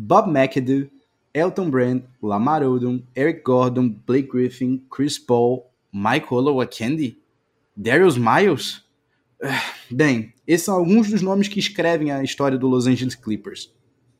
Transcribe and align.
Bob 0.00 0.30
McAdoo, 0.30 0.88
Elton 1.34 1.68
Brand, 1.68 2.02
Lamar 2.22 2.62
Odom, 2.62 3.02
Eric 3.16 3.42
Gordon, 3.42 3.88
Blake 3.88 4.28
Griffin, 4.28 4.80
Chris 4.88 5.18
Paul, 5.18 5.72
Mike 5.92 6.32
Olowokandi, 6.32 7.20
Darius 7.76 8.16
Miles? 8.16 8.84
Bem, 9.90 10.32
esses 10.46 10.66
são 10.66 10.76
alguns 10.76 11.10
dos 11.10 11.20
nomes 11.20 11.48
que 11.48 11.58
escrevem 11.58 12.12
a 12.12 12.22
história 12.22 12.56
do 12.56 12.68
Los 12.68 12.86
Angeles 12.86 13.16
Clippers. 13.16 13.74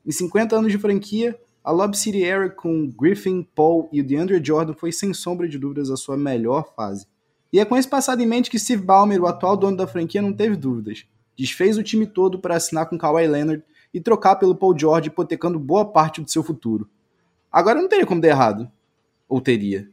Em 0.05 0.11
50 0.11 0.57
anos 0.57 0.73
de 0.73 0.77
franquia, 0.77 1.39
a 1.63 1.71
Lob 1.71 1.95
City 1.95 2.25
Era 2.25 2.49
com 2.49 2.89
Griffin, 2.89 3.47
Paul 3.55 3.87
e 3.93 4.01
o 4.01 4.03
DeAndre 4.03 4.43
Jordan 4.43 4.73
foi 4.73 4.91
sem 4.91 5.13
sombra 5.13 5.47
de 5.47 5.57
dúvidas 5.57 5.89
a 5.89 5.95
sua 5.95 6.17
melhor 6.17 6.73
fase. 6.75 7.07
E 7.53 7.59
é 7.59 7.63
com 7.63 7.77
esse 7.77 7.87
passado 7.87 8.21
em 8.21 8.27
mente 8.27 8.51
que 8.51 8.59
Steve 8.59 8.83
Ballmer, 8.83 9.21
o 9.21 9.27
atual 9.27 9.55
dono 9.55 9.77
da 9.77 9.87
franquia, 9.87 10.21
não 10.21 10.33
teve 10.33 10.57
dúvidas. 10.57 11.05
Desfez 11.37 11.77
o 11.77 11.83
time 11.83 12.05
todo 12.05 12.37
para 12.37 12.57
assinar 12.57 12.89
com 12.89 12.97
Kawhi 12.97 13.25
Leonard 13.25 13.63
e 13.93 13.99
trocar 13.99 14.35
pelo 14.35 14.55
Paul 14.55 14.77
George, 14.77 15.07
hipotecando 15.07 15.59
boa 15.59 15.85
parte 15.85 16.21
do 16.21 16.29
seu 16.29 16.43
futuro. 16.43 16.89
Agora 17.51 17.81
não 17.81 17.89
teria 17.89 18.05
como 18.05 18.21
dar 18.21 18.27
errado. 18.29 18.71
Ou 19.27 19.41
teria. 19.41 19.89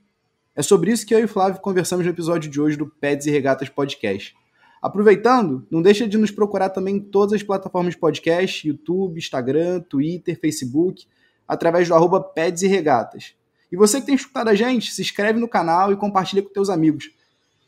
É 0.54 0.62
sobre 0.62 0.90
isso 0.90 1.06
que 1.06 1.14
eu 1.14 1.20
e 1.20 1.24
o 1.24 1.28
Flávio 1.28 1.60
conversamos 1.60 2.04
no 2.04 2.10
episódio 2.10 2.50
de 2.50 2.60
hoje 2.60 2.76
do 2.76 2.86
Peds 2.86 3.26
e 3.26 3.30
Regatas 3.30 3.68
Podcast. 3.68 4.34
Aproveitando, 4.80 5.66
não 5.70 5.82
deixa 5.82 6.06
de 6.06 6.16
nos 6.16 6.30
procurar 6.30 6.70
também 6.70 6.96
em 6.96 7.00
todas 7.00 7.34
as 7.34 7.42
plataformas 7.42 7.94
de 7.94 8.00
podcast, 8.00 8.66
YouTube, 8.66 9.18
Instagram, 9.18 9.80
Twitter, 9.80 10.38
Facebook, 10.38 11.06
através 11.46 11.88
do 11.88 11.94
arroba 11.94 12.20
Peds 12.20 12.62
e 12.62 12.66
Regatas. 12.66 13.34
E 13.70 13.76
você 13.76 14.00
que 14.00 14.06
tem 14.06 14.14
escutado 14.14 14.48
a 14.48 14.54
gente, 14.54 14.92
se 14.92 15.02
inscreve 15.02 15.40
no 15.40 15.48
canal 15.48 15.92
e 15.92 15.96
compartilha 15.96 16.42
com 16.42 16.50
teus 16.50 16.70
amigos. 16.70 17.10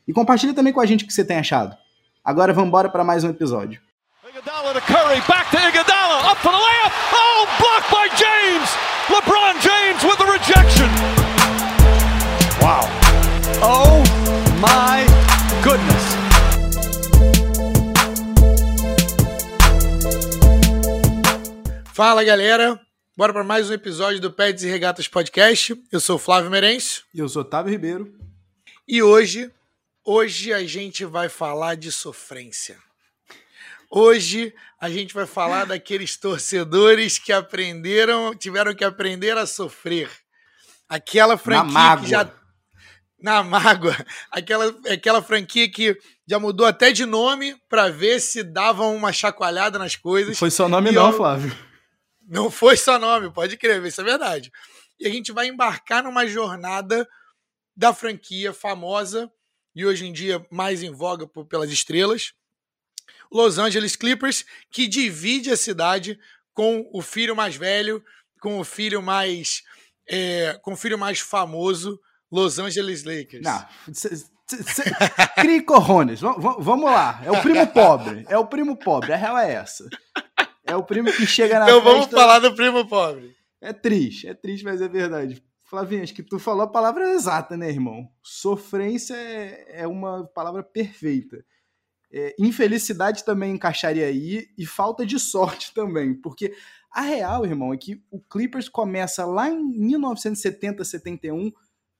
E 0.07 0.13
compartilha 0.13 0.53
também 0.53 0.73
com 0.73 0.79
a 0.79 0.85
gente 0.85 1.03
o 1.03 1.07
que 1.07 1.13
você 1.13 1.25
tem 1.25 1.37
achado. 1.37 1.75
Agora 2.23 2.53
vamos 2.53 2.69
embora 2.69 2.89
para 2.89 3.03
mais 3.03 3.23
um 3.23 3.29
episódio. 3.29 3.81
Iguodala 4.49 4.73
to 4.73 4.81
Curry, 4.81 5.19
back 5.27 5.51
to 5.51 5.57
Iguodala, 5.57 6.31
up 6.31 6.37
for 6.39 6.51
the 6.51 6.57
layup. 6.57 6.91
Oh, 7.13 7.45
blocked 7.59 7.91
by 7.91 8.07
James. 8.17 8.67
LeBron 9.05 9.61
James 9.61 10.03
with 10.03 10.17
the 10.17 10.25
rejection. 10.25 10.89
Wow. 12.59 12.89
Oh 13.61 14.01
my 14.59 15.05
goodness. 15.63 16.03
Fala 21.93 22.23
galera, 22.23 22.79
bora 23.15 23.31
para 23.31 23.43
mais 23.43 23.69
um 23.69 23.73
episódio 23.73 24.19
do 24.19 24.31
Pets 24.31 24.63
e 24.63 24.67
Regatas 24.67 25.07
Podcast. 25.07 25.75
Eu 25.91 25.99
sou 25.99 26.15
o 26.15 26.19
Flávio 26.19 26.49
Merencio. 26.49 27.03
E 27.13 27.19
eu 27.19 27.29
sou 27.29 27.43
Otávio 27.43 27.71
Ribeiro. 27.71 28.11
E 28.87 29.03
hoje, 29.03 29.51
hoje 30.03 30.51
a 30.51 30.65
gente 30.65 31.05
vai 31.05 31.29
falar 31.29 31.75
de 31.75 31.91
sofrência. 31.91 32.88
Hoje 33.91 34.53
a 34.79 34.89
gente 34.89 35.13
vai 35.13 35.25
falar 35.25 35.65
daqueles 35.65 36.15
torcedores 36.15 37.17
que 37.17 37.33
aprenderam, 37.33 38.35
tiveram 38.35 38.75
que 38.75 38.83
aprender 38.83 39.35
a 39.37 39.47
sofrer. 39.47 40.09
Aquela 40.87 41.37
franquia 41.37 41.97
que 41.99 42.07
já 42.07 42.31
na 43.21 43.43
mágoa, 43.43 43.95
aquela 44.31 44.73
aquela 44.89 45.21
franquia 45.21 45.69
que 45.69 45.97
já 46.27 46.39
mudou 46.39 46.65
até 46.65 46.91
de 46.91 47.05
nome 47.05 47.55
para 47.67 47.89
ver 47.89 48.19
se 48.19 48.43
davam 48.43 48.95
uma 48.95 49.11
chacoalhada 49.11 49.79
nas 49.79 49.95
coisas. 49.95 50.29
Não 50.29 50.37
foi 50.37 50.51
só 50.51 50.69
nome 50.69 50.91
não, 50.91 51.11
Flávio. 51.11 51.55
Não 52.27 52.51
foi 52.51 52.77
só 52.77 52.99
nome, 52.99 53.33
pode 53.33 53.57
crer, 53.57 53.83
isso 53.83 54.01
é 54.01 54.03
verdade. 54.03 54.51
E 54.99 55.07
a 55.07 55.09
gente 55.09 55.31
vai 55.31 55.47
embarcar 55.47 56.03
numa 56.03 56.27
jornada 56.27 57.07
da 57.75 57.93
franquia 57.93 58.53
famosa 58.53 59.29
e 59.75 59.85
hoje 59.85 60.05
em 60.05 60.13
dia 60.13 60.45
mais 60.51 60.83
em 60.83 60.91
voga 60.91 61.27
por, 61.27 61.45
pelas 61.45 61.71
estrelas, 61.71 62.33
Los 63.31 63.57
Angeles 63.57 63.95
Clippers, 63.95 64.45
que 64.71 64.87
divide 64.87 65.51
a 65.51 65.57
cidade 65.57 66.19
com 66.53 66.89
o 66.93 67.01
filho 67.01 67.35
mais 67.35 67.55
velho, 67.55 68.03
com 68.41 68.59
o 68.59 68.63
filho 68.63 69.01
mais 69.01 69.63
é, 70.09 70.59
com 70.63 70.73
o 70.73 70.77
filho 70.77 70.97
mais 70.97 71.19
famoso, 71.19 71.99
Los 72.31 72.57
Angeles 72.57 73.03
Lakers. 73.03 73.43
Não, 73.43 73.65
crie 75.35 75.61
corrones. 75.61 76.21
Vamos 76.21 76.85
lá. 76.85 77.21
É 77.23 77.31
o 77.31 77.41
primo 77.41 77.67
pobre. 77.67 78.25
É 78.27 78.37
o 78.37 78.47
primo 78.47 78.75
pobre. 78.75 79.13
A 79.13 79.15
real 79.15 79.37
é 79.37 79.53
essa. 79.53 79.87
É 80.65 80.75
o 80.75 80.83
primo 80.83 81.11
que 81.11 81.25
chega 81.25 81.59
na 81.59 81.65
Então 81.65 81.81
vamos 81.81 82.07
falar 82.07 82.39
do 82.39 82.53
primo 82.55 82.87
pobre. 82.87 83.35
É 83.61 83.73
triste, 83.73 84.27
é 84.27 84.33
triste, 84.33 84.63
mas 84.63 84.81
é 84.81 84.87
verdade. 84.87 85.43
Flavinho, 85.63 86.01
acho 86.01 86.13
que 86.13 86.23
tu 86.23 86.39
falou 86.39 86.63
a 86.63 86.71
palavra 86.71 87.11
exata, 87.11 87.55
né, 87.55 87.69
irmão? 87.69 88.07
Sofrência 88.23 89.15
é, 89.15 89.81
é 89.81 89.87
uma 89.87 90.25
palavra 90.25 90.63
perfeita. 90.63 91.37
É, 92.11 92.35
infelicidade 92.39 93.23
também 93.23 93.53
encaixaria 93.53 94.07
aí 94.07 94.49
e 94.57 94.65
falta 94.65 95.05
de 95.05 95.19
sorte 95.19 95.73
também, 95.75 96.13
porque 96.13 96.55
a 96.91 97.01
real, 97.01 97.45
irmão, 97.45 97.73
é 97.73 97.77
que 97.77 98.03
o 98.09 98.19
Clippers 98.19 98.67
começa 98.67 99.25
lá 99.25 99.49
em 99.49 99.63
1970, 99.63 100.83
71 100.83 101.51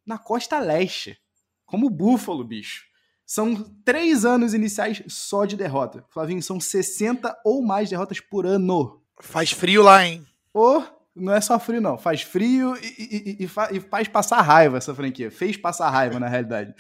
na 0.06 0.18
costa 0.18 0.60
leste, 0.60 1.20
como 1.66 1.86
o 1.86 1.92
Buffalo, 1.92 2.44
bicho. 2.44 2.90
São 3.24 3.56
três 3.86 4.26
anos 4.26 4.56
iniciais 4.56 5.04
só 5.08 5.46
de 5.46 5.56
derrota. 5.56 6.04
Flavinho, 6.10 6.42
são 6.42 6.60
60 6.60 7.40
ou 7.46 7.62
mais 7.62 7.88
derrotas 7.88 8.20
por 8.20 8.48
ano. 8.48 9.04
Faz 9.20 9.52
frio 9.52 9.84
lá, 9.84 10.04
hein? 10.04 10.26
Ou 10.52 10.84
não 11.16 11.34
é 11.34 11.40
só 11.40 11.60
frio, 11.60 11.80
não. 11.80 11.96
Faz 11.96 12.24
frio 12.24 12.76
e, 12.82 13.38
e, 13.38 13.44
e, 13.44 13.78
e 13.78 13.80
faz 13.80 14.08
passar 14.08 14.42
raiva 14.42 14.78
essa 14.78 14.96
franquia. 14.96 15.30
Fez 15.30 15.56
passar 15.56 15.92
raiva, 15.92 16.20
na 16.20 16.28
realidade. 16.28 16.74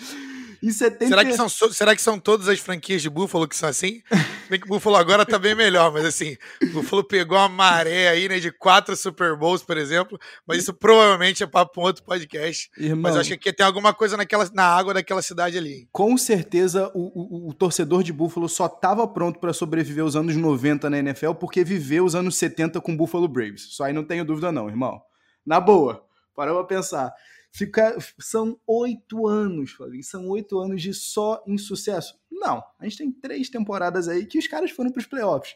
Em 0.61 0.71
70... 0.71 1.07
será, 1.07 1.25
que 1.25 1.33
são, 1.35 1.49
será 1.49 1.95
que 1.95 2.01
são 2.01 2.19
todas 2.19 2.47
as 2.47 2.59
franquias 2.59 3.01
de 3.01 3.09
Buffalo 3.09 3.47
que 3.47 3.55
são 3.55 3.69
assim? 3.69 4.01
Bem 4.49 4.59
que 4.59 4.65
o 4.65 4.69
Buffalo 4.69 4.95
agora 4.97 5.25
tá 5.25 5.39
bem 5.39 5.55
melhor, 5.55 5.91
mas 5.91 6.05
assim, 6.05 6.35
o 6.63 6.67
Buffalo 6.67 7.03
pegou 7.03 7.37
uma 7.37 7.47
maré 7.47 8.09
aí, 8.09 8.27
né, 8.27 8.39
de 8.39 8.51
quatro 8.51 8.95
Super 8.95 9.35
Bowls, 9.37 9.63
por 9.63 9.77
exemplo, 9.77 10.19
mas 10.45 10.59
isso 10.59 10.73
provavelmente 10.73 11.43
é 11.43 11.47
papo 11.47 11.73
para 11.73 11.81
um 11.81 11.85
outro 11.85 12.03
podcast. 12.03 12.69
Irmão, 12.77 13.03
mas 13.03 13.15
acho 13.15 13.37
que 13.37 13.53
tem 13.53 13.65
alguma 13.65 13.93
coisa 13.93 14.17
naquela, 14.17 14.49
na 14.53 14.65
água 14.65 14.93
daquela 14.93 15.21
cidade 15.21 15.57
ali. 15.57 15.87
Com 15.91 16.17
certeza 16.17 16.91
o, 16.93 17.45
o, 17.45 17.49
o 17.49 17.53
torcedor 17.53 18.03
de 18.03 18.11
Buffalo 18.11 18.49
só 18.49 18.67
tava 18.67 19.07
pronto 19.07 19.39
para 19.39 19.53
sobreviver 19.53 20.03
os 20.03 20.15
anos 20.15 20.35
90 20.35 20.89
na 20.89 20.99
NFL 20.99 21.33
porque 21.33 21.63
viveu 21.63 22.03
os 22.03 22.15
anos 22.15 22.35
70 22.35 22.81
com 22.81 22.97
Buffalo 22.97 23.27
Braves. 23.27 23.67
Só 23.75 23.85
aí 23.85 23.93
não 23.93 24.03
tenho 24.03 24.25
dúvida 24.25 24.51
não, 24.51 24.67
irmão. 24.67 25.01
Na 25.45 25.59
boa, 25.59 26.03
para 26.35 26.53
pra 26.53 26.63
pensar. 26.63 27.13
Fica, 27.51 27.97
são 28.19 28.59
oito 28.67 29.27
anos, 29.27 29.71
Flavinho. 29.71 30.03
São 30.03 30.27
oito 30.29 30.59
anos 30.59 30.81
de 30.81 30.93
só 30.93 31.43
insucesso. 31.47 32.19
Não, 32.31 32.63
a 32.79 32.83
gente 32.83 32.97
tem 32.97 33.11
três 33.11 33.49
temporadas 33.49 34.07
aí 34.07 34.25
que 34.25 34.37
os 34.37 34.47
caras 34.47 34.71
foram 34.71 34.91
para 34.91 34.99
os 34.99 35.07
playoffs. 35.07 35.55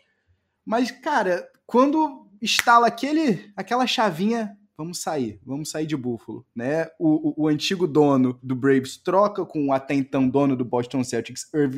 Mas, 0.65 0.91
cara, 0.91 1.47
quando 1.65 2.27
instala 2.41 2.87
aquele, 2.87 3.51
aquela 3.55 3.85
chavinha, 3.85 4.57
vamos 4.77 4.99
sair, 4.99 5.39
vamos 5.45 5.69
sair 5.69 5.85
de 5.85 5.95
Buffalo, 5.95 6.45
né? 6.55 6.87
O, 6.99 7.29
o, 7.29 7.43
o 7.43 7.47
antigo 7.47 7.87
dono 7.87 8.39
do 8.41 8.55
Braves 8.55 8.97
troca 8.97 9.45
com 9.45 9.67
o 9.67 9.73
até 9.73 9.93
então 9.93 10.27
dono 10.27 10.55
do 10.55 10.65
Boston 10.65 11.03
Celtics, 11.03 11.47
Irv 11.53 11.75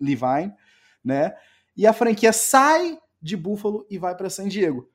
Levine, 0.00 0.52
né? 1.04 1.34
E 1.76 1.86
a 1.86 1.92
franquia 1.92 2.32
sai 2.32 2.98
de 3.20 3.36
Buffalo 3.36 3.86
e 3.90 3.98
vai 3.98 4.16
para 4.16 4.30
San 4.30 4.48
Diego. 4.48 4.88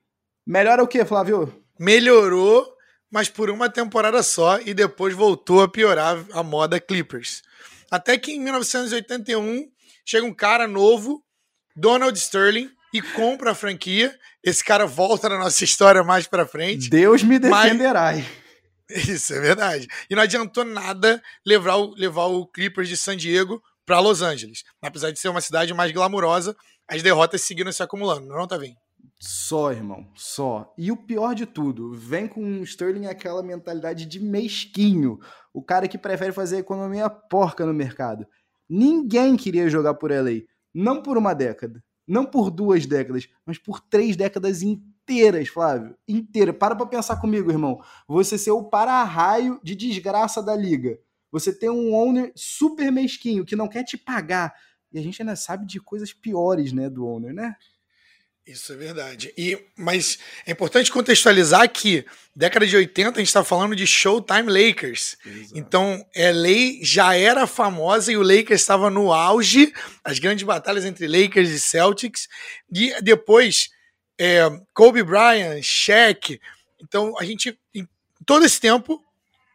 Melhora 0.46 0.84
o 0.84 0.88
que, 0.88 1.06
Flávio? 1.06 1.64
Melhorou 1.80 2.66
mas 3.14 3.30
por 3.30 3.52
uma 3.52 3.70
temporada 3.70 4.24
só 4.24 4.60
e 4.60 4.74
depois 4.74 5.14
voltou 5.14 5.62
a 5.62 5.68
piorar 5.68 6.26
a 6.32 6.42
moda 6.42 6.80
Clippers. 6.80 7.44
Até 7.92 8.18
que 8.18 8.32
em 8.32 8.40
1981 8.40 9.70
chega 10.04 10.26
um 10.26 10.34
cara 10.34 10.68
novo, 10.68 11.24
Donald 11.76 12.18
Sterling, 12.18 12.72
e 12.92 13.04
compra 13.04 13.52
a 13.52 13.56
franquia. 13.56 14.18
Esse 14.44 14.64
cara 14.64 14.88
volta 14.88 15.30
na 15.30 15.38
nossa 15.38 15.62
história 15.64 16.04
mais 16.04 16.26
para 16.26 16.48
frente. 16.48 16.90
Deus 16.90 17.22
me 17.22 17.38
defenderá. 17.38 18.14
Mas... 18.14 19.08
Isso 19.08 19.32
é 19.32 19.40
verdade. 19.40 19.88
E 20.10 20.16
não 20.16 20.24
adiantou 20.24 20.66
nada 20.66 21.22
levar 21.46 21.76
o, 21.76 21.94
levar 21.94 22.26
o 22.26 22.48
Clippers 22.48 22.90
de 22.90 22.98
San 22.98 23.16
Diego 23.16 23.62
para 23.86 24.00
Los 24.00 24.24
Angeles. 24.24 24.64
Apesar 24.82 25.12
de 25.12 25.20
ser 25.20 25.30
uma 25.30 25.40
cidade 25.40 25.72
mais 25.72 25.92
glamurosa, 25.92 26.56
as 26.88 27.04
derrotas 27.04 27.44
seguiram 27.44 27.72
se 27.72 27.84
acumulando, 27.84 28.28
não, 28.28 28.48
tá 28.48 28.58
vendo? 28.58 28.83
Só, 29.20 29.72
irmão, 29.72 30.12
só. 30.16 30.74
E 30.78 30.92
o 30.92 30.98
pior 30.98 31.34
de 31.34 31.46
tudo, 31.46 31.94
vem 31.94 32.28
com 32.28 32.60
o 32.60 32.64
Sterling 32.64 33.06
aquela 33.06 33.42
mentalidade 33.42 34.06
de 34.06 34.20
mesquinho, 34.20 35.20
o 35.54 35.62
cara 35.62 35.88
que 35.88 35.98
prefere 35.98 36.32
fazer 36.32 36.58
economia 36.58 37.10
porca 37.10 37.66
no 37.66 37.74
mercado. 37.74 38.28
Ninguém 38.70 39.38
queria 39.38 39.70
jogar 39.70 39.94
por 39.94 40.12
LA, 40.12 40.42
não 40.74 41.02
por 41.02 41.18
uma 41.18 41.34
década, 41.34 41.84
não 42.08 42.26
por 42.26 42.50
duas 42.50 42.86
décadas, 42.86 43.28
mas 43.46 43.58
por 43.58 43.80
três 43.80 44.16
décadas 44.16 44.62
inteiras, 44.62 45.48
Flávio, 45.48 45.96
inteira. 46.08 46.54
Para 46.54 46.76
pra 46.76 46.86
pensar 46.86 47.20
comigo, 47.20 47.52
irmão. 47.52 47.80
Você 48.08 48.38
ser 48.38 48.52
o 48.52 48.64
para-raio 48.64 49.60
de 49.64 49.76
desgraça 49.76 50.42
da 50.42 50.56
liga. 50.56 51.00
Você 51.32 51.58
tem 51.58 51.70
um 51.70 51.94
owner 51.94 52.32
super 52.36 52.92
mesquinho 52.92 53.46
que 53.46 53.56
não 53.56 53.68
quer 53.68 53.84
te 53.84 53.98
pagar. 53.98 54.54
E 54.92 55.00
a 55.00 55.02
gente 55.02 55.22
ainda 55.22 55.36
sabe 55.36 55.66
de 55.66 55.80
coisas 55.80 56.14
piores, 56.14 56.72
né, 56.72 56.90
do 56.90 57.06
owner, 57.06 57.34
né? 57.34 57.56
Isso 58.46 58.74
é 58.74 58.76
verdade. 58.76 59.34
E, 59.38 59.58
mas 59.78 60.20
é 60.46 60.52
importante 60.52 60.92
contextualizar 60.92 61.70
que 61.72 62.06
década 62.36 62.68
de 62.68 62.76
80 62.76 63.12
a 63.12 63.20
gente 63.20 63.28
está 63.28 63.44
falando 63.44 63.74
de 63.74 63.88
Showtime 63.88 64.52
Lakers. 64.52 65.16
Exato. 65.26 65.58
Então, 65.58 66.06
LA 66.14 66.84
já 66.84 67.16
era 67.16 67.48
famosa 67.48 68.12
e 68.12 68.18
o 68.18 68.22
Lakers 68.22 68.60
estava 68.60 68.90
no 68.90 69.14
auge, 69.14 69.74
as 70.04 70.20
grandes 70.20 70.44
batalhas 70.44 70.84
entre 70.84 71.08
Lakers 71.08 71.50
e 71.52 71.60
Celtics. 71.60 72.28
E 72.70 73.02
depois 73.02 73.70
é, 74.20 74.42
Kobe 74.74 75.04
Bryant, 75.04 75.62
Shaq. 75.62 76.40
Então, 76.82 77.18
a 77.18 77.24
gente, 77.24 77.58
em 77.74 77.88
todo 78.26 78.46
esse 78.46 78.60
tempo, 78.60 79.02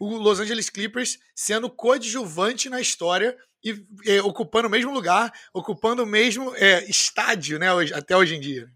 o 0.00 0.16
Los 0.16 0.40
Angeles 0.40 0.70
Clippers 0.70 1.18
sendo 1.34 1.68
coadjuvante 1.68 2.70
na 2.70 2.80
história 2.80 3.36
e 3.62 3.84
é, 4.06 4.22
ocupando 4.22 4.68
o 4.68 4.70
mesmo 4.70 4.92
lugar, 4.92 5.30
ocupando 5.52 6.04
o 6.04 6.06
mesmo 6.06 6.54
é, 6.56 6.88
estádio, 6.88 7.58
né, 7.58 7.72
hoje, 7.72 7.92
até 7.92 8.16
hoje 8.16 8.34
em 8.34 8.40
dia. 8.40 8.70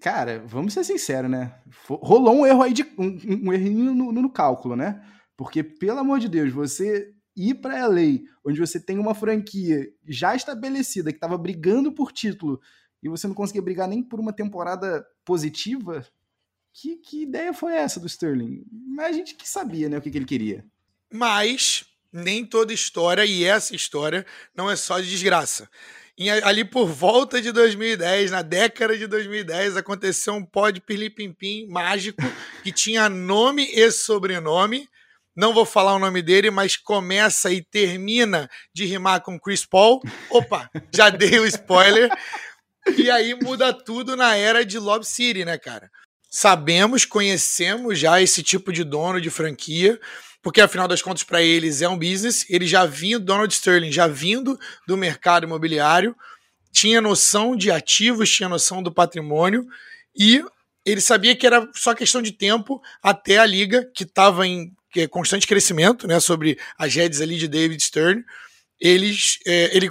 Cara, 0.00 0.42
vamos 0.46 0.72
ser 0.72 0.84
sinceros, 0.84 1.30
né? 1.30 1.54
Rolou 1.88 2.34
um 2.34 2.46
erro 2.46 2.62
aí 2.62 2.72
de 2.72 2.82
um, 2.98 3.48
um 3.48 3.52
errinho 3.52 3.94
no, 3.94 4.12
no, 4.12 4.30
cálculo, 4.30 4.76
né? 4.76 5.04
Porque, 5.36 5.62
pelo 5.62 5.98
amor 5.98 6.18
de 6.18 6.28
Deus, 6.28 6.52
você 6.52 7.12
ir 7.36 7.56
para 7.56 7.86
LA, 7.86 8.20
onde 8.44 8.58
você 8.58 8.80
tem 8.80 8.98
uma 8.98 9.14
franquia 9.14 9.86
já 10.06 10.34
estabelecida, 10.34 11.10
que 11.10 11.18
estava 11.18 11.36
brigando 11.36 11.92
por 11.92 12.10
título, 12.10 12.60
e 13.02 13.08
você 13.08 13.26
não 13.26 13.34
conseguia 13.34 13.62
brigar 13.62 13.86
nem 13.86 14.02
por 14.02 14.18
uma 14.18 14.32
temporada 14.32 15.06
positiva, 15.24 16.04
que, 16.72 16.96
que 16.96 17.22
ideia 17.22 17.52
foi 17.52 17.74
essa 17.74 18.00
do 18.00 18.06
Sterling? 18.06 18.64
Mas 18.70 19.06
a 19.06 19.12
gente 19.12 19.34
que 19.34 19.48
sabia, 19.48 19.88
né, 19.88 19.98
o 19.98 20.00
que, 20.00 20.10
que 20.10 20.18
ele 20.18 20.24
queria. 20.24 20.64
Mas 21.12 21.84
nem 22.12 22.44
toda 22.44 22.72
história, 22.72 23.24
e 23.24 23.44
essa 23.44 23.74
história, 23.74 24.24
não 24.54 24.70
é 24.70 24.76
só 24.76 24.98
de 25.00 25.08
desgraça. 25.08 25.68
E 26.18 26.30
ali 26.30 26.64
por 26.64 26.86
volta 26.88 27.42
de 27.42 27.52
2010, 27.52 28.30
na 28.30 28.40
década 28.40 28.96
de 28.96 29.06
2010, 29.06 29.76
aconteceu 29.76 30.32
um 30.32 30.44
pó 30.44 30.70
de 30.70 30.80
pirlipimpim 30.80 31.66
mágico 31.68 32.22
que 32.64 32.72
tinha 32.72 33.08
nome 33.08 33.68
e 33.70 33.90
sobrenome. 33.90 34.88
Não 35.36 35.52
vou 35.52 35.66
falar 35.66 35.94
o 35.94 35.98
nome 35.98 36.22
dele, 36.22 36.50
mas 36.50 36.78
começa 36.78 37.52
e 37.52 37.62
termina 37.62 38.48
de 38.72 38.86
rimar 38.86 39.20
com 39.20 39.38
Chris 39.38 39.66
Paul. 39.66 40.00
Opa, 40.30 40.70
já 40.94 41.10
dei 41.10 41.38
o 41.38 41.44
spoiler. 41.44 42.10
E 42.96 43.10
aí 43.10 43.34
muda 43.34 43.70
tudo 43.74 44.16
na 44.16 44.34
era 44.34 44.64
de 44.64 44.78
Lob 44.78 45.04
City, 45.04 45.44
né, 45.44 45.58
cara? 45.58 45.90
Sabemos, 46.30 47.04
conhecemos 47.04 47.98
já 47.98 48.22
esse 48.22 48.42
tipo 48.42 48.72
de 48.72 48.84
dono 48.84 49.20
de 49.20 49.28
franquia 49.28 50.00
porque 50.46 50.60
afinal 50.60 50.86
das 50.86 51.02
contas 51.02 51.24
para 51.24 51.42
eles 51.42 51.82
é 51.82 51.88
um 51.88 51.98
business. 51.98 52.46
Ele 52.48 52.68
já 52.68 52.86
vinha, 52.86 53.18
Donald 53.18 53.52
Sterling, 53.52 53.90
já 53.90 54.06
vindo 54.06 54.56
do 54.86 54.96
mercado 54.96 55.42
imobiliário, 55.42 56.14
tinha 56.70 57.00
noção 57.00 57.56
de 57.56 57.68
ativos, 57.68 58.30
tinha 58.30 58.48
noção 58.48 58.80
do 58.80 58.92
patrimônio 58.92 59.66
e 60.16 60.40
ele 60.84 61.00
sabia 61.00 61.34
que 61.34 61.48
era 61.48 61.68
só 61.74 61.96
questão 61.96 62.22
de 62.22 62.30
tempo 62.30 62.80
até 63.02 63.38
a 63.38 63.44
liga 63.44 63.90
que 63.92 64.04
estava 64.04 64.46
em 64.46 64.72
constante 65.10 65.48
crescimento, 65.48 66.06
né, 66.06 66.20
sobre 66.20 66.56
as 66.78 66.94
redes 66.94 67.20
ali 67.20 67.38
de 67.38 67.48
David 67.48 67.82
Stern. 67.82 68.22
Eles, 68.80 69.40
é, 69.44 69.76
ele 69.76 69.90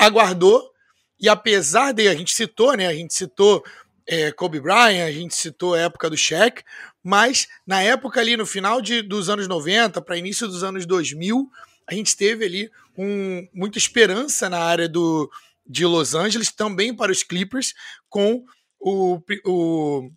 aguardou 0.00 0.72
e 1.20 1.28
apesar 1.28 1.92
de 1.92 2.08
a 2.08 2.16
gente 2.16 2.34
citou, 2.34 2.76
né, 2.76 2.88
a 2.88 2.94
gente 2.94 3.14
citou 3.14 3.62
é, 4.08 4.32
Kobe 4.32 4.58
Bryant, 4.58 5.06
a 5.06 5.12
gente 5.12 5.36
citou 5.36 5.74
a 5.74 5.80
época 5.82 6.10
do 6.10 6.16
Shaq, 6.16 6.64
mas 7.02 7.46
na 7.66 7.82
época 7.82 8.20
ali, 8.20 8.36
no 8.36 8.46
final 8.46 8.80
de, 8.80 9.02
dos 9.02 9.28
anos 9.28 9.46
90 9.48 10.00
para 10.02 10.16
início 10.16 10.46
dos 10.46 10.62
anos 10.62 10.86
2000, 10.86 11.48
a 11.86 11.94
gente 11.94 12.16
teve 12.16 12.44
ali 12.44 12.70
um, 12.96 13.48
muita 13.52 13.78
esperança 13.78 14.48
na 14.50 14.58
área 14.58 14.88
do, 14.88 15.30
de 15.66 15.86
Los 15.86 16.14
Angeles, 16.14 16.52
também 16.52 16.94
para 16.94 17.12
os 17.12 17.22
Clippers, 17.22 17.74
com 18.08 18.44
o, 18.80 19.20
o 19.46 20.10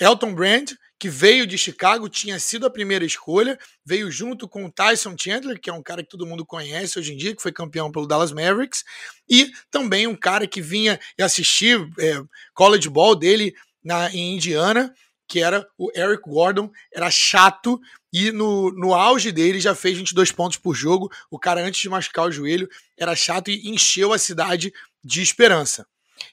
Elton 0.00 0.34
Brand, 0.34 0.72
que 0.98 1.08
veio 1.08 1.46
de 1.46 1.58
Chicago, 1.58 2.08
tinha 2.08 2.38
sido 2.40 2.66
a 2.66 2.70
primeira 2.70 3.04
escolha, 3.04 3.58
veio 3.84 4.10
junto 4.10 4.48
com 4.48 4.64
o 4.64 4.72
Tyson 4.72 5.14
Chandler, 5.18 5.60
que 5.60 5.68
é 5.68 5.72
um 5.72 5.82
cara 5.82 6.02
que 6.02 6.08
todo 6.08 6.26
mundo 6.26 6.44
conhece 6.44 6.98
hoje 6.98 7.12
em 7.12 7.16
dia, 7.16 7.36
que 7.36 7.42
foi 7.42 7.52
campeão 7.52 7.90
pelo 7.92 8.06
Dallas 8.06 8.32
Mavericks, 8.32 8.82
e 9.28 9.50
também 9.70 10.06
um 10.06 10.16
cara 10.16 10.46
que 10.46 10.62
vinha 10.62 10.98
assistir 11.20 11.78
é, 11.98 12.20
college 12.54 12.88
ball 12.88 13.14
dele 13.14 13.54
na, 13.84 14.10
em 14.10 14.36
Indiana, 14.36 14.92
que 15.28 15.40
era 15.40 15.66
o 15.76 15.90
Eric 15.94 16.22
Gordon, 16.28 16.70
era 16.92 17.10
chato 17.10 17.80
e 18.12 18.30
no, 18.30 18.70
no 18.70 18.94
auge 18.94 19.32
dele 19.32 19.60
já 19.60 19.74
fez 19.74 19.98
22 19.98 20.32
pontos 20.32 20.56
por 20.56 20.74
jogo. 20.74 21.10
O 21.30 21.38
cara, 21.38 21.62
antes 21.62 21.80
de 21.80 21.88
machucar 21.88 22.26
o 22.26 22.32
joelho, 22.32 22.68
era 22.96 23.14
chato 23.14 23.50
e 23.50 23.68
encheu 23.68 24.12
a 24.12 24.18
cidade 24.18 24.72
de 25.04 25.20
esperança. 25.20 25.86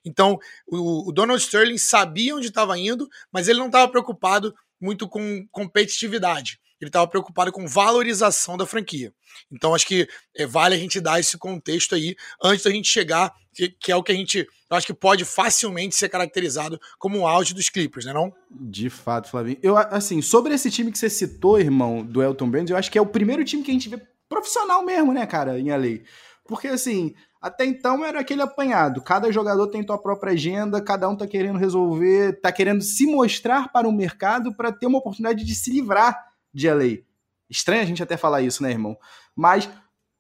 Então, 0.06 0.40
o, 0.68 1.10
o 1.10 1.12
Donald 1.12 1.42
Sterling 1.42 1.78
sabia 1.78 2.36
onde 2.36 2.48
estava 2.48 2.78
indo, 2.78 3.10
mas 3.32 3.48
ele 3.48 3.60
não 3.60 3.68
estava 3.68 3.92
preocupado 3.92 4.54
muito 4.80 5.08
com 5.08 5.46
competitividade. 5.52 6.60
Ele 6.84 6.90
estava 6.90 7.08
preocupado 7.08 7.52
com 7.52 7.66
valorização 7.66 8.58
da 8.58 8.66
franquia. 8.66 9.14
Então, 9.52 9.74
acho 9.74 9.88
que 9.88 10.08
é, 10.36 10.46
vale 10.46 10.76
a 10.76 10.78
gente 10.78 11.00
dar 11.00 11.20
esse 11.20 11.38
contexto 11.38 11.96
aí 11.96 12.16
antes 12.44 12.64
da 12.64 12.72
gente 12.72 12.88
chegar, 12.88 13.34
que, 13.54 13.70
que 13.70 13.92
é 13.92 13.96
o 13.96 14.04
que 14.04 14.12
a 14.12 14.16
gente 14.16 14.48
acho 14.70 14.88
que 14.88 14.94
pode 14.94 15.24
facilmente 15.24 15.96
ser 15.96 16.10
caracterizado 16.10 16.80
como 16.98 17.20
o 17.20 17.28
auge 17.28 17.54
dos 17.54 17.70
Clippers, 17.70 18.06
né 18.06 18.14
não? 18.14 18.34
De 18.50 18.90
fato, 18.90 19.30
Flavinho. 19.30 19.58
Eu, 19.62 19.78
assim, 19.78 20.22
sobre 20.22 20.54
esse 20.54 20.72
time 20.72 20.92
que 20.92 20.98
você 20.98 21.10
citou, 21.10 21.60
irmão, 21.60 22.04
do 22.04 22.22
Elton 22.22 22.50
Brand, 22.50 22.70
eu 22.70 22.78
acho 22.78 22.92
que 22.92 22.98
é 22.98 23.02
o 23.02 23.06
primeiro 23.06 23.44
time 23.46 23.64
que 23.64 23.70
a 23.70 23.74
gente 23.74 23.90
vê 23.90 24.02
profissional 24.28 24.84
mesmo, 24.84 25.14
né, 25.14 25.26
cara, 25.28 25.60
em 25.60 25.70
LA. 25.70 26.04
Porque, 26.48 26.68
assim, 26.68 27.14
até 27.42 27.66
então 27.66 28.04
era 28.04 28.20
aquele 28.20 28.42
apanhado. 28.42 29.02
Cada 29.02 29.32
jogador 29.32 29.68
tem 29.68 29.86
sua 29.86 29.98
própria 29.98 30.34
agenda, 30.34 30.82
cada 30.82 31.08
um 31.08 31.16
tá 31.16 31.28
querendo 31.28 31.60
resolver, 31.60 32.40
tá 32.42 32.52
querendo 32.52 32.82
se 32.82 33.06
mostrar 33.06 33.72
para 33.72 33.88
o 33.88 33.92
mercado 33.92 34.56
para 34.56 34.72
ter 34.72 34.88
uma 34.88 35.00
oportunidade 35.00 35.44
de 35.44 35.56
se 35.56 35.72
livrar 35.72 36.33
de 36.54 36.70
LA. 36.70 37.04
Estranho 37.50 37.82
a 37.82 37.86
gente 37.86 38.04
até 38.04 38.18
falar 38.18 38.42
isso, 38.42 38.64
né, 38.64 38.72
irmão? 38.72 38.98
Mas 39.36 39.70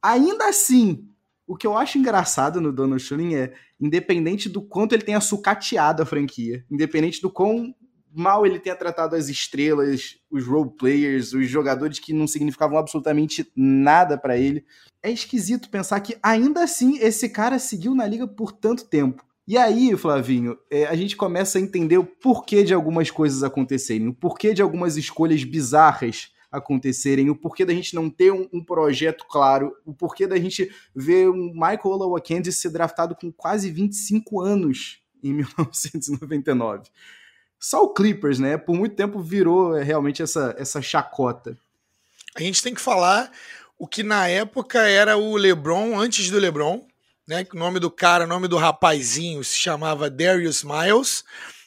ainda 0.01 0.47
assim, 0.47 1.07
o 1.47 1.55
que 1.55 1.67
eu 1.67 1.77
acho 1.77 1.97
engraçado 1.97 2.59
no 2.59 2.71
Donald 2.71 3.01
Sterling 3.01 3.35
é, 3.35 3.53
independente 3.79 4.49
do 4.49 4.61
quanto 4.61 4.93
ele 4.93 5.03
tenha 5.03 5.21
sucateado 5.21 6.01
a 6.01 6.05
franquia, 6.05 6.65
independente 6.69 7.21
do 7.21 7.29
quão 7.29 7.73
mal 8.15 8.45
ele 8.45 8.59
tenha 8.59 8.75
tratado 8.75 9.15
as 9.15 9.27
estrelas, 9.27 10.17
os 10.29 10.45
role 10.45 10.69
players, 10.77 11.33
os 11.33 11.47
jogadores 11.49 11.99
que 11.99 12.13
não 12.13 12.27
significavam 12.27 12.77
absolutamente 12.77 13.51
nada 13.55 14.17
para 14.17 14.37
ele. 14.37 14.63
É 15.01 15.11
esquisito 15.11 15.69
pensar 15.69 15.99
que 15.99 16.17
ainda 16.21 16.63
assim 16.63 16.97
esse 16.99 17.27
cara 17.27 17.57
seguiu 17.57 17.95
na 17.95 18.05
liga 18.05 18.27
por 18.27 18.51
tanto 18.51 18.85
tempo. 18.85 19.25
E 19.45 19.57
aí, 19.57 19.95
Flavinho, 19.97 20.57
é, 20.71 20.85
a 20.85 20.95
gente 20.95 21.17
começa 21.17 21.57
a 21.57 21.61
entender 21.61 21.97
o 21.97 22.05
porquê 22.05 22.63
de 22.63 22.73
algumas 22.73 23.11
coisas 23.11 23.43
acontecerem, 23.43 24.07
o 24.07 24.13
porquê 24.13 24.53
de 24.53 24.61
algumas 24.61 24.95
escolhas 24.95 25.43
bizarras 25.43 26.31
acontecerem, 26.49 27.29
o 27.29 27.35
porquê 27.35 27.65
da 27.65 27.73
gente 27.73 27.93
não 27.93 28.09
ter 28.09 28.31
um, 28.31 28.47
um 28.53 28.63
projeto 28.63 29.25
claro, 29.27 29.75
o 29.85 29.93
porquê 29.93 30.27
da 30.27 30.37
gente 30.37 30.71
ver 30.95 31.29
um 31.29 31.51
Michael 31.51 31.79
Olawakandi 31.85 32.53
ser 32.53 32.69
draftado 32.69 33.15
com 33.15 33.31
quase 33.33 33.69
25 33.69 34.39
anos 34.39 34.99
em 35.21 35.33
1999. 35.35 36.83
Só 37.59 37.83
o 37.83 37.93
Clippers, 37.93 38.39
né? 38.39 38.57
Por 38.57 38.75
muito 38.75 38.95
tempo 38.95 39.19
virou 39.19 39.75
é, 39.75 39.83
realmente 39.83 40.21
essa, 40.21 40.55
essa 40.57 40.81
chacota. 40.81 41.57
A 42.35 42.41
gente 42.41 42.61
tem 42.63 42.73
que 42.73 42.81
falar 42.81 43.31
o 43.77 43.87
que 43.87 44.03
na 44.03 44.27
época 44.27 44.79
era 44.87 45.17
o 45.17 45.35
LeBron 45.35 45.99
antes 45.99 46.29
do 46.29 46.39
LeBron, 46.39 46.85
né? 47.27 47.45
O 47.53 47.57
nome 47.57 47.79
do 47.79 47.89
cara, 47.89 48.25
o 48.25 48.27
nome 48.27 48.47
do 48.47 48.57
rapazinho 48.57 49.43
se 49.43 49.57
chamava 49.57 50.09
Darius 50.09 50.63
Miles, 50.63 51.23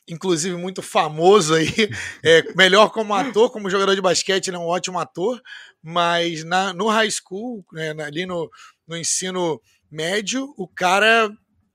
inclusive 0.09 0.57
muito 0.57 0.83
famoso 0.83 1.55
aí, 1.55 1.69
é, 2.25 2.43
melhor 2.55 2.91
como 2.91 3.15
ator, 3.15 3.51
como 3.51 3.71
jogador 3.71 3.95
de 3.95 4.01
basquete, 4.01 4.49
ele 4.49 4.57
é 4.57 4.61
um 4.61 4.67
ótimo 4.67 4.99
ator, 4.99 5.41
mas 5.83 6.45
na, 6.45 6.73
no 6.73 6.89
high 6.89 7.11
school, 7.11 7.65
né, 7.73 7.91
ali 8.03 8.27
no, 8.27 8.51
no 8.87 8.97
ensino 8.97 9.61
médio, 9.91 10.53
o 10.57 10.69
cara 10.69 11.31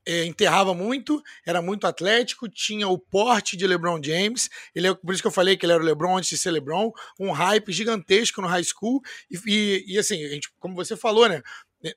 é, 0.06 0.26
enterrava 0.26 0.74
muito, 0.74 1.22
era 1.46 1.62
muito 1.62 1.86
atlético, 1.86 2.50
tinha 2.50 2.88
o 2.88 2.98
porte 2.98 3.56
de 3.56 3.68
LeBron 3.68 4.02
James. 4.04 4.50
Ele 4.74 4.88
é, 4.88 4.94
por 4.94 5.14
isso 5.14 5.22
que 5.22 5.28
eu 5.28 5.32
falei 5.32 5.56
que 5.56 5.66
ele 5.66 5.74
era 5.74 5.82
o 5.82 5.86
LeBron 5.86 6.18
antes 6.18 6.30
de 6.30 6.38
ser 6.38 6.52
LeBron, 6.52 6.92
um 7.20 7.32
hype 7.32 7.72
gigantesco 7.72 8.42
no 8.42 8.48
high 8.48 8.64
school. 8.64 9.02
E, 9.30 9.38
e, 9.46 9.94
e 9.94 10.00
assim, 10.00 10.18
gente, 10.28 10.50
como 10.60 10.76
você 10.76 10.98
falou, 10.98 11.30
né? 11.30 11.42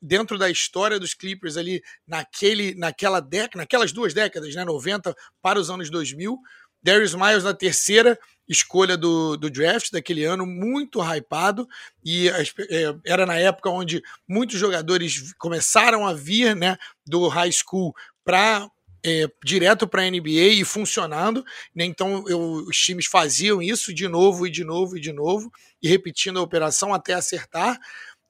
Dentro 0.00 0.38
da 0.38 0.50
história 0.50 0.98
dos 0.98 1.14
Clippers 1.14 1.56
ali, 1.56 1.82
naquele, 2.06 2.74
naquela 2.74 3.20
década, 3.20 3.58
naquelas 3.58 3.92
duas 3.92 4.14
décadas, 4.14 4.54
né, 4.54 4.64
90 4.64 5.14
para 5.42 5.58
os 5.58 5.70
anos 5.70 5.90
2000, 5.90 6.38
Darius 6.82 7.14
Miles 7.14 7.44
na 7.44 7.54
terceira 7.54 8.18
escolha 8.46 8.96
do, 8.96 9.36
do 9.38 9.48
draft 9.48 9.90
daquele 9.90 10.24
ano, 10.24 10.46
muito 10.46 11.00
hypado, 11.00 11.66
e 12.04 12.28
é, 12.28 12.94
era 13.06 13.24
na 13.24 13.36
época 13.36 13.70
onde 13.70 14.02
muitos 14.28 14.58
jogadores 14.58 15.32
começaram 15.38 16.06
a 16.06 16.12
vir 16.12 16.54
né, 16.54 16.76
do 17.06 17.26
high 17.28 17.50
school 17.50 17.94
para 18.22 18.68
é, 19.04 19.26
direto 19.44 19.86
para 19.86 20.02
a 20.02 20.10
NBA 20.10 20.54
e 20.58 20.64
funcionando. 20.64 21.44
Né? 21.74 21.84
Então 21.84 22.24
eu, 22.26 22.40
os 22.68 22.76
times 22.76 23.06
faziam 23.06 23.62
isso 23.62 23.92
de 23.92 24.08
novo 24.08 24.46
e 24.46 24.50
de 24.50 24.64
novo 24.64 24.96
e 24.96 25.00
de 25.00 25.12
novo, 25.12 25.50
e 25.82 25.88
repetindo 25.88 26.38
a 26.38 26.42
operação 26.42 26.92
até 26.92 27.14
acertar. 27.14 27.78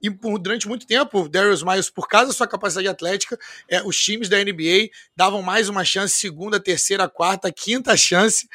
E 0.04 0.10
por, 0.10 0.38
durante 0.38 0.68
muito 0.68 0.86
tempo, 0.86 1.30
Darius 1.30 1.62
Miles, 1.62 1.88
por 1.88 2.06
causa 2.06 2.26
da 2.26 2.34
sua 2.34 2.46
capacidade 2.46 2.86
atlética, 2.86 3.38
é, 3.66 3.82
os 3.82 3.96
times 3.96 4.28
da 4.28 4.36
NBA 4.36 4.90
davam 5.16 5.40
mais 5.40 5.70
uma 5.70 5.82
chance, 5.82 6.14
segunda, 6.18 6.60
terceira, 6.60 7.08
quarta, 7.08 7.50
quinta 7.50 7.96
chance 7.96 8.46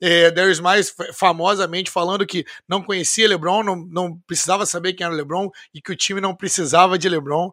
é, 0.00 0.32
Darius 0.32 0.58
Miles 0.58 0.92
famosamente 1.14 1.92
falando 1.92 2.26
que 2.26 2.44
não 2.68 2.82
conhecia 2.82 3.28
LeBron, 3.28 3.62
não, 3.62 3.76
não 3.76 4.18
precisava 4.26 4.66
saber 4.66 4.94
quem 4.94 5.06
era 5.06 5.14
LeBron 5.14 5.48
e 5.72 5.80
que 5.80 5.92
o 5.92 5.96
time 5.96 6.20
não 6.20 6.34
precisava 6.34 6.98
de 6.98 7.08
LeBron. 7.08 7.52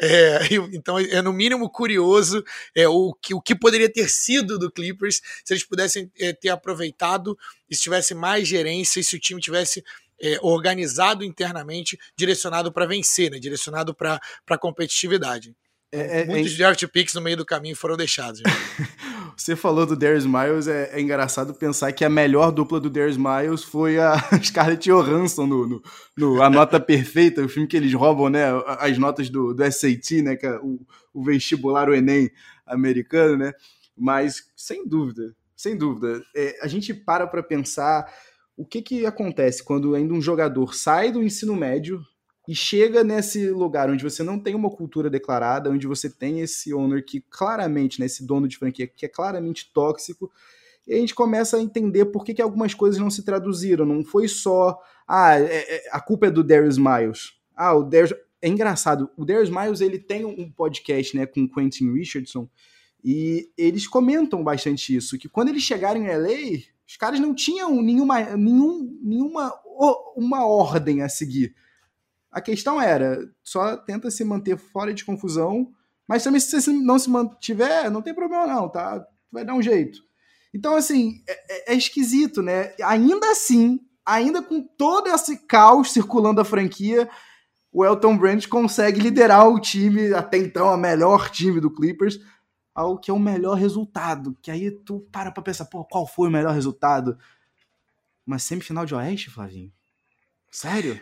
É, 0.00 0.40
então 0.72 0.98
é 0.98 1.20
no 1.20 1.32
mínimo 1.32 1.70
curioso 1.70 2.42
é, 2.74 2.88
o, 2.88 3.14
que, 3.20 3.34
o 3.34 3.40
que 3.40 3.54
poderia 3.54 3.92
ter 3.92 4.08
sido 4.08 4.58
do 4.58 4.70
Clippers 4.72 5.20
se 5.44 5.52
eles 5.52 5.62
pudessem 5.62 6.10
é, 6.18 6.32
ter 6.32 6.48
aproveitado 6.48 7.38
e 7.70 7.76
se 7.76 7.82
tivesse 7.82 8.14
mais 8.14 8.48
gerência 8.48 8.98
e 8.98 9.04
se 9.04 9.14
o 9.14 9.20
time 9.20 9.40
tivesse 9.40 9.84
é, 10.24 10.38
organizado 10.42 11.22
internamente, 11.22 11.98
direcionado 12.16 12.72
para 12.72 12.86
vencer, 12.86 13.30
né, 13.30 13.38
direcionado 13.38 13.94
para 13.94 14.58
competitividade. 14.58 15.54
É, 15.92 16.22
é, 16.22 16.24
Muitos 16.24 16.54
é... 16.54 16.56
draft 16.56 16.84
picks 16.88 17.14
no 17.14 17.20
meio 17.20 17.36
do 17.36 17.44
caminho 17.44 17.76
foram 17.76 17.96
deixados. 17.96 18.42
Você 19.36 19.56
falou 19.56 19.84
do 19.84 19.96
Darius 19.96 20.26
Miles, 20.26 20.68
é, 20.68 20.90
é, 20.92 21.00
engraçado 21.00 21.54
pensar 21.54 21.92
que 21.92 22.04
a 22.04 22.08
melhor 22.08 22.50
dupla 22.50 22.80
do 22.80 22.90
Darius 22.90 23.16
Miles 23.16 23.62
foi 23.62 23.98
a 23.98 24.14
Scarlett 24.42 24.88
Johansson 24.88 25.46
no, 25.46 25.66
no, 25.66 25.82
no, 26.16 26.42
A 26.42 26.48
Nota 26.48 26.80
Perfeita, 26.80 27.42
o 27.42 27.48
filme 27.48 27.68
que 27.68 27.76
eles 27.76 27.92
roubam, 27.94 28.28
né, 28.28 28.44
as 28.78 28.96
notas 28.96 29.28
do, 29.28 29.52
do 29.52 29.72
SAT, 29.72 30.22
né, 30.22 30.36
que 30.36 30.46
é 30.46 30.56
o, 30.56 30.80
o 31.12 31.24
vestibular, 31.24 31.88
o 31.88 31.94
Enem 31.94 32.30
americano, 32.66 33.36
né, 33.36 33.52
mas 33.96 34.44
sem 34.56 34.86
dúvida, 34.86 35.34
sem 35.56 35.76
dúvida, 35.76 36.22
é, 36.34 36.58
a 36.62 36.68
gente 36.68 36.94
para 36.94 37.26
para 37.26 37.42
pensar 37.42 38.06
o 38.56 38.64
que 38.64 38.82
que 38.82 39.06
acontece 39.06 39.62
quando 39.62 39.94
ainda 39.94 40.14
um 40.14 40.20
jogador 40.20 40.74
sai 40.74 41.10
do 41.10 41.22
ensino 41.22 41.54
médio, 41.54 42.04
e 42.46 42.54
chega 42.54 43.02
nesse 43.02 43.48
lugar 43.50 43.88
onde 43.88 44.04
você 44.04 44.22
não 44.22 44.38
tem 44.38 44.54
uma 44.54 44.70
cultura 44.70 45.08
declarada, 45.08 45.70
onde 45.70 45.86
você 45.86 46.10
tem 46.10 46.40
esse 46.40 46.74
owner 46.74 47.04
que 47.04 47.22
claramente, 47.30 47.98
né, 47.98 48.06
esse 48.06 48.24
dono 48.24 48.46
de 48.46 48.58
franquia 48.58 48.86
que 48.86 49.06
é 49.06 49.08
claramente 49.08 49.70
tóxico, 49.72 50.30
e 50.86 50.92
a 50.92 50.98
gente 50.98 51.14
começa 51.14 51.56
a 51.56 51.62
entender 51.62 52.04
por 52.06 52.24
que, 52.24 52.34
que 52.34 52.42
algumas 52.42 52.74
coisas 52.74 53.00
não 53.00 53.08
se 53.08 53.24
traduziram. 53.24 53.86
Não 53.86 54.04
foi 54.04 54.28
só, 54.28 54.78
ah, 55.08 55.40
é, 55.40 55.76
é, 55.76 55.88
a 55.90 55.98
culpa 55.98 56.26
é 56.26 56.30
do 56.30 56.44
Darius 56.44 56.76
Miles. 56.76 57.32
Ah, 57.56 57.74
o 57.74 57.82
Darius... 57.82 58.12
É 58.42 58.48
engraçado, 58.48 59.08
o 59.16 59.24
Darius 59.24 59.48
Miles 59.48 59.80
ele 59.80 59.98
tem 59.98 60.26
um 60.26 60.50
podcast 60.50 61.16
né, 61.16 61.24
com 61.24 61.48
Quentin 61.48 61.90
Richardson, 61.94 62.46
e 63.02 63.50
eles 63.56 63.88
comentam 63.88 64.44
bastante 64.44 64.94
isso, 64.94 65.18
que 65.18 65.30
quando 65.30 65.48
eles 65.48 65.62
chegaram 65.62 66.02
em 66.02 66.08
LA, 66.08 66.62
os 66.86 66.96
caras 66.96 67.20
não 67.20 67.34
tinham 67.34 67.80
nenhuma, 67.82 68.20
nenhum, 68.36 68.98
nenhuma 69.02 69.52
uma 70.16 70.46
ordem 70.46 71.02
a 71.02 71.08
seguir 71.08 71.54
a 72.34 72.40
questão 72.40 72.82
era, 72.82 73.16
só 73.44 73.76
tenta 73.76 74.10
se 74.10 74.24
manter 74.24 74.58
fora 74.58 74.92
de 74.92 75.04
confusão, 75.04 75.68
mas 76.06 76.24
também 76.24 76.40
se 76.40 76.60
você 76.60 76.72
não 76.72 76.98
se 76.98 77.08
mantiver, 77.08 77.88
não 77.88 78.02
tem 78.02 78.12
problema 78.12 78.44
não, 78.44 78.68
tá? 78.68 79.06
Vai 79.30 79.44
dar 79.44 79.54
um 79.54 79.62
jeito. 79.62 80.00
Então, 80.52 80.74
assim, 80.74 81.22
é, 81.28 81.32
é, 81.32 81.72
é 81.72 81.76
esquisito, 81.76 82.42
né? 82.42 82.74
Ainda 82.82 83.30
assim, 83.30 83.78
ainda 84.04 84.42
com 84.42 84.60
todo 84.60 85.08
esse 85.08 85.46
caos 85.46 85.92
circulando 85.92 86.40
a 86.40 86.44
franquia, 86.44 87.08
o 87.72 87.84
Elton 87.84 88.18
Brand 88.18 88.44
consegue 88.46 89.00
liderar 89.00 89.48
o 89.48 89.60
time, 89.60 90.12
até 90.12 90.36
então 90.36 90.68
a 90.68 90.76
melhor 90.76 91.30
time 91.30 91.60
do 91.60 91.70
Clippers, 91.70 92.18
ao 92.74 92.98
que 92.98 93.10
é 93.10 93.14
o 93.14 93.18
melhor 93.18 93.54
resultado. 93.54 94.36
Que 94.42 94.50
aí 94.50 94.70
tu 94.70 95.00
para 95.12 95.30
pra 95.30 95.42
pensar, 95.42 95.66
pô, 95.66 95.84
qual 95.84 96.06
foi 96.06 96.28
o 96.28 96.32
melhor 96.32 96.52
resultado? 96.52 97.18
Uma 98.26 98.38
semifinal 98.38 98.84
de 98.84 98.94
Oeste, 98.94 99.30
Flavinho? 99.30 99.72
Sério? 100.50 101.00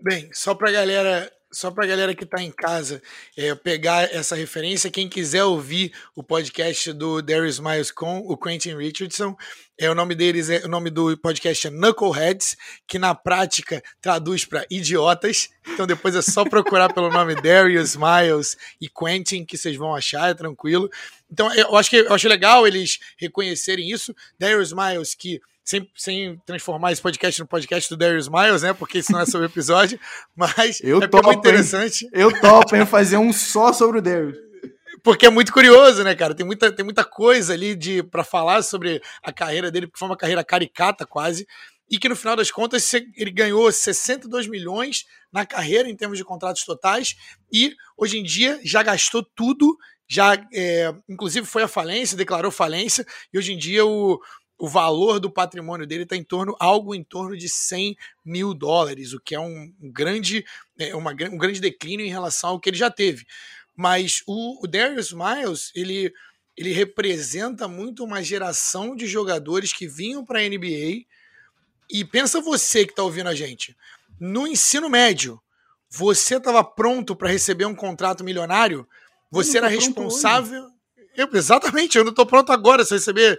Bem, 0.00 0.30
só 0.32 0.54
para 0.54 0.70
galera, 0.70 1.30
só 1.50 1.70
para 1.70 1.86
galera 1.86 2.14
que 2.14 2.24
está 2.24 2.42
em 2.42 2.50
casa 2.50 3.02
é, 3.36 3.54
pegar 3.54 4.04
essa 4.14 4.36
referência, 4.36 4.90
quem 4.90 5.08
quiser 5.08 5.44
ouvir 5.44 5.92
o 6.14 6.22
podcast 6.22 6.92
do 6.92 7.22
Darius 7.22 7.58
Miles 7.58 7.90
com 7.90 8.18
o 8.18 8.36
Quentin 8.36 8.76
Richardson, 8.76 9.36
é 9.80 9.88
o 9.88 9.94
nome 9.94 10.14
deles, 10.14 10.50
é 10.50 10.64
o 10.64 10.68
nome 10.68 10.90
do 10.90 11.16
podcast 11.16 11.68
é 11.68 11.70
Knuckleheads, 11.70 12.56
que 12.86 12.98
na 12.98 13.14
prática 13.14 13.80
traduz 14.00 14.44
para 14.44 14.66
idiotas. 14.68 15.48
Então 15.68 15.86
depois 15.86 16.16
é 16.16 16.22
só 16.22 16.44
procurar 16.44 16.92
pelo 16.92 17.10
nome 17.10 17.34
Darius 17.40 17.96
Miles 17.96 18.56
e 18.80 18.88
Quentin 18.88 19.44
que 19.44 19.56
vocês 19.56 19.76
vão 19.76 19.94
achar, 19.94 20.30
é 20.30 20.34
tranquilo. 20.34 20.90
Então 21.30 21.54
eu 21.54 21.76
acho 21.76 21.90
que 21.90 21.96
eu 21.96 22.12
acho 22.12 22.28
legal 22.28 22.66
eles 22.66 22.98
reconhecerem 23.16 23.88
isso. 23.88 24.14
Darius 24.38 24.72
Miles 24.72 25.14
que 25.14 25.40
sem, 25.68 25.86
sem 25.94 26.40
transformar 26.46 26.92
esse 26.92 27.02
podcast 27.02 27.38
no 27.42 27.46
podcast 27.46 27.90
do 27.90 27.96
Darius 27.98 28.26
Miles, 28.26 28.62
né? 28.62 28.72
Porque 28.72 29.00
isso 29.00 29.12
não 29.12 29.20
é 29.20 29.26
sobre 29.26 29.46
o 29.46 29.50
episódio, 29.50 30.00
mas 30.34 30.80
eu 30.82 31.02
é 31.02 31.06
topo, 31.06 31.26
muito 31.26 31.40
interessante. 31.40 32.06
Hein? 32.06 32.10
Eu 32.14 32.40
topo 32.40 32.74
em 32.74 32.86
fazer 32.86 33.18
um 33.18 33.30
só 33.34 33.70
sobre 33.70 33.98
o 33.98 34.02
Darius. 34.02 34.38
Porque 35.02 35.26
é 35.26 35.30
muito 35.30 35.52
curioso, 35.52 36.02
né, 36.02 36.14
cara? 36.14 36.34
Tem 36.34 36.46
muita, 36.46 36.72
tem 36.72 36.82
muita 36.82 37.04
coisa 37.04 37.52
ali 37.52 37.76
de 37.76 38.02
para 38.02 38.24
falar 38.24 38.62
sobre 38.62 39.02
a 39.22 39.30
carreira 39.30 39.70
dele, 39.70 39.86
porque 39.86 39.98
foi 39.98 40.08
uma 40.08 40.16
carreira 40.16 40.42
caricata 40.42 41.04
quase, 41.04 41.46
e 41.90 41.98
que 41.98 42.08
no 42.08 42.16
final 42.16 42.34
das 42.34 42.50
contas 42.50 42.90
ele 42.94 43.30
ganhou 43.30 43.70
62 43.70 44.46
milhões 44.46 45.04
na 45.30 45.44
carreira 45.44 45.86
em 45.86 45.94
termos 45.94 46.16
de 46.16 46.24
contratos 46.24 46.64
totais, 46.64 47.14
e 47.52 47.74
hoje 47.94 48.18
em 48.18 48.22
dia 48.22 48.58
já 48.64 48.82
gastou 48.82 49.22
tudo 49.22 49.76
já, 50.10 50.32
é, 50.54 50.94
inclusive, 51.06 51.46
foi 51.46 51.62
a 51.62 51.68
falência, 51.68 52.16
declarou 52.16 52.50
falência, 52.50 53.06
e 53.30 53.36
hoje 53.36 53.52
em 53.52 53.58
dia 53.58 53.84
o, 53.84 54.18
o 54.58 54.68
valor 54.68 55.20
do 55.20 55.30
patrimônio 55.30 55.86
dele 55.86 56.02
está 56.02 56.16
em 56.16 56.24
torno 56.24 56.56
algo 56.58 56.94
em 56.94 57.04
torno 57.04 57.36
de 57.36 57.48
100 57.48 57.96
mil 58.24 58.52
dólares, 58.52 59.12
o 59.12 59.20
que 59.20 59.34
é 59.34 59.40
um 59.40 59.72
grande, 59.80 60.44
é, 60.78 60.94
uma, 60.96 61.12
um 61.12 61.38
grande 61.38 61.60
declínio 61.60 62.04
em 62.04 62.10
relação 62.10 62.50
ao 62.50 62.60
que 62.60 62.70
ele 62.70 62.76
já 62.76 62.90
teve. 62.90 63.24
Mas 63.76 64.22
o, 64.26 64.64
o 64.64 64.66
Darius 64.66 65.12
Miles, 65.12 65.70
ele, 65.74 66.12
ele 66.56 66.72
representa 66.72 67.68
muito 67.68 68.02
uma 68.02 68.20
geração 68.20 68.96
de 68.96 69.06
jogadores 69.06 69.72
que 69.72 69.86
vinham 69.86 70.24
para 70.24 70.40
a 70.40 70.48
NBA. 70.48 71.04
E 71.88 72.04
pensa 72.04 72.40
você 72.40 72.84
que 72.84 72.92
está 72.92 73.04
ouvindo 73.04 73.28
a 73.28 73.34
gente, 73.34 73.76
no 74.18 74.46
ensino 74.46 74.90
médio, 74.90 75.40
você 75.88 76.36
estava 76.36 76.64
pronto 76.64 77.14
para 77.14 77.30
receber 77.30 77.64
um 77.64 77.74
contrato 77.74 78.24
milionário? 78.24 78.86
Você 79.30 79.58
era 79.58 79.68
responsável. 79.68 80.68
Eu, 81.16 81.28
exatamente, 81.32 81.96
eu 81.96 82.04
não 82.04 82.10
estou 82.10 82.26
pronto 82.26 82.52
agora. 82.52 82.84
Se 82.84 82.94
receber 82.94 83.38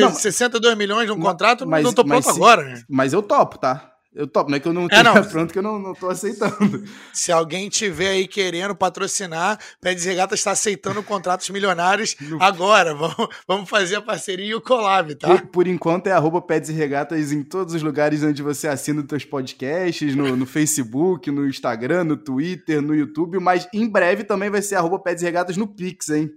não, 0.00 0.14
62 0.14 0.76
milhões 0.76 1.08
num 1.08 1.20
contrato, 1.20 1.66
mas, 1.66 1.84
não 1.84 1.92
tô 1.92 2.04
pronto 2.04 2.28
agora, 2.28 2.64
né? 2.64 2.82
Mas 2.88 3.12
eu 3.12 3.22
topo, 3.22 3.58
tá? 3.58 3.92
Eu 4.14 4.26
topo, 4.26 4.50
não 4.50 4.58
é 4.58 4.60
que 4.60 4.68
eu 4.68 4.74
não 4.74 4.86
é, 4.90 5.02
não. 5.02 5.14
pronto 5.24 5.52
que 5.52 5.58
eu 5.58 5.62
não, 5.62 5.78
não 5.78 5.94
tô 5.94 6.10
aceitando. 6.10 6.84
Se 7.14 7.32
alguém 7.32 7.70
tiver 7.70 8.08
aí 8.08 8.28
querendo 8.28 8.74
patrocinar, 8.74 9.58
Pede 9.80 10.06
Regata 10.06 10.34
está 10.34 10.50
aceitando 10.50 11.02
contratos 11.02 11.48
milionários 11.48 12.14
no... 12.20 12.42
agora. 12.42 12.94
Vamos, 12.94 13.28
vamos 13.48 13.70
fazer 13.70 13.96
a 13.96 14.02
parceria 14.02 14.44
e 14.44 14.54
o 14.54 14.60
collab, 14.60 15.14
tá? 15.14 15.28
Por, 15.28 15.46
por 15.46 15.66
enquanto 15.66 16.08
é 16.08 16.12
arroba 16.12 16.44
e 16.50 16.72
Regatas 16.72 17.32
em 17.32 17.42
todos 17.42 17.72
os 17.72 17.82
lugares 17.82 18.22
onde 18.22 18.42
você 18.42 18.68
assina 18.68 19.00
os 19.00 19.06
seus 19.08 19.24
podcasts, 19.24 20.14
no, 20.14 20.36
no 20.36 20.44
Facebook, 20.44 21.30
no 21.30 21.48
Instagram, 21.48 22.04
no 22.04 22.16
Twitter, 22.18 22.82
no 22.82 22.94
YouTube, 22.94 23.38
mas 23.40 23.66
em 23.72 23.88
breve 23.88 24.24
também 24.24 24.50
vai 24.50 24.60
ser 24.60 24.74
arroba 24.74 25.02
e 25.06 25.22
Regatas 25.22 25.56
no 25.56 25.66
Pix, 25.66 26.10
hein? 26.10 26.30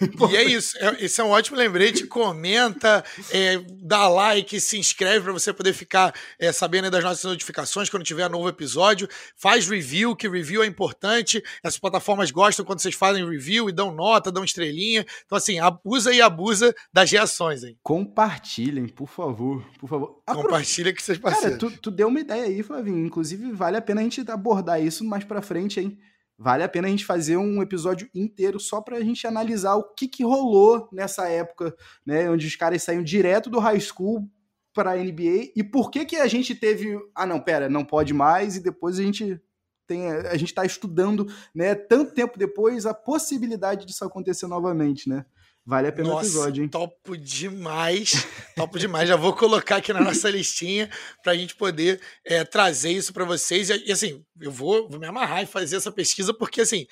E 0.30 0.36
é 0.36 0.44
isso, 0.44 0.76
é, 0.78 1.04
esse 1.04 1.20
é 1.20 1.24
um 1.24 1.30
ótimo 1.30 1.56
lembrete. 1.56 2.06
Comenta, 2.06 3.04
é, 3.30 3.58
dá 3.82 4.08
like, 4.08 4.60
se 4.60 4.78
inscreve 4.78 5.24
para 5.24 5.32
você 5.32 5.52
poder 5.52 5.72
ficar 5.72 6.14
é, 6.38 6.52
sabendo 6.52 6.90
das 6.90 7.02
nossas 7.02 7.24
notificações 7.24 7.88
quando 7.88 8.04
tiver 8.04 8.28
novo 8.28 8.48
episódio. 8.48 9.08
Faz 9.36 9.68
review, 9.68 10.14
que 10.14 10.28
review 10.28 10.62
é 10.62 10.66
importante. 10.66 11.42
Essas 11.62 11.78
plataformas 11.78 12.30
gostam 12.30 12.64
quando 12.64 12.80
vocês 12.80 12.94
fazem 12.94 13.28
review 13.28 13.68
e 13.68 13.72
dão 13.72 13.92
nota, 13.92 14.32
dão 14.32 14.44
estrelinha. 14.44 15.06
Então, 15.24 15.38
assim, 15.38 15.56
usa 15.84 16.12
e 16.12 16.20
abusa 16.20 16.74
das 16.92 17.10
reações, 17.10 17.64
hein? 17.64 17.76
Compartilhem, 17.82 18.88
por 18.88 19.08
favor. 19.08 19.64
Por 19.78 19.88
favor. 19.88 20.22
Compartilha 20.26 20.92
que 20.92 21.02
vocês 21.02 21.18
parceiros. 21.18 21.58
Cara, 21.58 21.72
tu, 21.72 21.80
tu 21.80 21.90
deu 21.90 22.08
uma 22.08 22.20
ideia 22.20 22.44
aí, 22.44 22.62
Flavinho. 22.62 23.06
Inclusive, 23.06 23.50
vale 23.52 23.76
a 23.76 23.82
pena 23.82 24.00
a 24.00 24.04
gente 24.04 24.28
abordar 24.30 24.82
isso 24.82 25.04
mais 25.04 25.24
pra 25.24 25.42
frente, 25.42 25.80
hein? 25.80 25.98
Vale 26.38 26.62
a 26.62 26.68
pena 26.68 26.86
a 26.86 26.90
gente 26.90 27.04
fazer 27.04 27.36
um 27.36 27.60
episódio 27.60 28.08
inteiro 28.14 28.60
só 28.60 28.80
para 28.80 28.96
a 28.96 29.00
gente 29.00 29.26
analisar 29.26 29.74
o 29.74 29.92
que, 29.92 30.06
que 30.06 30.22
rolou 30.22 30.88
nessa 30.92 31.28
época, 31.28 31.74
né, 32.06 32.30
onde 32.30 32.46
os 32.46 32.54
caras 32.54 32.80
saíram 32.80 33.02
direto 33.02 33.50
do 33.50 33.58
high 33.58 33.80
school 33.80 34.30
para 34.72 34.92
a 34.92 34.96
NBA 34.96 35.50
e 35.56 35.64
por 35.64 35.90
que 35.90 36.04
que 36.04 36.14
a 36.14 36.28
gente 36.28 36.54
teve, 36.54 36.96
ah 37.12 37.26
não, 37.26 37.40
pera, 37.40 37.68
não 37.68 37.84
pode 37.84 38.14
mais 38.14 38.54
e 38.54 38.60
depois 38.60 39.00
a 39.00 39.02
gente 39.02 39.42
tem, 39.84 40.06
a 40.12 40.36
gente 40.36 40.50
está 40.50 40.64
estudando, 40.64 41.26
né, 41.52 41.74
tanto 41.74 42.14
tempo 42.14 42.38
depois 42.38 42.86
a 42.86 42.94
possibilidade 42.94 43.84
disso 43.84 44.04
acontecer 44.04 44.46
novamente, 44.46 45.08
né? 45.08 45.24
Vale 45.68 45.88
a 45.88 45.92
pena 45.92 46.08
nossa, 46.08 46.24
o 46.24 46.30
episódio, 46.30 46.62
hein? 46.62 46.68
Topo 46.70 47.14
demais, 47.14 48.26
topo 48.56 48.78
demais. 48.78 49.06
Já 49.06 49.16
vou 49.16 49.34
colocar 49.34 49.76
aqui 49.76 49.92
na 49.92 50.00
nossa 50.00 50.30
listinha 50.30 50.88
para 51.22 51.32
a 51.32 51.36
gente 51.36 51.54
poder 51.54 52.00
é, 52.24 52.42
trazer 52.42 52.92
isso 52.92 53.12
para 53.12 53.26
vocês. 53.26 53.68
E, 53.68 53.92
assim, 53.92 54.24
eu 54.40 54.50
vou, 54.50 54.88
vou 54.88 54.98
me 54.98 55.04
amarrar 55.04 55.42
e 55.42 55.46
fazer 55.46 55.76
essa 55.76 55.92
pesquisa, 55.92 56.32
porque 56.32 56.62
assim, 56.62 56.86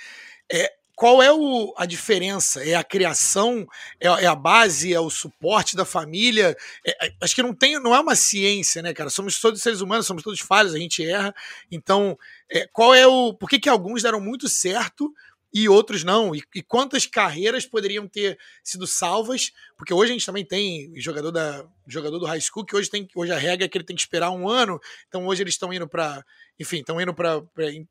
é, 0.52 0.70
qual 0.94 1.22
é 1.22 1.32
o, 1.32 1.72
a 1.78 1.86
diferença? 1.86 2.62
É 2.68 2.74
a 2.74 2.84
criação? 2.84 3.66
É, 3.98 4.08
é, 4.08 4.26
a 4.26 4.34
base? 4.34 4.92
É 4.92 5.00
o 5.00 5.08
suporte 5.08 5.74
da 5.74 5.86
família? 5.86 6.54
É, 6.86 7.06
é, 7.06 7.12
acho 7.22 7.34
que 7.34 7.42
não 7.42 7.54
tem, 7.54 7.80
não 7.80 7.94
é 7.94 8.00
uma 8.00 8.14
ciência, 8.14 8.82
né, 8.82 8.92
cara? 8.92 9.08
Somos 9.08 9.40
todos 9.40 9.62
seres 9.62 9.80
humanos, 9.80 10.06
somos 10.06 10.22
todos 10.22 10.40
falhos, 10.40 10.74
a 10.74 10.78
gente 10.78 11.02
erra. 11.02 11.34
Então, 11.72 12.14
é, 12.50 12.66
qual 12.70 12.94
é 12.94 13.06
o. 13.06 13.32
Por 13.32 13.48
que, 13.48 13.58
que 13.58 13.70
alguns 13.70 14.02
deram 14.02 14.20
muito 14.20 14.50
certo? 14.50 15.10
E 15.56 15.68
outros 15.70 16.04
não. 16.04 16.34
E, 16.34 16.42
e, 16.54 16.62
quantas 16.62 17.06
carreiras 17.06 17.64
poderiam 17.64 18.06
ter 18.06 18.38
sido 18.62 18.86
salvas? 18.86 19.52
Porque 19.78 19.94
hoje 19.94 20.10
a 20.10 20.12
gente 20.12 20.26
também 20.26 20.44
tem 20.44 20.92
jogador 20.96 21.30
da 21.30 21.66
jogador 21.86 22.18
do 22.18 22.26
high 22.26 22.40
school, 22.40 22.64
que 22.64 22.76
hoje, 22.76 22.90
tem, 22.90 23.08
hoje 23.14 23.32
a 23.32 23.38
regra 23.38 23.64
é 23.64 23.68
que 23.68 23.78
ele 23.78 23.84
tem 23.84 23.96
que 23.96 24.02
esperar 24.02 24.30
um 24.30 24.48
ano, 24.48 24.80
então 25.08 25.26
hoje 25.26 25.42
eles 25.42 25.54
estão 25.54 25.72
indo 25.72 25.88
para 25.88 26.24
enfim, 26.58 26.78
estão 26.78 26.98
indo 27.00 27.12
para 27.12 27.42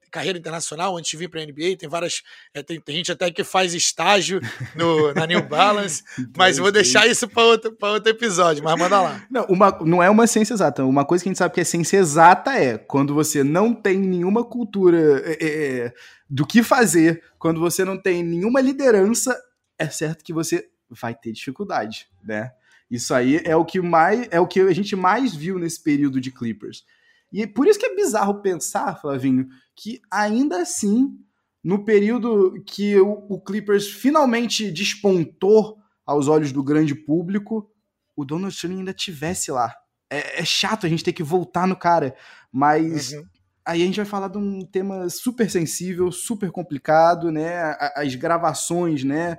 carreira 0.09 0.39
internacional 0.39 0.97
antes 0.97 1.11
de 1.11 1.17
vir 1.17 1.29
para 1.29 1.39
a 1.39 1.45
NBA. 1.45 1.77
Tem 1.77 1.87
várias. 1.87 2.23
É, 2.53 2.63
tem, 2.63 2.79
tem, 2.79 2.95
gente 2.95 3.11
até 3.11 3.29
que 3.29 3.43
faz 3.43 3.73
estágio 3.73 4.41
no, 4.75 5.13
na 5.13 5.27
New 5.27 5.41
Balance, 5.47 6.03
mas 6.35 6.57
vou 6.57 6.71
deixar 6.71 7.05
isso 7.07 7.27
para 7.27 7.43
outro, 7.43 7.77
outro 7.79 8.09
episódio, 8.09 8.63
mas 8.63 8.77
manda 8.77 9.01
lá. 9.01 9.23
Não, 9.29 9.45
uma, 9.45 9.71
não 9.81 10.03
é 10.03 10.09
uma 10.09 10.25
ciência 10.25 10.53
exata. 10.53 10.83
Uma 10.83 11.05
coisa 11.05 11.23
que 11.23 11.29
a 11.29 11.31
gente 11.31 11.37
sabe 11.37 11.53
que 11.53 11.61
é 11.61 11.63
ciência 11.63 11.97
exata 11.97 12.53
é 12.53 12.77
quando 12.77 13.13
você 13.13 13.43
não 13.43 13.73
tem 13.73 13.99
nenhuma 13.99 14.43
cultura 14.43 14.97
é, 15.25 15.37
é, 15.39 15.77
é 15.85 15.93
do 16.27 16.45
que 16.45 16.63
fazer, 16.63 17.23
quando 17.37 17.59
você 17.59 17.85
não 17.85 18.01
tem 18.01 18.23
nenhuma 18.23 18.59
liderança, 18.59 19.39
é 19.77 19.87
certo 19.87 20.23
que 20.23 20.33
você 20.33 20.67
vai 20.89 21.13
ter 21.13 21.31
dificuldade, 21.31 22.07
né? 22.23 22.51
Isso 22.89 23.13
aí 23.13 23.41
é 23.43 23.55
o 23.55 23.65
que 23.65 23.81
mais 23.81 24.27
é 24.31 24.39
o 24.39 24.47
que 24.47 24.59
a 24.59 24.73
gente 24.73 24.95
mais 24.95 25.35
viu 25.35 25.57
nesse 25.57 25.81
período 25.81 26.21
de 26.21 26.31
Clippers. 26.31 26.83
E 27.31 27.45
por 27.47 27.67
isso 27.67 27.79
que 27.79 27.85
é 27.85 27.95
bizarro 27.95 28.41
pensar, 28.41 28.99
Flavinho, 29.01 29.47
que 29.75 29.99
ainda 30.09 30.61
assim, 30.61 31.17
no 31.63 31.83
período 31.83 32.63
que 32.65 32.97
o, 32.99 33.25
o 33.29 33.41
Clippers 33.41 33.89
finalmente 33.89 34.71
despontou 34.71 35.77
aos 36.05 36.27
olhos 36.27 36.51
do 36.51 36.63
grande 36.63 36.93
público, 36.93 37.69
o 38.15 38.23
Donald 38.23 38.53
Sterling 38.53 38.79
ainda 38.79 38.93
tivesse 38.93 39.51
lá. 39.51 39.75
É, 40.09 40.39
é, 40.39 40.45
chato 40.45 40.85
a 40.85 40.89
gente 40.89 41.03
ter 41.03 41.13
que 41.13 41.23
voltar 41.23 41.67
no 41.67 41.75
cara, 41.75 42.15
mas 42.51 43.11
uhum. 43.11 43.25
aí 43.65 43.81
a 43.81 43.85
gente 43.85 43.97
vai 43.97 44.05
falar 44.05 44.27
de 44.27 44.37
um 44.37 44.61
tema 44.61 45.09
super 45.09 45.49
sensível, 45.49 46.11
super 46.11 46.51
complicado, 46.51 47.31
né? 47.31 47.75
As 47.95 48.13
gravações, 48.15 49.03
né? 49.03 49.37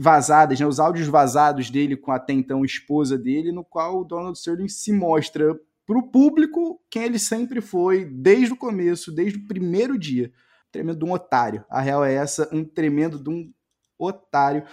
Vazadas, 0.00 0.60
né? 0.60 0.66
Os 0.66 0.78
áudios 0.78 1.08
vazados 1.08 1.70
dele 1.70 1.96
com 1.96 2.12
a 2.12 2.16
até 2.16 2.32
então 2.32 2.64
esposa 2.64 3.16
dele, 3.16 3.52
no 3.52 3.64
qual 3.64 4.00
o 4.00 4.04
Donald 4.04 4.36
Sterling 4.36 4.68
se 4.68 4.92
mostra 4.92 5.58
para 5.86 5.98
o 5.98 6.10
público 6.10 6.82
quem 6.90 7.04
ele 7.04 7.18
sempre 7.18 7.62
foi, 7.62 8.04
desde 8.04 8.52
o 8.52 8.56
começo, 8.56 9.10
desde 9.10 9.38
o 9.38 9.46
primeiro 9.46 9.98
dia. 9.98 10.30
Tremendo 10.70 10.98
de 10.98 11.04
um 11.06 11.12
otário. 11.12 11.64
A 11.70 11.80
real 11.80 12.04
é 12.04 12.12
essa, 12.12 12.46
um 12.52 12.62
tremendo 12.62 13.18
de 13.18 13.30
um 13.30 13.50
otário 13.98 14.66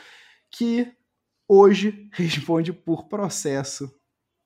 que 0.52 0.92
hoje 1.48 2.10
responde 2.14 2.74
por 2.74 3.08
processo 3.08 3.90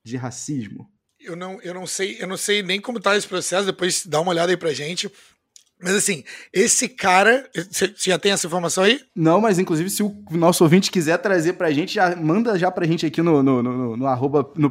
de 0.05 0.15
racismo. 0.15 0.88
Eu 1.19 1.35
não, 1.35 1.59
eu 1.61 1.73
não 1.73 1.85
sei, 1.85 2.21
eu 2.21 2.27
não 2.27 2.38
sei 2.38 2.63
nem 2.63 2.79
como 2.79 2.99
está 2.99 3.17
esse 3.17 3.27
processo, 3.27 3.65
depois 3.65 4.05
dá 4.05 4.21
uma 4.21 4.31
olhada 4.31 4.51
aí 4.51 4.57
pra 4.57 4.71
gente. 4.71 5.11
Mas 5.81 5.95
assim, 5.95 6.25
esse 6.51 6.89
cara. 6.89 7.50
Você 7.71 7.93
já 7.98 8.19
tem 8.19 8.33
essa 8.33 8.45
informação 8.45 8.83
aí? 8.83 9.00
Não, 9.15 9.39
mas 9.39 9.57
inclusive, 9.57 9.89
se 9.89 10.03
o 10.03 10.13
nosso 10.31 10.62
ouvinte 10.63 10.91
quiser 10.91 11.17
trazer 11.19 11.53
pra 11.53 11.71
gente, 11.71 11.93
já 11.93 12.13
manda 12.17 12.59
já 12.59 12.69
pra 12.69 12.86
gente 12.86 13.05
aqui 13.05 13.21
no, 13.21 13.41
no, 13.41 13.63
no, 13.63 13.95
no, 13.95 14.05
arroba, 14.05 14.51
no 14.57 14.69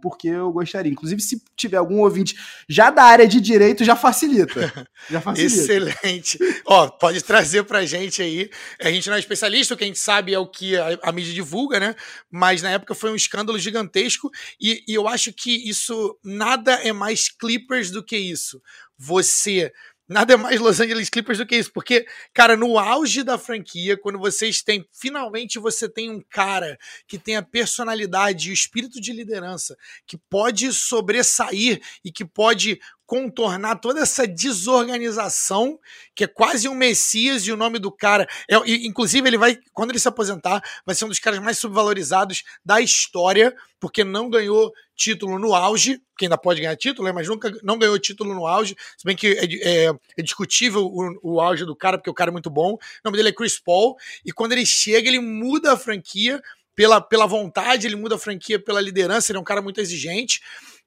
porque 0.00 0.28
eu 0.28 0.52
gostaria. 0.52 0.92
Inclusive, 0.92 1.20
se 1.20 1.42
tiver 1.56 1.76
algum 1.76 2.00
ouvinte 2.00 2.36
já 2.68 2.88
da 2.88 3.02
área 3.02 3.26
de 3.26 3.40
direito, 3.40 3.84
já 3.84 3.96
facilita. 3.96 4.72
Já 5.08 5.20
facilita. 5.20 5.54
Excelente. 5.54 6.38
Ó, 6.64 6.88
pode 6.88 7.22
trazer 7.22 7.62
pra 7.62 7.84
gente 7.84 8.20
aí. 8.20 8.50
A 8.80 8.90
gente 8.90 9.08
não 9.08 9.14
é 9.16 9.20
especialista, 9.20 9.74
o 9.74 9.76
que 9.76 9.84
a 9.84 9.86
gente 9.86 9.98
sabe 9.98 10.34
é 10.34 10.38
o 10.38 10.46
que 10.46 10.76
a, 10.76 10.98
a 11.02 11.12
mídia 11.12 11.32
divulga, 11.32 11.78
né? 11.78 11.94
Mas 12.30 12.60
na 12.60 12.70
época 12.70 12.94
foi 12.94 13.10
um 13.12 13.14
escândalo 13.14 13.58
gigantesco 13.58 14.30
e, 14.60 14.82
e 14.88 14.94
eu 14.94 15.06
acho 15.06 15.32
que 15.32 15.68
isso 15.68 16.18
nada 16.24 16.72
é 16.72 16.92
mais 16.92 17.28
Clippers 17.28 17.90
do 17.90 18.02
que 18.02 18.16
isso 18.16 18.60
você. 18.98 19.72
Nada 20.08 20.34
é 20.34 20.36
mais 20.36 20.60
Los 20.60 20.78
Angeles 20.78 21.10
Clippers 21.10 21.38
do 21.38 21.46
que 21.46 21.56
isso, 21.56 21.72
porque, 21.72 22.06
cara, 22.32 22.56
no 22.56 22.78
auge 22.78 23.24
da 23.24 23.36
franquia, 23.36 23.98
quando 23.98 24.20
vocês 24.20 24.62
têm, 24.62 24.86
finalmente 24.92 25.58
você 25.58 25.88
tem 25.88 26.08
um 26.10 26.22
cara 26.30 26.78
que 27.08 27.18
tem 27.18 27.34
a 27.34 27.42
personalidade 27.42 28.48
e 28.48 28.50
o 28.52 28.54
espírito 28.54 29.00
de 29.00 29.12
liderança, 29.12 29.76
que 30.06 30.16
pode 30.16 30.72
sobressair 30.72 31.82
e 32.04 32.12
que 32.12 32.24
pode 32.24 32.78
contornar 33.06 33.76
toda 33.76 34.00
essa 34.00 34.26
desorganização, 34.26 35.78
que 36.14 36.24
é 36.24 36.26
quase 36.26 36.68
um 36.68 36.74
Messias 36.74 37.46
e 37.46 37.52
o 37.52 37.56
nome 37.56 37.78
do 37.78 37.90
cara. 37.92 38.26
É, 38.50 38.56
inclusive, 38.66 39.28
ele 39.28 39.38
vai, 39.38 39.58
quando 39.72 39.90
ele 39.90 39.98
se 39.98 40.08
aposentar, 40.08 40.60
vai 40.84 40.94
ser 40.94 41.04
um 41.04 41.08
dos 41.08 41.20
caras 41.20 41.38
mais 41.38 41.56
subvalorizados 41.58 42.42
da 42.64 42.80
história, 42.80 43.54
porque 43.78 44.02
não 44.02 44.28
ganhou 44.28 44.72
título 44.96 45.38
no 45.38 45.54
auge, 45.54 46.00
que 46.18 46.24
ainda 46.24 46.38
pode 46.38 46.60
ganhar 46.60 46.74
título, 46.76 47.06
né, 47.06 47.12
mas 47.12 47.28
nunca 47.28 47.52
não 47.62 47.78
ganhou 47.78 47.98
título 47.98 48.34
no 48.34 48.46
auge, 48.46 48.74
se 48.96 49.04
bem 49.04 49.14
que 49.14 49.28
é, 49.28 49.84
é, 49.86 49.94
é 50.16 50.22
discutível 50.22 50.86
o, 50.86 51.18
o, 51.22 51.40
auge 51.40 51.64
do 51.64 51.76
cara, 51.76 51.98
porque 51.98 52.10
o 52.10 52.14
cara 52.14 52.30
é 52.30 52.32
muito 52.32 52.50
bom. 52.50 52.72
O 52.72 52.78
nome 53.04 53.16
dele 53.16 53.28
é 53.28 53.32
Chris 53.32 53.58
Paul, 53.58 53.96
e 54.24 54.32
quando 54.32 54.52
ele 54.52 54.66
chega, 54.66 55.08
ele 55.08 55.20
muda 55.20 55.74
a 55.74 55.76
franquia 55.76 56.42
pela, 56.74 57.00
pela 57.00 57.26
vontade, 57.26 57.86
ele 57.86 57.96
muda 57.96 58.16
a 58.16 58.18
franquia 58.18 58.58
pela 58.58 58.80
liderança, 58.80 59.30
ele 59.30 59.38
é 59.38 59.40
um 59.40 59.44
cara 59.44 59.62
muito 59.62 59.80
exigente. 59.80 60.40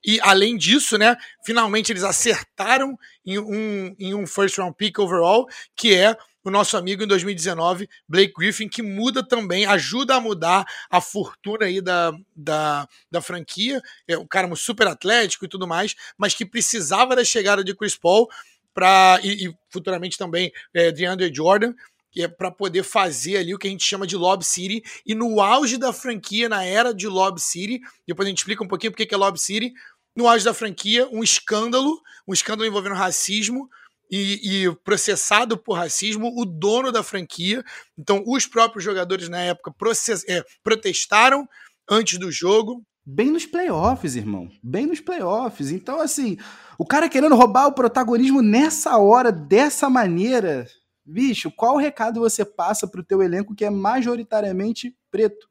E 0.05 0.19
além 0.21 0.57
disso, 0.57 0.97
né, 0.97 1.15
finalmente 1.45 1.91
eles 1.91 2.03
acertaram 2.03 2.97
em 3.25 3.37
um, 3.37 3.95
em 3.99 4.13
um 4.13 4.25
first 4.25 4.57
round 4.57 4.75
pick 4.77 4.97
overall, 4.99 5.47
que 5.75 5.93
é 5.93 6.15
o 6.43 6.49
nosso 6.49 6.77
amigo 6.77 7.03
em 7.03 7.07
2019, 7.07 7.87
Blake 8.07 8.33
Griffin, 8.35 8.69
que 8.69 8.81
muda 8.81 9.25
também, 9.25 9.65
ajuda 9.65 10.15
a 10.15 10.21
mudar 10.21 10.65
a 10.89 11.01
fortuna 11.01 11.65
aí 11.65 11.81
da, 11.81 12.13
da, 12.35 12.87
da 13.11 13.21
franquia. 13.21 13.81
É 14.07 14.17
um 14.17 14.25
cara 14.25 14.53
super 14.55 14.87
atlético 14.87 15.45
e 15.45 15.49
tudo 15.49 15.67
mais, 15.67 15.95
mas 16.17 16.33
que 16.33 16.45
precisava 16.45 17.15
da 17.15 17.23
chegada 17.23 17.63
de 17.63 17.75
Chris 17.75 17.95
Paul 17.95 18.27
para 18.73 19.19
e, 19.21 19.47
e, 19.47 19.55
futuramente 19.69 20.17
também 20.17 20.51
é, 20.73 20.91
DeAndre 20.91 21.33
Jordan, 21.33 21.73
que 22.11 22.23
é 22.23 22.27
para 22.27 22.51
poder 22.51 22.83
fazer 22.83 23.37
ali 23.37 23.53
o 23.53 23.57
que 23.57 23.67
a 23.67 23.71
gente 23.71 23.83
chama 23.83 24.07
de 24.07 24.15
Lob 24.15 24.43
City. 24.43 24.83
E 25.05 25.13
no 25.13 25.39
auge 25.41 25.77
da 25.77 25.93
franquia, 25.93 26.49
na 26.49 26.63
era 26.63 26.93
de 26.93 27.07
Lob 27.07 27.39
City, 27.39 27.79
depois 28.07 28.25
a 28.25 28.29
gente 28.29 28.39
explica 28.39 28.63
um 28.63 28.67
pouquinho 28.67 28.91
porque 28.91 29.05
que 29.05 29.13
é 29.13 29.17
Lob 29.17 29.37
City. 29.39 29.73
No 30.15 30.27
auge 30.27 30.43
da 30.43 30.53
franquia, 30.53 31.07
um 31.11 31.23
escândalo, 31.23 31.99
um 32.27 32.33
escândalo 32.33 32.67
envolvendo 32.67 32.95
racismo, 32.95 33.69
e, 34.11 34.65
e, 34.65 34.75
processado 34.77 35.57
por 35.57 35.73
racismo, 35.73 36.33
o 36.35 36.45
dono 36.45 36.91
da 36.91 37.03
franquia. 37.03 37.63
Então, 37.97 38.23
os 38.25 38.47
próprios 38.47 38.83
jogadores 38.83 39.29
na 39.29 39.39
época 39.39 39.71
process, 39.71 40.25
é, 40.27 40.43
protestaram 40.63 41.47
antes 41.89 42.17
do 42.17 42.31
jogo. 42.31 42.83
Bem 43.05 43.31
nos 43.31 43.45
playoffs, 43.45 44.15
irmão. 44.15 44.49
Bem 44.63 44.87
nos 44.87 44.99
playoffs. 44.99 45.71
Então, 45.71 45.99
assim, 45.99 46.37
o 46.77 46.85
cara 46.85 47.09
querendo 47.09 47.35
roubar 47.35 47.67
o 47.67 47.73
protagonismo 47.73 48.41
nessa 48.41 48.97
hora, 48.97 49.31
dessa 49.31 49.89
maneira, 49.89 50.67
bicho, 51.09 51.51
qual 51.51 51.77
recado 51.77 52.19
você 52.19 52.45
passa 52.45 52.87
pro 52.87 53.03
teu 53.03 53.21
elenco 53.21 53.55
que 53.55 53.65
é 53.65 53.69
majoritariamente 53.69 54.95
preto? 55.09 55.49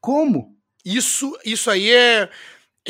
Como? 0.00 0.56
Isso, 0.84 1.36
isso 1.44 1.70
aí 1.70 1.90
é 1.90 2.30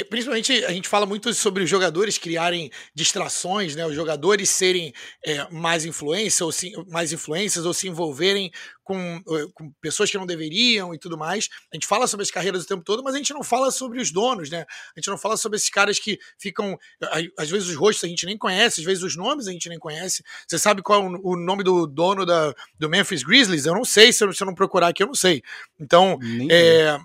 Principalmente 0.09 0.64
a 0.64 0.72
gente 0.72 0.88
fala 0.88 1.05
muito 1.05 1.35
sobre 1.35 1.64
os 1.64 1.68
jogadores 1.68 2.16
criarem 2.16 2.70
distrações, 2.94 3.74
né? 3.74 3.85
Os 3.85 3.94
jogadores 3.94 4.48
serem 4.48 4.92
é, 5.26 5.50
mais 5.50 5.85
influência 5.85 6.46
ou 6.46 6.53
se, 6.53 6.72
mais 6.87 7.12
influências 7.12 7.66
ou 7.66 7.74
se 7.74 7.88
envolverem 7.88 8.53
com, 8.85 9.16
eh, 9.16 9.46
com, 9.53 9.72
pessoas 9.81 10.09
que 10.09 10.16
não 10.16 10.26
deveriam 10.26 10.94
e 10.94 10.98
tudo 10.98 11.18
mais. 11.18 11.48
A 11.72 11.76
gente 11.76 11.88
fala 11.88 12.07
sobre 12.07 12.22
as 12.22 12.31
carreiras 12.31 12.62
o 12.62 12.66
tempo 12.66 12.85
todo, 12.85 13.03
mas 13.03 13.16
a 13.16 13.18
gente 13.18 13.33
não 13.33 13.42
fala 13.42 13.72
sobre 13.72 14.00
os 14.00 14.12
donos, 14.12 14.48
né? 14.48 14.64
A 14.96 15.00
gente 15.00 15.11
não 15.11 15.18
fala 15.18 15.37
sobre 15.37 15.57
esses 15.57 15.70
caras 15.70 15.98
que 15.98 16.20
ficam. 16.38 16.79
Às 17.37 17.50
vezes 17.50 17.68
os 17.68 17.74
rostos 17.74 18.05
a 18.05 18.09
gente 18.09 18.26
nem 18.26 18.38
conhece, 18.38 18.81
às 18.81 18.87
vezes 18.87 19.03
os 19.03 19.16
nomes 19.16 19.48
a 19.48 19.53
gente 19.53 19.68
nem 19.68 19.79
conhece. 19.79 20.22
Você 20.46 20.57
sabe 20.57 20.83
qual 20.83 21.03
é 21.03 21.18
o 21.22 21.37
nome 21.37 21.64
do 21.64 21.87
dono 21.88 22.24
da, 22.24 22.55
do 22.79 22.88
Memphis 22.88 23.24
Grizzlies? 23.24 23.66
Eu 23.66 23.74
não 23.74 23.85
sei, 23.85 24.12
se 24.12 24.24
eu, 24.24 24.33
se 24.33 24.42
eu 24.42 24.46
não 24.46 24.55
procurar 24.55 24.88
aqui, 24.88 25.03
eu 25.03 25.09
não 25.09 25.14
sei. 25.14 25.42
Então, 25.81 26.16
é, 26.50 26.96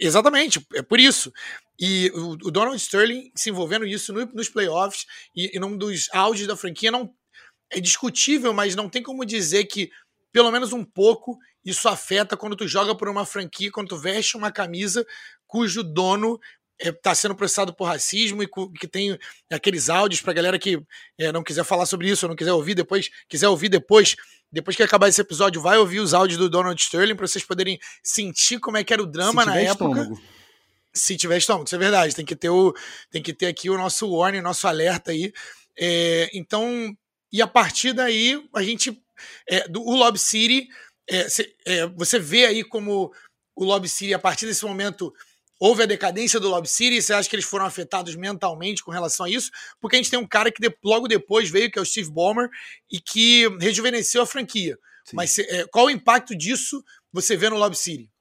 exatamente, 0.00 0.64
é 0.74 0.82
por 0.82 0.98
isso. 0.98 1.32
E 1.78 2.10
o, 2.14 2.32
o 2.32 2.50
Donald 2.50 2.76
Sterling 2.80 3.32
se 3.34 3.50
envolvendo 3.50 3.84
nisso 3.84 4.12
no, 4.12 4.24
nos 4.26 4.48
playoffs 4.48 5.06
e, 5.34 5.56
e 5.56 5.58
num 5.58 5.76
dos 5.76 6.08
áudios 6.12 6.46
da 6.46 6.56
franquia 6.56 6.90
não 6.90 7.12
é 7.70 7.80
discutível, 7.80 8.52
mas 8.52 8.76
não 8.76 8.88
tem 8.88 9.02
como 9.02 9.24
dizer 9.24 9.64
que 9.64 9.90
pelo 10.30 10.50
menos 10.50 10.72
um 10.72 10.84
pouco 10.84 11.38
isso 11.64 11.88
afeta 11.88 12.36
quando 12.36 12.56
tu 12.56 12.66
joga 12.66 12.94
por 12.94 13.08
uma 13.08 13.24
franquia, 13.24 13.70
quando 13.70 13.88
tu 13.88 13.96
veste 13.96 14.36
uma 14.36 14.50
camisa 14.50 15.06
cujo 15.46 15.82
dono 15.82 16.40
está 16.78 17.10
é, 17.10 17.14
sendo 17.14 17.34
processado 17.34 17.74
por 17.74 17.84
racismo 17.84 18.42
e 18.42 18.48
que 18.78 18.88
tem 18.88 19.16
aqueles 19.50 19.88
áudios 19.88 20.20
para 20.20 20.32
galera 20.32 20.58
que 20.58 20.82
é, 21.18 21.30
não 21.30 21.42
quiser 21.42 21.64
falar 21.64 21.86
sobre 21.86 22.08
isso, 22.08 22.26
ou 22.26 22.30
não 22.30 22.36
quiser 22.36 22.52
ouvir 22.52 22.74
depois, 22.74 23.10
quiser 23.28 23.48
ouvir 23.48 23.68
depois, 23.68 24.16
depois 24.50 24.76
que 24.76 24.82
acabar 24.82 25.08
esse 25.08 25.20
episódio, 25.20 25.60
vai 25.60 25.78
ouvir 25.78 26.00
os 26.00 26.12
áudios 26.12 26.38
do 26.38 26.50
Donald 26.50 26.80
Sterling 26.80 27.14
para 27.14 27.26
vocês 27.26 27.44
poderem 27.44 27.78
sentir 28.02 28.58
como 28.58 28.78
é 28.78 28.84
que 28.84 28.92
era 28.92 29.02
o 29.02 29.06
drama 29.06 29.44
na 29.44 29.56
época. 29.58 30.00
Estômago 30.00 30.41
se 30.94 31.16
tiver 31.16 31.38
estômago, 31.38 31.64
isso 31.64 31.74
é 31.74 31.78
verdade. 31.78 32.14
Tem 32.14 32.24
que 32.24 32.36
ter, 32.36 32.50
o, 32.50 32.74
tem 33.10 33.22
que 33.22 33.32
ter 33.32 33.46
aqui 33.46 33.70
o 33.70 33.78
nosso 33.78 34.08
warning, 34.08 34.38
o 34.38 34.42
nosso 34.42 34.66
alerta 34.68 35.10
aí. 35.10 35.32
É, 35.78 36.30
então, 36.34 36.96
e 37.32 37.40
a 37.40 37.46
partir 37.46 37.92
daí, 37.92 38.42
a 38.54 38.62
gente. 38.62 39.00
É, 39.48 39.68
do, 39.68 39.80
o 39.82 39.94
Lob 39.94 40.18
City, 40.18 40.68
é, 41.08 41.28
cê, 41.28 41.54
é, 41.64 41.86
você 41.86 42.18
vê 42.18 42.46
aí 42.46 42.64
como 42.64 43.12
o 43.54 43.64
Lob 43.64 43.88
City, 43.88 44.12
a 44.12 44.18
partir 44.18 44.46
desse 44.46 44.64
momento, 44.64 45.14
houve 45.60 45.84
a 45.84 45.86
decadência 45.86 46.40
do 46.40 46.48
Lob 46.48 46.66
City. 46.66 47.00
Você 47.00 47.12
acha 47.12 47.28
que 47.28 47.36
eles 47.36 47.44
foram 47.44 47.64
afetados 47.64 48.16
mentalmente 48.16 48.82
com 48.82 48.90
relação 48.90 49.26
a 49.26 49.30
isso? 49.30 49.50
Porque 49.80 49.96
a 49.96 49.98
gente 49.98 50.10
tem 50.10 50.18
um 50.18 50.26
cara 50.26 50.50
que 50.50 50.60
de, 50.60 50.74
logo 50.84 51.06
depois 51.06 51.48
veio, 51.50 51.70
que 51.70 51.78
é 51.78 51.82
o 51.82 51.86
Steve 51.86 52.10
Ballmer, 52.10 52.48
e 52.90 53.00
que 53.00 53.48
rejuvenesceu 53.60 54.22
a 54.22 54.26
franquia. 54.26 54.76
Sim. 55.04 55.16
Mas 55.16 55.38
é, 55.38 55.64
qual 55.70 55.86
o 55.86 55.90
impacto 55.90 56.36
disso 56.36 56.82
você 57.12 57.36
vê 57.36 57.48
no 57.48 57.56
Lob 57.56 57.76
City? 57.76 58.11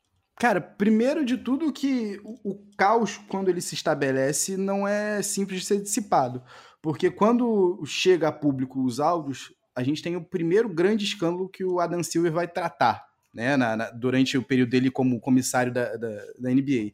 Cara, 0.42 0.60
primeiro 0.60 1.24
de 1.24 1.38
tudo 1.38 1.72
que 1.72 2.20
o, 2.24 2.50
o 2.50 2.60
caos, 2.76 3.16
quando 3.30 3.50
ele 3.50 3.62
se 3.62 3.76
estabelece, 3.76 4.58
não 4.58 4.88
é 4.88 5.22
simples 5.22 5.60
de 5.60 5.68
ser 5.68 5.80
dissipado. 5.80 6.42
Porque 6.82 7.12
quando 7.12 7.80
chega 7.86 8.30
a 8.30 8.32
público 8.32 8.84
os 8.84 9.00
áudios, 9.00 9.54
a 9.76 9.84
gente 9.84 10.02
tem 10.02 10.16
o 10.16 10.26
primeiro 10.26 10.68
grande 10.68 11.06
escândalo 11.06 11.48
que 11.48 11.64
o 11.64 11.80
Adam 11.80 12.02
Silver 12.02 12.32
vai 12.32 12.48
tratar, 12.48 13.06
né, 13.32 13.56
na, 13.56 13.78
na, 13.78 13.92
durante 13.92 14.36
o 14.36 14.42
período 14.42 14.72
dele 14.72 14.90
como 14.90 15.22
comissário 15.22 15.72
da, 15.72 15.96
da, 15.96 16.10
da 16.40 16.50
NBA. 16.50 16.94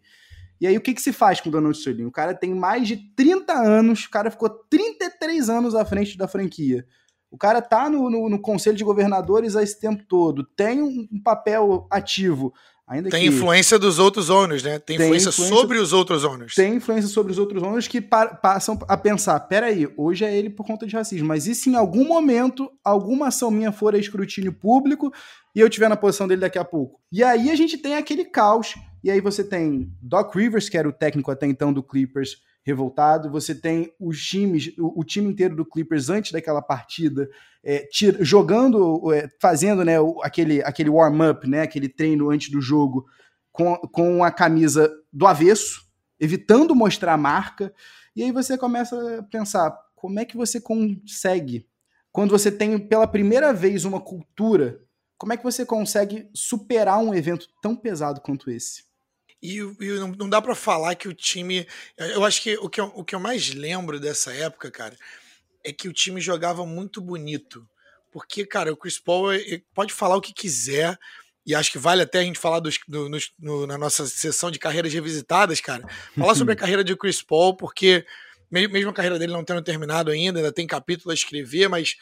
E 0.60 0.68
aí, 0.68 0.76
o 0.76 0.82
que, 0.82 0.94
que 0.94 1.02
se 1.02 1.14
faz 1.14 1.40
com 1.40 1.48
o 1.48 1.52
Donald 1.54 1.78
Sterling? 1.78 2.04
O 2.04 2.12
cara 2.12 2.36
tem 2.36 2.54
mais 2.54 2.86
de 2.86 2.98
30 3.16 3.54
anos, 3.54 4.04
o 4.04 4.10
cara 4.10 4.30
ficou 4.30 4.50
33 4.50 5.50
anos 5.50 5.74
à 5.74 5.86
frente 5.86 6.18
da 6.18 6.28
franquia. 6.28 6.86
O 7.32 7.38
cara 7.38 7.62
tá 7.62 7.90
no, 7.90 8.10
no, 8.10 8.30
no 8.30 8.42
conselho 8.42 8.76
de 8.76 8.84
governadores 8.84 9.56
há 9.56 9.64
esse 9.64 9.80
tempo 9.80 10.04
todo, 10.06 10.44
tem 10.44 10.82
um, 10.82 11.08
um 11.10 11.24
papel 11.24 11.88
ativo 11.90 12.54
Ainda 12.88 13.10
tem 13.10 13.22
que... 13.22 13.28
influência 13.28 13.78
dos 13.78 14.00
outros 14.00 14.30
owners, 14.30 14.64
né? 14.64 14.80
Tem, 14.80 14.96
tem 14.96 15.08
influência, 15.08 15.30
influência, 15.30 15.56
sobre 15.56 15.78
os 15.78 15.92
outros 15.92 16.24
owners. 16.24 16.56
Tem 16.56 16.76
influência 16.76 17.10
sobre 17.10 17.34
os 17.34 17.38
outros 17.38 17.62
owners 17.62 17.86
que 17.86 18.00
pa 18.00 18.28
passam 18.28 18.80
a 18.88 18.96
pensar: 18.96 19.38
peraí, 19.42 19.90
hoje 19.98 20.24
é 20.24 20.34
ele 20.34 20.50
por 20.50 20.66
conta 20.66 20.88
de 20.88 20.96
racismo, 20.96 21.28
mas 21.28 21.48
e 21.48 21.54
se 21.54 21.70
em 21.70 21.76
algum 21.76 22.08
momento 22.08 22.72
alguma 22.82 23.28
ação 23.28 23.52
minha 23.52 23.74
for 23.74 23.94
a 23.94 23.98
escrutínio 23.98 24.54
público 24.54 25.12
e 25.54 25.60
eu 25.60 25.70
tiver 25.70 25.90
na 25.90 25.98
posição 25.98 26.30
dele 26.30 26.40
daqui 26.40 26.58
a 26.58 26.64
pouco? 26.64 27.02
E 27.12 27.22
aí 27.22 27.52
a 27.52 27.56
gente 27.56 27.78
tem 27.78 27.96
aquele 27.96 28.24
caos, 28.24 28.76
e 29.04 29.12
aí 29.12 29.20
você 29.20 29.44
tem 29.44 29.92
Doc 30.02 30.34
Rivers, 30.34 30.70
que 30.70 30.78
era 30.78 30.88
o 30.88 30.94
técnico 30.94 31.30
até 31.30 31.46
então 31.46 31.74
do 31.74 31.84
Clippers, 31.84 32.38
revoltado. 32.68 33.32
Você 33.32 33.56
tem 33.56 33.94
os 33.98 34.22
times, 34.22 34.74
o, 34.78 35.00
o 35.00 35.04
time 35.06 35.30
inteiro 35.30 35.56
do 35.56 35.66
Clippers 35.66 36.10
antes 36.10 36.34
daquela 36.34 36.62
partida 36.62 37.30
é, 37.64 37.88
jogando, 38.20 39.14
é, 39.14 39.30
fazendo 39.42 39.86
né, 39.86 39.96
aquele, 40.22 40.62
aquele 40.64 40.90
warm-up, 40.90 41.48
né, 41.48 41.62
aquele 41.62 41.88
treino 41.88 42.30
antes 42.30 42.50
do 42.50 42.62
jogo 42.62 43.06
com, 43.54 43.78
com 43.78 44.24
a 44.24 44.30
camisa 44.30 44.94
do 45.12 45.26
avesso, 45.26 45.88
evitando 46.20 46.76
mostrar 46.76 47.14
a 47.14 47.18
marca. 47.18 47.74
E 48.14 48.22
aí 48.22 48.34
você 48.34 48.58
começa 48.58 49.20
a 49.20 49.24
pensar 49.24 49.74
como 49.96 50.20
é 50.20 50.26
que 50.26 50.36
você 50.36 50.60
consegue, 50.60 51.66
quando 52.12 52.32
você 52.32 52.52
tem 52.52 52.78
pela 52.78 53.08
primeira 53.08 53.54
vez 53.54 53.86
uma 53.86 54.02
cultura, 54.02 54.82
como 55.18 55.32
é 55.32 55.38
que 55.38 55.44
você 55.44 55.66
consegue 55.66 56.30
superar 56.34 57.00
um 57.00 57.14
evento 57.14 57.48
tão 57.62 57.78
pesado 57.78 58.20
quanto 58.20 58.52
esse? 58.52 58.87
E, 59.42 59.58
e 59.58 59.92
não, 60.00 60.08
não, 60.10 60.30
dá 60.30 60.42
para 60.42 60.56
falar 60.56 60.96
que 60.96 61.08
o 61.08 61.14
time. 61.14 61.68
Eu 61.98 62.26
acho 62.26 62.42
que 62.42 62.58
o, 62.58 62.70
que 62.70 62.82
eu, 62.82 62.92
o 62.96 63.04
que 63.04 63.14
eu 63.14 63.20
mais 63.20 63.54
lembro 63.54 64.00
dessa 64.00 64.34
época, 64.34 64.72
cara, 64.72 64.98
é 65.64 65.72
que 65.72 65.88
o 65.88 65.94
time 65.94 66.20
jogava 66.20 66.66
muito 66.66 67.00
bonito. 67.02 67.68
Porque, 68.12 68.46
cara, 68.46 68.74
o 68.74 68.78
Chris 68.78 68.98
Paul 68.98 69.30
pode 69.74 69.94
falar 69.94 70.16
o 70.16 70.22
que 70.22 70.34
quiser, 70.34 70.98
e 71.46 71.54
acho 71.54 71.72
que 71.72 71.78
vale 71.78 72.02
até 72.02 72.20
a 72.20 72.24
gente 72.24 72.40
falar 72.40 72.60
dos, 72.60 72.80
do, 72.88 73.08
no, 73.08 73.18
no, 73.40 73.68
na 73.68 73.78
nossa 73.78 74.06
sessão 74.06 74.50
de 74.50 74.60
carreiras 74.60 74.94
revisitadas, 74.94 75.62
cara. 75.62 75.88
Falar 76.18 76.36
sobre 76.36 76.54
a 76.54 76.58
carreira 76.58 76.84
de 76.84 76.96
Chris 76.96 77.22
Paul, 77.22 77.56
porque 77.56 78.06
mesmo 78.52 78.90
a 78.90 78.94
carreira 78.94 79.20
dele 79.20 79.34
não 79.34 79.44
tendo 79.44 79.62
terminado 79.62 80.12
ainda, 80.12 80.40
ainda 80.40 80.52
tem 80.52 80.66
capítulo 80.66 81.12
a 81.12 81.14
escrever, 81.14 81.70
mas 81.70 81.96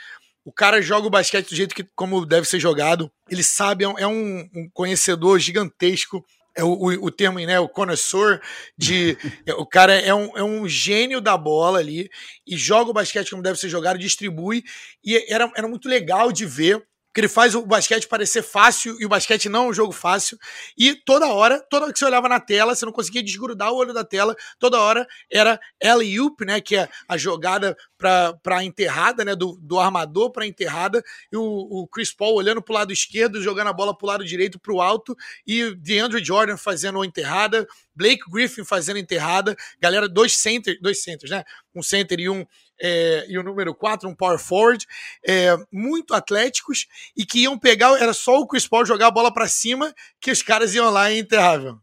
o 0.43 0.51
cara 0.51 0.81
joga 0.81 1.07
o 1.07 1.11
basquete 1.11 1.49
do 1.49 1.55
jeito 1.55 1.75
que 1.75 1.83
como 1.95 2.25
deve 2.25 2.47
ser 2.47 2.59
jogado. 2.59 3.11
Ele 3.29 3.43
sabe, 3.43 3.83
é 3.83 3.87
um, 3.87 3.99
é 3.99 4.07
um 4.07 4.69
conhecedor 4.73 5.39
gigantesco 5.39 6.25
é 6.55 6.63
o, 6.63 6.69
o, 6.69 7.05
o 7.05 7.11
termo, 7.11 7.39
né? 7.39 7.59
O 7.59 7.69
connoisseur 7.69 8.41
de. 8.77 9.17
O 9.57 9.65
cara 9.65 9.93
é 9.93 10.13
um, 10.13 10.37
é 10.37 10.43
um 10.43 10.67
gênio 10.67 11.21
da 11.21 11.37
bola 11.37 11.79
ali 11.79 12.09
e 12.47 12.57
joga 12.57 12.89
o 12.89 12.93
basquete 12.93 13.29
como 13.29 13.43
deve 13.43 13.59
ser 13.59 13.69
jogado, 13.69 13.99
distribui. 13.99 14.63
E 15.03 15.31
era, 15.31 15.51
era 15.55 15.67
muito 15.67 15.87
legal 15.87 16.31
de 16.31 16.45
ver 16.45 16.83
que 17.15 17.21
ele 17.21 17.29
faz 17.29 17.55
o 17.55 17.65
basquete 17.65 18.09
parecer 18.09 18.43
fácil 18.43 18.97
e 18.99 19.05
o 19.05 19.09
basquete 19.09 19.47
não 19.47 19.63
é 19.63 19.69
um 19.69 19.73
jogo 19.73 19.93
fácil. 19.93 20.37
E 20.77 20.93
toda 20.93 21.27
hora, 21.27 21.65
toda 21.69 21.85
hora 21.85 21.93
que 21.93 21.97
você 21.97 22.03
olhava 22.03 22.27
na 22.27 22.41
tela, 22.41 22.75
você 22.75 22.85
não 22.85 22.91
conseguia 22.91 23.23
desgrudar 23.23 23.71
o 23.71 23.77
olho 23.77 23.93
da 23.93 24.03
tela, 24.03 24.35
toda 24.59 24.77
hora 24.77 25.07
era 25.31 25.57
alley-oop, 25.81 26.43
né, 26.43 26.59
que 26.59 26.75
é 26.75 26.89
a 27.07 27.15
jogada 27.15 27.73
para 27.97 28.65
enterrada, 28.65 29.23
né, 29.23 29.33
do, 29.33 29.57
do 29.61 29.79
armador 29.79 30.29
para 30.29 30.45
enterrada, 30.45 31.01
e 31.31 31.37
o, 31.37 31.41
o, 31.41 31.87
Chris 31.87 32.11
Paul 32.11 32.35
olhando 32.35 32.61
para 32.61 32.73
o 32.73 32.75
lado 32.75 32.91
esquerdo, 32.91 33.41
jogando 33.41 33.69
a 33.69 33.73
bola 33.73 33.97
para 33.97 34.05
o 34.05 34.09
lado 34.09 34.25
direito 34.25 34.59
para 34.59 34.73
o 34.73 34.81
alto, 34.81 35.15
e 35.47 35.73
DeAndre 35.75 36.21
Jordan 36.21 36.57
fazendo 36.57 37.01
a 37.01 37.05
enterrada, 37.05 37.65
Blake 37.95 38.29
Griffin 38.29 38.65
fazendo 38.65 38.99
enterrada, 38.99 39.55
galera, 39.79 40.09
dois 40.09 40.35
center, 40.37 40.77
dois 40.81 41.01
centers, 41.01 41.31
né, 41.31 41.45
um 41.73 41.81
center 41.81 42.19
e 42.19 42.29
um 42.29 42.45
é, 42.81 43.25
e 43.29 43.37
o 43.37 43.43
número 43.43 43.73
4, 43.73 44.07
um 44.07 44.15
power 44.15 44.39
forward, 44.39 44.85
é, 45.27 45.55
muito 45.71 46.13
atléticos 46.13 46.87
e 47.15 47.25
que 47.25 47.41
iam 47.41 47.57
pegar, 47.57 47.95
era 48.01 48.13
só 48.13 48.39
o 48.39 48.47
Chris 48.47 48.67
Paul 48.67 48.85
jogar 48.85 49.07
a 49.07 49.11
bola 49.11 49.33
para 49.33 49.47
cima 49.47 49.93
que 50.19 50.31
os 50.31 50.41
caras 50.41 50.73
iam 50.75 50.89
lá 50.89 51.11
e 51.11 51.19
enterravam. 51.19 51.79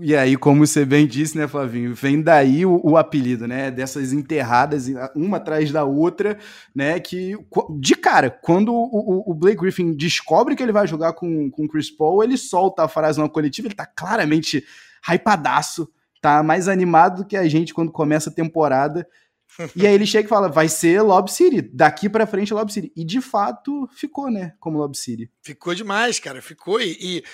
E 0.00 0.16
aí, 0.16 0.34
como 0.34 0.66
você 0.66 0.82
bem 0.82 1.06
disse, 1.06 1.36
né, 1.36 1.46
Flavinho, 1.46 1.94
vem 1.94 2.22
daí 2.22 2.64
o, 2.64 2.80
o, 2.82 2.96
apelido, 2.96 3.46
né, 3.46 3.70
dessas 3.70 4.14
enterradas, 4.14 4.86
uma 5.14 5.36
atrás 5.36 5.70
da 5.70 5.84
outra, 5.84 6.38
né, 6.74 6.98
que 6.98 7.36
de 7.78 7.94
cara, 7.94 8.30
quando 8.30 8.72
o, 8.72 9.30
o 9.30 9.34
Blake 9.34 9.60
Griffin 9.60 9.92
descobre 9.92 10.56
que 10.56 10.62
ele 10.62 10.72
vai 10.72 10.86
jogar 10.86 11.12
com, 11.12 11.50
com 11.50 11.64
o 11.64 11.68
Chris 11.68 11.90
Paul, 11.90 12.24
ele 12.24 12.38
solta 12.38 12.82
a 12.82 12.88
frase 12.88 13.20
na 13.20 13.28
coletiva, 13.28 13.68
ele 13.68 13.74
tá 13.74 13.84
claramente 13.84 14.64
hypadaço, 15.06 15.86
tá 16.18 16.42
mais 16.42 16.66
animado 16.66 17.18
do 17.18 17.28
que 17.28 17.36
a 17.36 17.46
gente 17.46 17.74
quando 17.74 17.92
começa 17.92 18.30
a 18.30 18.34
temporada, 18.34 19.06
e 19.76 19.86
aí 19.86 19.94
ele 19.94 20.06
chega 20.06 20.26
e 20.26 20.28
fala, 20.28 20.48
vai 20.48 20.68
ser 20.68 21.00
Lob 21.02 21.30
City, 21.30 21.62
daqui 21.62 22.08
para 22.08 22.26
frente 22.26 22.52
Lob 22.52 22.72
City. 22.72 22.92
E 22.96 23.04
de 23.04 23.20
fato 23.20 23.88
ficou, 23.92 24.30
né, 24.30 24.54
como 24.58 24.78
Lob 24.78 24.96
City. 24.96 25.30
Ficou 25.42 25.74
demais, 25.74 26.18
cara, 26.18 26.42
ficou. 26.42 26.80
E, 26.80 26.96
e, 27.00 27.24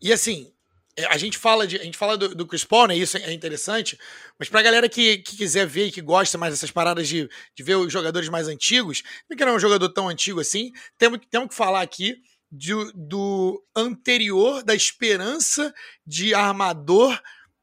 e 0.00 0.12
assim, 0.12 0.52
é, 0.96 1.06
a 1.06 1.16
gente 1.16 1.36
fala, 1.36 1.66
de, 1.66 1.76
a 1.76 1.82
gente 1.82 1.98
fala 1.98 2.16
do, 2.16 2.34
do 2.34 2.46
Chris 2.46 2.64
Paul, 2.64 2.86
né, 2.88 2.96
isso 2.96 3.16
é 3.16 3.32
interessante, 3.32 3.98
mas 4.38 4.48
pra 4.48 4.62
galera 4.62 4.88
que, 4.88 5.18
que 5.18 5.36
quiser 5.36 5.66
ver 5.66 5.86
e 5.86 5.92
que 5.92 6.00
gosta 6.00 6.38
mais 6.38 6.52
dessas 6.52 6.70
paradas 6.70 7.08
de, 7.08 7.28
de 7.54 7.62
ver 7.62 7.74
os 7.76 7.92
jogadores 7.92 8.28
mais 8.28 8.46
antigos, 8.46 9.02
que 9.36 9.44
não 9.44 9.52
é 9.52 9.56
um 9.56 9.60
jogador 9.60 9.88
tão 9.88 10.08
antigo 10.08 10.40
assim, 10.40 10.70
temos, 10.96 11.18
temos 11.30 11.48
que 11.48 11.54
falar 11.54 11.82
aqui 11.82 12.16
do, 12.50 12.92
do 12.94 13.64
anterior, 13.74 14.62
da 14.62 14.74
esperança 14.74 15.74
de 16.06 16.32
armador 16.32 17.20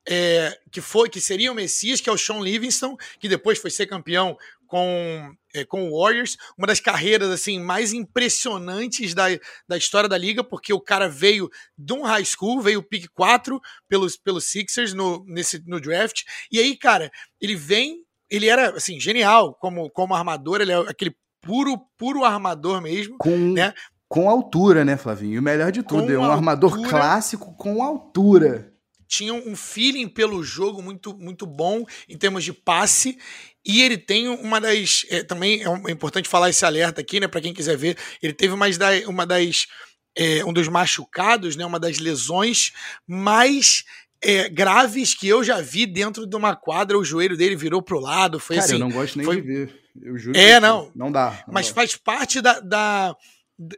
é, 0.07 0.57
que 0.71 0.81
foi 0.81 1.09
que 1.09 1.21
seria 1.21 1.51
o 1.51 1.55
Messias, 1.55 2.01
que 2.01 2.09
é 2.09 2.13
o 2.13 2.17
Sean 2.17 2.39
Livingston, 2.39 2.97
que 3.19 3.29
depois 3.29 3.59
foi 3.59 3.69
ser 3.69 3.85
campeão 3.85 4.37
com, 4.65 5.35
é, 5.53 5.65
com 5.65 5.89
o 5.89 6.01
Warriors, 6.01 6.37
uma 6.57 6.65
das 6.65 6.79
carreiras 6.79 7.29
assim 7.29 7.59
mais 7.59 7.91
impressionantes 7.91 9.13
da, 9.13 9.25
da 9.67 9.77
história 9.77 10.07
da 10.07 10.17
liga, 10.17 10.43
porque 10.43 10.71
o 10.73 10.79
cara 10.79 11.09
veio 11.09 11.49
de 11.77 11.93
um 11.93 12.03
high 12.03 12.23
school, 12.23 12.61
veio 12.61 12.81
pick 12.81 13.07
4 13.13 13.59
pelos, 13.87 14.15
pelos 14.15 14.45
Sixers 14.45 14.93
no, 14.93 15.25
nesse, 15.27 15.61
no 15.67 15.79
draft, 15.79 16.21
e 16.51 16.57
aí, 16.57 16.75
cara, 16.77 17.11
ele 17.39 17.55
vem, 17.55 18.03
ele 18.29 18.47
era 18.47 18.69
assim, 18.69 18.99
genial 18.99 19.53
como, 19.55 19.89
como 19.89 20.15
armador, 20.15 20.61
ele 20.61 20.71
é 20.71 20.77
aquele 20.77 21.13
puro, 21.41 21.77
puro 21.97 22.23
armador 22.23 22.81
mesmo, 22.81 23.17
com, 23.17 23.37
né? 23.37 23.73
Com 24.07 24.29
altura, 24.29 24.85
né, 24.85 24.95
Flavinho? 24.95 25.41
O 25.41 25.43
melhor 25.43 25.71
de 25.71 25.83
tudo, 25.83 26.05
com 26.05 26.11
é 26.11 26.17
um 26.17 26.21
altura, 26.21 26.33
armador 26.33 26.89
clássico 26.89 27.53
com 27.55 27.83
altura 27.83 28.71
tinha 29.11 29.33
um 29.33 29.57
feeling 29.57 30.07
pelo 30.07 30.41
jogo 30.41 30.81
muito, 30.81 31.13
muito 31.17 31.45
bom 31.45 31.85
em 32.07 32.17
termos 32.17 32.45
de 32.45 32.53
passe. 32.53 33.17
E 33.63 33.81
ele 33.81 33.97
tem 33.97 34.29
uma 34.29 34.59
das. 34.61 35.05
É, 35.09 35.21
também 35.21 35.61
é, 35.63 35.91
importante 35.91 36.29
falar 36.29 36.49
esse 36.49 36.65
alerta 36.65 37.01
aqui, 37.01 37.19
né? 37.19 37.27
Para 37.27 37.41
quem 37.41 37.53
quiser 37.53 37.75
ver. 37.75 37.97
Ele 38.23 38.31
teve 38.31 38.53
uma 38.53 38.69
das. 38.69 39.05
Uma 39.05 39.25
das 39.27 39.67
é, 40.15 40.45
um 40.45 40.53
dos 40.53 40.69
machucados, 40.69 41.57
né? 41.57 41.65
Uma 41.65 41.79
das 41.79 41.99
lesões 41.99 42.71
mais. 43.05 43.83
É, 44.23 44.47
graves 44.47 45.15
que 45.15 45.27
eu 45.27 45.43
já 45.43 45.59
vi 45.61 45.87
dentro 45.87 46.27
de 46.27 46.35
uma 46.35 46.55
quadra, 46.55 46.95
o 46.95 47.03
joelho 47.03 47.35
dele 47.35 47.55
virou 47.55 47.81
pro 47.81 47.99
lado. 47.99 48.39
Foi 48.39 48.55
Cara, 48.55 48.65
assim. 48.65 48.75
eu 48.75 48.79
não 48.79 48.91
gosto 48.91 49.17
nem 49.17 49.25
foi... 49.25 49.37
de 49.37 49.41
ver. 49.41 49.81
Eu 49.99 50.15
juro. 50.15 50.37
É, 50.37 50.59
não. 50.59 50.91
Não 50.95 51.11
dá. 51.11 51.43
Não 51.47 51.53
mas 51.55 51.69
dá. 51.69 51.73
faz 51.73 51.95
parte 51.95 52.39
da, 52.39 52.59
da 52.59 53.15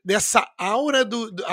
dessa 0.03 0.47
aura 0.57 1.03
do, 1.03 1.29
do 1.31 1.43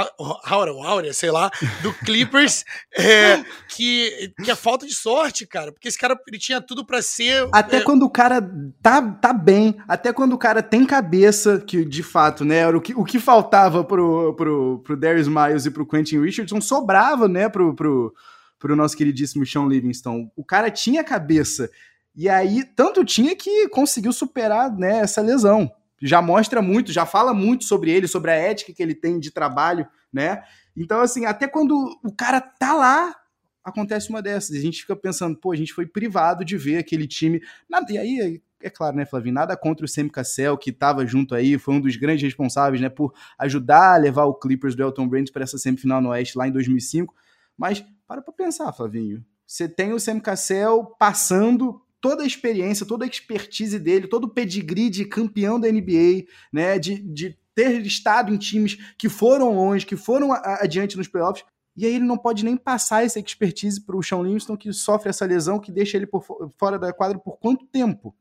aura, 0.44 0.70
aura, 0.70 1.12
sei 1.12 1.30
lá, 1.30 1.50
do 1.82 1.92
Clippers, 2.04 2.64
é, 2.96 3.42
que, 3.68 4.32
que 4.44 4.50
é 4.50 4.54
falta 4.54 4.86
de 4.86 4.94
sorte, 4.94 5.46
cara, 5.46 5.72
porque 5.72 5.88
esse 5.88 5.98
cara 5.98 6.18
ele 6.28 6.38
tinha 6.38 6.60
tudo 6.60 6.84
para 6.84 7.02
ser 7.02 7.48
até 7.52 7.78
é... 7.78 7.80
quando 7.80 8.04
o 8.04 8.10
cara 8.10 8.40
tá, 8.80 9.02
tá 9.02 9.32
bem, 9.32 9.76
até 9.88 10.12
quando 10.12 10.34
o 10.34 10.38
cara 10.38 10.62
tem 10.62 10.86
cabeça, 10.86 11.58
que 11.58 11.84
de 11.84 12.02
fato, 12.02 12.44
né, 12.44 12.58
era 12.58 12.76
o 12.76 12.80
que, 12.80 12.94
o 12.94 13.04
que 13.04 13.18
faltava 13.18 13.82
pro, 13.82 14.34
pro, 14.34 14.78
pro 14.84 14.96
Darius 14.96 15.28
Miles 15.28 15.66
e 15.66 15.70
pro 15.70 15.86
Quentin 15.86 16.20
Richardson 16.20 16.60
sobrava, 16.60 17.26
né, 17.26 17.48
pro, 17.48 17.74
pro, 17.74 18.14
pro 18.58 18.76
nosso 18.76 18.96
queridíssimo 18.96 19.44
Sean 19.44 19.66
Livingston. 19.66 20.30
O 20.36 20.44
cara 20.44 20.70
tinha 20.70 21.02
cabeça. 21.02 21.70
E 22.14 22.28
aí, 22.28 22.64
tanto 22.64 23.04
tinha 23.04 23.34
que 23.34 23.68
conseguiu 23.68 24.12
superar 24.12 24.70
né, 24.70 24.98
essa 24.98 25.20
lesão 25.20 25.70
já 26.00 26.22
mostra 26.22 26.62
muito, 26.62 26.92
já 26.92 27.04
fala 27.04 27.34
muito 27.34 27.64
sobre 27.64 27.90
ele, 27.90 28.08
sobre 28.08 28.30
a 28.30 28.34
ética 28.34 28.72
que 28.72 28.82
ele 28.82 28.94
tem 28.94 29.18
de 29.18 29.30
trabalho, 29.30 29.86
né? 30.12 30.42
Então, 30.76 31.00
assim, 31.00 31.26
até 31.26 31.46
quando 31.46 31.98
o 32.02 32.12
cara 32.12 32.40
tá 32.40 32.72
lá, 32.74 33.14
acontece 33.62 34.08
uma 34.08 34.22
dessas. 34.22 34.56
A 34.56 34.60
gente 34.60 34.80
fica 34.80 34.96
pensando, 34.96 35.36
pô, 35.36 35.52
a 35.52 35.56
gente 35.56 35.72
foi 35.72 35.86
privado 35.86 36.44
de 36.44 36.56
ver 36.56 36.78
aquele 36.78 37.06
time. 37.06 37.40
E 37.90 37.98
aí, 37.98 38.42
é 38.62 38.70
claro, 38.70 38.96
né, 38.96 39.04
Flavinho, 39.04 39.34
nada 39.34 39.56
contra 39.56 39.84
o 39.84 39.88
Semi 39.88 40.10
Cassell, 40.10 40.56
que 40.56 40.70
estava 40.70 41.06
junto 41.06 41.34
aí, 41.34 41.58
foi 41.58 41.74
um 41.74 41.80
dos 41.80 41.96
grandes 41.96 42.22
responsáveis, 42.22 42.80
né, 42.80 42.88
por 42.88 43.14
ajudar 43.38 43.94
a 43.94 43.96
levar 43.96 44.24
o 44.24 44.34
Clippers 44.34 44.74
do 44.74 44.82
Elton 44.82 45.08
Brand 45.08 45.28
para 45.30 45.42
essa 45.42 45.58
semifinal 45.58 46.00
no 46.00 46.10
Oeste 46.10 46.36
lá 46.36 46.46
em 46.46 46.52
2005. 46.52 47.14
Mas 47.56 47.84
Para 48.06 48.20
pra 48.20 48.32
pensar, 48.32 48.72
Flavinho. 48.72 49.24
Você 49.46 49.68
tem 49.68 49.92
o 49.92 50.00
Sam 50.00 50.18
Cassell 50.18 50.84
passando 50.98 51.80
toda 52.00 52.22
a 52.22 52.26
experiência, 52.26 52.86
toda 52.86 53.04
a 53.04 53.08
expertise 53.08 53.78
dele, 53.78 54.08
todo 54.08 54.24
o 54.24 54.28
pedigree 54.28 54.90
de 54.90 55.04
campeão 55.04 55.60
da 55.60 55.70
NBA, 55.70 56.24
né, 56.52 56.78
de, 56.78 56.98
de 56.98 57.36
ter 57.54 57.84
estado 57.84 58.32
em 58.32 58.38
times 58.38 58.78
que 58.96 59.08
foram 59.08 59.54
longe, 59.54 59.86
que 59.86 59.96
foram 59.96 60.32
adiante 60.32 60.96
nos 60.96 61.08
playoffs, 61.08 61.44
e 61.76 61.86
aí 61.86 61.94
ele 61.94 62.04
não 62.04 62.18
pode 62.18 62.44
nem 62.44 62.56
passar 62.56 63.04
essa 63.04 63.20
expertise 63.20 63.80
para 63.80 63.96
o 63.96 64.02
Sean 64.02 64.22
Livingston, 64.22 64.56
que 64.56 64.72
sofre 64.72 65.08
essa 65.08 65.24
lesão, 65.24 65.58
que 65.58 65.70
deixa 65.70 65.96
ele 65.96 66.06
por, 66.06 66.24
fora 66.58 66.78
da 66.78 66.92
quadra 66.92 67.18
por 67.18 67.38
quanto 67.38 67.66
tempo? 67.66 68.14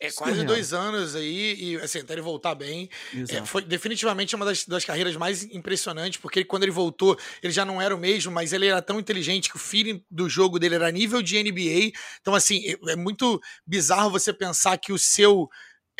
É 0.00 0.10
quase 0.10 0.44
dois 0.44 0.72
anos 0.72 1.14
aí, 1.14 1.54
e 1.54 1.76
assim, 1.76 2.00
até 2.00 2.14
ele 2.14 2.20
voltar 2.20 2.54
bem. 2.54 2.88
É, 3.28 3.44
foi 3.44 3.62
definitivamente 3.62 4.34
uma 4.34 4.44
das, 4.44 4.64
das 4.64 4.84
carreiras 4.84 5.16
mais 5.16 5.44
impressionantes, 5.44 6.20
porque 6.20 6.40
ele, 6.40 6.46
quando 6.46 6.64
ele 6.64 6.72
voltou, 6.72 7.18
ele 7.42 7.52
já 7.52 7.64
não 7.64 7.80
era 7.80 7.94
o 7.94 7.98
mesmo, 7.98 8.32
mas 8.32 8.52
ele 8.52 8.66
era 8.66 8.82
tão 8.82 8.98
inteligente 8.98 9.48
que 9.48 9.56
o 9.56 9.58
feeling 9.58 10.04
do 10.10 10.28
jogo 10.28 10.58
dele 10.58 10.74
era 10.74 10.90
nível 10.90 11.22
de 11.22 11.42
NBA. 11.42 11.92
Então, 12.20 12.34
assim, 12.34 12.60
é, 12.66 12.92
é 12.92 12.96
muito 12.96 13.40
bizarro 13.66 14.10
você 14.10 14.32
pensar 14.32 14.76
que 14.78 14.92
o 14.92 14.98
seu. 14.98 15.48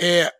É, 0.00 0.32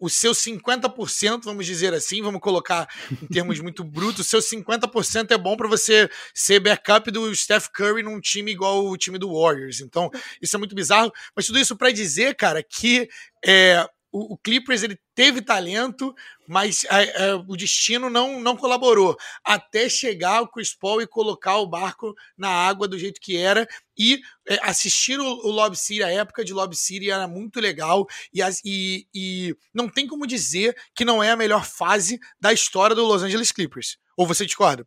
o, 0.00 0.08
seu 0.08 0.32
50%, 0.32 1.44
vamos 1.44 1.66
dizer 1.66 1.94
assim, 1.94 2.22
vamos 2.22 2.40
colocar 2.40 2.88
em 3.22 3.26
termos 3.26 3.60
muito 3.60 3.84
brutos, 3.84 4.26
o 4.26 4.28
seu 4.28 4.40
50% 4.40 5.30
é 5.30 5.38
bom 5.38 5.56
para 5.56 5.68
você 5.68 6.10
ser 6.34 6.60
backup 6.60 7.10
do 7.10 7.34
Steph 7.34 7.68
Curry 7.68 8.02
num 8.02 8.20
time 8.20 8.50
igual 8.50 8.86
o 8.86 8.96
time 8.96 9.18
do 9.18 9.32
Warriors. 9.32 9.80
Então, 9.80 10.10
isso 10.40 10.56
é 10.56 10.58
muito 10.58 10.74
bizarro. 10.74 11.12
Mas 11.34 11.46
tudo 11.46 11.58
isso 11.58 11.76
para 11.76 11.90
dizer, 11.90 12.34
cara, 12.34 12.62
que 12.62 13.08
é, 13.44 13.88
o, 14.12 14.34
o 14.34 14.38
Clippers 14.38 14.82
ele 14.82 14.98
teve 15.14 15.42
talento, 15.42 16.14
mas 16.46 16.84
é, 16.84 17.28
é, 17.28 17.34
o 17.34 17.56
destino 17.56 18.08
não, 18.08 18.40
não 18.40 18.56
colaborou. 18.56 19.16
Até 19.44 19.88
chegar 19.88 20.42
o 20.42 20.48
Chris 20.48 20.74
Paul 20.74 21.02
e 21.02 21.06
colocar 21.06 21.56
o 21.58 21.66
barco 21.66 22.14
na 22.36 22.48
água 22.48 22.86
do 22.86 22.98
jeito 22.98 23.20
que 23.20 23.36
era. 23.36 23.66
E 23.98 24.20
é, 24.48 24.58
assistir 24.62 25.18
o, 25.18 25.24
o 25.24 25.50
Lob 25.50 25.76
City, 25.76 26.02
a 26.02 26.10
época 26.10 26.44
de 26.44 26.52
Lob 26.52 26.74
City 26.76 27.10
era 27.10 27.26
muito 27.26 27.60
legal. 27.60 28.06
E, 28.32 28.40
e, 28.64 29.06
e 29.14 29.56
não 29.74 29.88
tem 29.88 30.06
como 30.06 30.26
dizer 30.26 30.76
que 30.94 31.04
não 31.04 31.22
é 31.22 31.30
a 31.30 31.36
melhor 31.36 31.64
fase 31.64 32.18
da 32.40 32.52
história 32.52 32.94
do 32.94 33.04
Los 33.04 33.22
Angeles 33.22 33.52
Clippers. 33.52 33.98
Ou 34.16 34.26
você 34.26 34.46
discorda? 34.46 34.86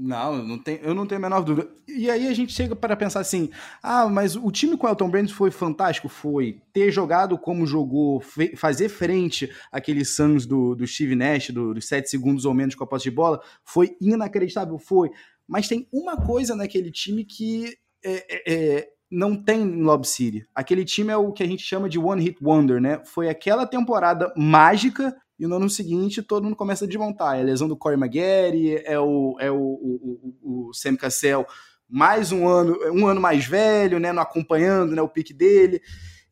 Não, 0.00 0.44
não 0.44 0.62
eu 0.80 0.94
não 0.94 1.06
tenho 1.06 1.18
a 1.18 1.22
menor 1.22 1.42
dúvida. 1.42 1.68
E 1.88 2.08
aí 2.08 2.28
a 2.28 2.32
gente 2.32 2.52
chega 2.52 2.76
para 2.76 2.96
pensar 2.96 3.18
assim: 3.18 3.50
ah, 3.82 4.08
mas 4.08 4.36
o 4.36 4.48
time 4.52 4.76
com 4.76 4.86
o 4.86 4.88
Elton 4.88 5.10
Brand 5.10 5.28
foi 5.30 5.50
fantástico? 5.50 6.08
Foi. 6.08 6.60
Ter 6.72 6.92
jogado 6.92 7.36
como 7.36 7.66
jogou, 7.66 8.22
fazer 8.56 8.88
frente 8.88 9.50
àquele 9.72 10.04
Suns 10.04 10.46
do, 10.46 10.76
do 10.76 10.86
Steve 10.86 11.16
Nash, 11.16 11.50
do, 11.50 11.74
dos 11.74 11.88
sete 11.88 12.08
segundos 12.08 12.44
ou 12.44 12.54
menos 12.54 12.76
com 12.76 12.84
a 12.84 12.86
posse 12.86 13.04
de 13.04 13.10
bola, 13.10 13.42
foi 13.64 13.96
inacreditável? 14.00 14.78
Foi. 14.78 15.10
Mas 15.48 15.66
tem 15.66 15.88
uma 15.92 16.16
coisa 16.16 16.54
naquele 16.54 16.92
time 16.92 17.24
que 17.24 17.76
é, 18.04 18.24
é, 18.28 18.54
é 18.54 18.88
não 19.10 19.34
tem 19.34 19.62
em 19.62 19.82
Lob 19.82 20.06
City. 20.06 20.46
Aquele 20.54 20.84
time 20.84 21.10
é 21.10 21.16
o 21.16 21.32
que 21.32 21.42
a 21.42 21.46
gente 21.46 21.62
chama 21.62 21.88
de 21.88 21.98
One 21.98 22.22
Hit 22.22 22.38
Wonder, 22.42 22.80
né? 22.80 23.02
Foi 23.04 23.28
aquela 23.28 23.66
temporada 23.66 24.32
mágica 24.36 25.16
e 25.38 25.46
no 25.46 25.56
ano 25.56 25.70
seguinte 25.70 26.22
todo 26.22 26.44
mundo 26.44 26.56
começa 26.56 26.84
a 26.84 26.88
desmontar. 26.88 27.36
É 27.36 27.40
a 27.40 27.44
lesão 27.44 27.68
do 27.68 27.76
Corey 27.76 27.98
Maguire, 27.98 28.82
é 28.84 28.98
o, 28.98 29.36
é 29.38 29.50
o, 29.50 29.56
o, 29.56 30.34
o, 30.42 30.68
o 30.68 30.74
Sam 30.74 30.96
Cassell 30.96 31.46
mais 31.88 32.32
um 32.32 32.46
ano, 32.46 32.78
um 32.92 33.06
ano 33.06 33.20
mais 33.20 33.46
velho, 33.46 33.98
né, 33.98 34.12
não 34.12 34.22
acompanhando 34.22 34.94
né, 34.94 35.00
o 35.00 35.08
pique 35.08 35.32
dele. 35.32 35.80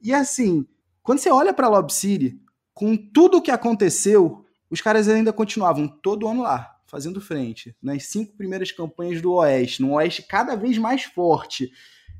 E 0.03 0.12
assim, 0.12 0.66
quando 1.03 1.19
você 1.19 1.31
olha 1.31 1.55
para 1.55 1.69
Lob 1.69 1.90
City, 1.90 2.38
com 2.75 2.97
tudo 2.97 3.38
o 3.38 3.42
que 3.42 3.51
aconteceu, 3.51 4.45
os 4.69 4.81
caras 4.81 5.09
ainda 5.09 5.33
continuavam 5.33 5.88
todo 5.88 6.29
ano 6.29 6.42
lá, 6.42 6.77
fazendo 6.87 7.21
frente, 7.21 7.75
nas 7.81 8.05
cinco 8.05 8.37
primeiras 8.37 8.71
campanhas 8.71 9.23
do 9.23 9.33
Oeste, 9.33 9.81
num 9.81 9.95
Oeste 9.95 10.23
cada 10.23 10.55
vez 10.55 10.77
mais 10.77 11.05
forte. 11.05 11.71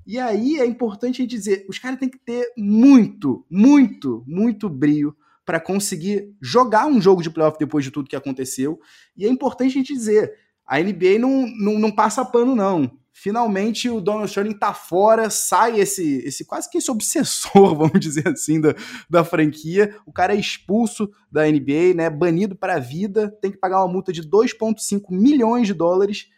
E 0.07 0.19
aí 0.19 0.59
é 0.59 0.65
importante 0.65 1.21
a 1.21 1.25
gente 1.25 1.37
dizer, 1.37 1.67
os 1.69 1.79
caras 1.79 1.99
têm 1.99 2.09
que 2.09 2.19
ter 2.19 2.53
muito, 2.57 3.45
muito, 3.51 4.25
muito 4.27 4.69
brio 4.69 5.15
para 5.47 5.61
conseguir 5.61 6.35
jogar 6.43 6.87
um 6.87 7.01
jogo 7.01 7.23
de 7.23 7.31
playoff 7.31 7.57
depois 7.59 7.85
de 7.85 7.93
tudo 7.93 8.09
que 8.09 8.17
aconteceu. 8.17 8.81
E 9.17 9.25
é 9.25 9.29
importante 9.29 9.71
a 9.71 9.75
gente 9.75 9.95
dizer, 9.95 10.35
a 10.67 10.81
NBA 10.81 11.21
não, 11.21 11.47
não, 11.47 11.79
não 11.79 11.93
passa 11.93 12.25
pano, 12.25 12.57
não. 12.57 12.99
Finalmente 13.13 13.89
o 13.89 13.99
Donald 13.99 14.29
Sterling 14.29 14.59
tá 14.59 14.75
fora, 14.75 15.31
sai 15.31 15.81
esse, 15.81 16.19
esse 16.19 16.45
quase 16.45 16.69
que 16.69 16.77
esse 16.77 16.91
obsessor, 16.91 17.73
vamos 17.79 17.99
dizer 17.99 18.29
assim, 18.29 18.61
da, 18.61 18.75
da 19.09 19.25
franquia. 19.25 19.97
O 20.05 20.13
cara 20.13 20.35
é 20.35 20.39
expulso 20.39 21.09
da 21.31 21.47
NBA, 21.47 21.95
né? 21.95 22.11
Banido 22.11 22.57
para 22.57 22.75
a 22.75 22.79
vida, 22.81 23.31
tem 23.41 23.51
que 23.51 23.57
pagar 23.57 23.79
uma 23.79 23.91
multa 23.91 24.13
de 24.13 24.23
2,5 24.23 25.01
milhões 25.11 25.69
de 25.69 25.73
dólares. 25.73 26.29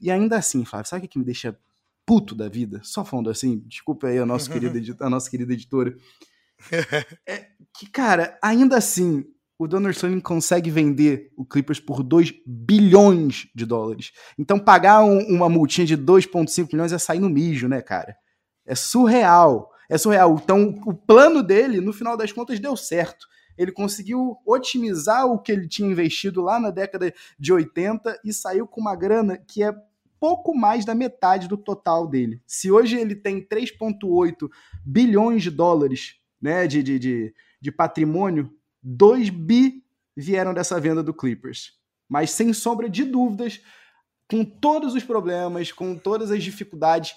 E 0.00 0.10
ainda 0.10 0.38
assim, 0.38 0.64
Flávio, 0.64 0.88
sabe 0.88 1.04
o 1.04 1.08
que 1.08 1.18
me 1.18 1.24
deixa 1.24 1.58
puto 2.06 2.34
da 2.34 2.48
vida? 2.48 2.80
Só 2.84 3.04
falando 3.04 3.28
assim, 3.28 3.58
desculpa 3.66 4.06
aí 4.06 4.18
a 4.18 4.24
nossa, 4.24 4.48
querida, 4.50 4.80
a 5.00 5.10
nossa 5.10 5.28
querida 5.28 5.52
editora. 5.52 5.94
É 7.26 7.46
que, 7.76 7.90
cara, 7.90 8.38
ainda 8.42 8.76
assim, 8.76 9.24
o 9.58 9.66
Donald 9.66 9.94
Sterling 9.94 10.20
consegue 10.20 10.70
vender 10.70 11.32
o 11.36 11.44
Clippers 11.44 11.80
por 11.80 12.02
2 12.02 12.32
bilhões 12.46 13.46
de 13.54 13.64
dólares. 13.64 14.12
Então, 14.38 14.58
pagar 14.58 15.04
um, 15.04 15.18
uma 15.28 15.48
multinha 15.48 15.86
de 15.86 15.96
2,5 15.96 16.68
milhões 16.72 16.92
é 16.92 16.98
sair 16.98 17.20
no 17.20 17.30
mijo, 17.30 17.68
né, 17.68 17.80
cara? 17.80 18.16
É 18.66 18.74
surreal. 18.74 19.70
É 19.88 19.96
surreal. 19.96 20.40
Então, 20.42 20.80
o 20.86 20.94
plano 20.94 21.42
dele, 21.42 21.80
no 21.80 21.92
final 21.92 22.16
das 22.16 22.32
contas, 22.32 22.58
deu 22.58 22.76
certo. 22.76 23.26
Ele 23.56 23.70
conseguiu 23.70 24.36
otimizar 24.46 25.26
o 25.26 25.38
que 25.38 25.52
ele 25.52 25.68
tinha 25.68 25.90
investido 25.90 26.40
lá 26.40 26.58
na 26.58 26.70
década 26.70 27.12
de 27.38 27.52
80 27.52 28.20
e 28.24 28.32
saiu 28.32 28.66
com 28.66 28.80
uma 28.80 28.96
grana 28.96 29.36
que 29.36 29.62
é 29.62 29.72
pouco 30.18 30.56
mais 30.56 30.84
da 30.84 30.94
metade 30.94 31.48
do 31.48 31.56
total 31.56 32.08
dele. 32.08 32.40
Se 32.46 32.70
hoje 32.70 32.96
ele 32.96 33.14
tem 33.14 33.46
3,8 33.46 34.48
bilhões 34.84 35.42
de 35.42 35.50
dólares 35.50 36.21
né, 36.42 36.66
de, 36.66 36.82
de, 36.82 36.98
de, 36.98 37.34
de 37.60 37.72
patrimônio, 37.72 38.52
2 38.82 39.30
bi 39.30 39.84
vieram 40.16 40.52
dessa 40.52 40.80
venda 40.80 41.02
do 41.02 41.14
Clippers. 41.14 41.74
Mas 42.08 42.32
sem 42.32 42.52
sombra 42.52 42.90
de 42.90 43.04
dúvidas, 43.04 43.60
com 44.28 44.44
todos 44.44 44.94
os 44.94 45.04
problemas, 45.04 45.70
com 45.70 45.96
todas 45.96 46.30
as 46.30 46.42
dificuldades, 46.42 47.14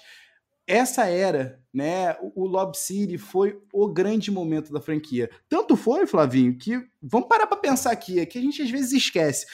essa 0.66 1.06
era, 1.06 1.62
né, 1.72 2.16
o 2.34 2.46
Lob 2.46 2.76
City 2.76 3.18
foi 3.18 3.60
o 3.72 3.88
grande 3.88 4.30
momento 4.30 4.72
da 4.72 4.80
franquia. 4.80 5.30
Tanto 5.48 5.76
foi, 5.76 6.06
Flavinho, 6.06 6.56
que 6.56 6.80
vamos 7.00 7.28
parar 7.28 7.46
para 7.46 7.56
pensar 7.56 7.92
aqui, 7.92 8.18
é 8.18 8.26
que 8.26 8.38
a 8.38 8.42
gente 8.42 8.62
às 8.62 8.70
vezes 8.70 8.92
esquece 8.92 9.46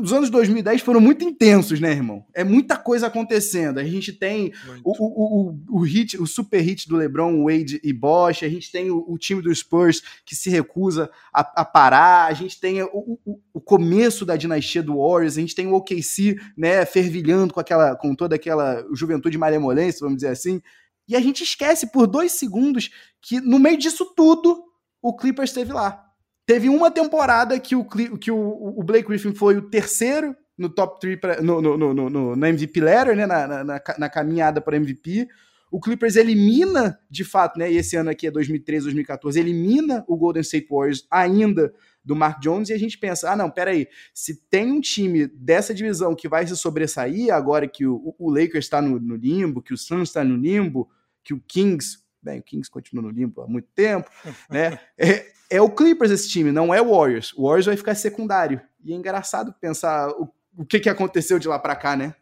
os 0.00 0.12
anos 0.12 0.30
2010 0.30 0.80
foram 0.80 1.00
muito 1.00 1.24
intensos, 1.24 1.78
né, 1.78 1.92
irmão? 1.92 2.26
É 2.34 2.42
muita 2.42 2.76
coisa 2.76 3.06
acontecendo. 3.06 3.78
A 3.78 3.84
gente 3.84 4.12
tem 4.12 4.52
o, 4.82 4.90
o, 4.90 5.50
o, 5.50 5.78
o, 5.78 5.80
hit, 5.82 6.20
o 6.20 6.26
super 6.26 6.60
hit 6.60 6.88
do 6.88 6.96
LeBron, 6.96 7.44
Wade 7.44 7.80
e 7.84 7.92
Bosch. 7.92 8.42
A 8.42 8.48
gente 8.48 8.72
tem 8.72 8.90
o, 8.90 9.04
o 9.06 9.16
time 9.16 9.40
do 9.40 9.54
Spurs 9.54 10.02
que 10.26 10.34
se 10.34 10.50
recusa 10.50 11.08
a, 11.32 11.60
a 11.60 11.64
parar. 11.64 12.26
A 12.26 12.34
gente 12.34 12.58
tem 12.58 12.82
o, 12.82 13.18
o, 13.54 13.60
começo 13.60 14.26
da 14.26 14.34
dinastia 14.34 14.82
do 14.82 14.98
Warriors. 14.98 15.38
A 15.38 15.40
gente 15.40 15.54
tem 15.54 15.68
o 15.68 15.74
OKC, 15.74 16.36
né, 16.56 16.84
fervilhando 16.84 17.54
com 17.54 17.60
aquela, 17.60 17.94
com 17.94 18.12
toda 18.12 18.34
aquela 18.34 18.84
juventude 18.92 19.38
malemolência, 19.38 20.00
vamos 20.00 20.16
dizer 20.16 20.28
assim. 20.30 20.60
E 21.06 21.14
a 21.14 21.20
gente 21.20 21.44
esquece 21.44 21.92
por 21.92 22.08
dois 22.08 22.32
segundos 22.32 22.90
que 23.22 23.40
no 23.40 23.58
meio 23.58 23.76
disso 23.76 24.04
tudo 24.16 24.64
o 25.00 25.16
Clippers 25.16 25.50
esteve 25.50 25.72
lá 25.72 26.09
Teve 26.50 26.68
uma 26.68 26.90
temporada 26.90 27.60
que 27.60 27.76
o, 27.76 27.84
que 27.84 28.28
o, 28.28 28.74
o 28.76 28.82
Blake 28.82 29.06
Griffin 29.06 29.32
foi 29.32 29.56
o 29.56 29.70
terceiro 29.70 30.34
no 30.58 30.68
top 30.68 30.98
3 30.98 31.40
no, 31.44 31.62
no, 31.62 31.78
no, 31.78 32.10
no, 32.10 32.34
na 32.34 32.48
MVP 32.48 32.80
Letter, 32.80 33.14
né, 33.14 33.24
na, 33.24 33.62
na, 33.62 33.80
na 33.96 34.08
caminhada 34.08 34.60
para 34.60 34.76
MVP. 34.76 35.28
O 35.70 35.78
Clippers 35.78 36.16
elimina, 36.16 36.98
de 37.08 37.22
fato, 37.22 37.56
né, 37.56 37.70
e 37.70 37.76
esse 37.76 37.94
ano 37.94 38.10
aqui 38.10 38.26
é 38.26 38.32
2013, 38.32 38.86
2014, 38.86 39.38
elimina 39.38 40.04
o 40.08 40.16
Golden 40.16 40.40
State 40.40 40.66
Warriors 40.68 41.06
ainda 41.08 41.72
do 42.04 42.16
Mark 42.16 42.40
Jones 42.40 42.68
e 42.68 42.72
a 42.72 42.78
gente 42.78 42.98
pensa, 42.98 43.30
ah 43.30 43.36
não, 43.36 43.48
peraí, 43.48 43.86
se 44.12 44.34
tem 44.50 44.72
um 44.72 44.80
time 44.80 45.28
dessa 45.28 45.72
divisão 45.72 46.16
que 46.16 46.28
vai 46.28 46.44
se 46.48 46.56
sobressair 46.56 47.32
agora 47.32 47.68
que 47.68 47.86
o, 47.86 48.12
o 48.18 48.28
Lakers 48.28 48.64
está 48.64 48.82
no, 48.82 48.98
no 48.98 49.14
limbo, 49.14 49.62
que 49.62 49.72
o 49.72 49.78
Suns 49.78 50.08
está 50.08 50.24
no 50.24 50.36
limbo, 50.36 50.90
que 51.22 51.32
o 51.32 51.40
Kings, 51.46 51.98
bem, 52.20 52.40
o 52.40 52.42
Kings 52.42 52.68
continua 52.68 53.04
no 53.04 53.10
limbo 53.10 53.40
há 53.40 53.46
muito 53.46 53.68
tempo, 53.72 54.10
né, 54.50 54.80
é, 54.98 55.30
é 55.50 55.60
o 55.60 55.68
Clippers 55.68 56.12
esse 56.12 56.28
time, 56.28 56.52
não 56.52 56.72
é 56.72 56.80
o 56.80 56.96
Warriors. 56.96 57.32
O 57.34 57.42
Warriors 57.42 57.66
vai 57.66 57.76
ficar 57.76 57.94
secundário. 57.94 58.60
E 58.84 58.92
é 58.92 58.96
engraçado 58.96 59.52
pensar 59.60 60.08
o, 60.10 60.32
o 60.56 60.64
que, 60.64 60.78
que 60.78 60.88
aconteceu 60.88 61.38
de 61.38 61.48
lá 61.48 61.58
para 61.58 61.74
cá, 61.76 61.96
né? 61.96 62.14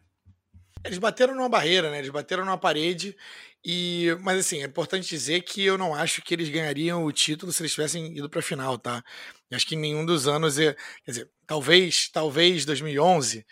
Eles 0.83 0.97
bateram 0.97 1.35
numa 1.35 1.49
barreira, 1.49 1.91
né? 1.91 1.99
Eles 1.99 2.09
bateram 2.09 2.43
numa 2.43 2.57
parede. 2.57 3.15
E, 3.63 4.17
mas 4.21 4.39
assim, 4.39 4.61
é 4.61 4.65
importante 4.65 5.09
dizer 5.09 5.41
que 5.41 5.63
eu 5.63 5.77
não 5.77 5.93
acho 5.93 6.21
que 6.21 6.33
eles 6.33 6.49
ganhariam 6.49 7.03
o 7.03 7.11
título 7.11 7.51
se 7.51 7.61
eles 7.61 7.73
tivessem 7.73 8.17
ido 8.17 8.29
para 8.29 8.39
a 8.39 8.43
final, 8.43 8.77
tá? 8.77 9.03
Eu 9.51 9.57
acho 9.57 9.67
que 9.67 9.75
em 9.75 9.79
nenhum 9.79 10.05
dos 10.05 10.27
anos, 10.27 10.55
quer 10.55 10.75
dizer, 11.05 11.29
talvez, 11.45 12.09
talvez 12.09 12.65
2011, 12.65 13.45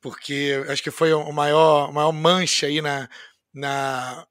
porque 0.00 0.64
acho 0.68 0.82
que 0.82 0.90
foi 0.90 1.12
o 1.12 1.32
maior, 1.32 1.92
maior 1.92 2.12
mancha 2.12 2.66
aí 2.66 2.80
na, 2.80 3.08
na 3.52 4.26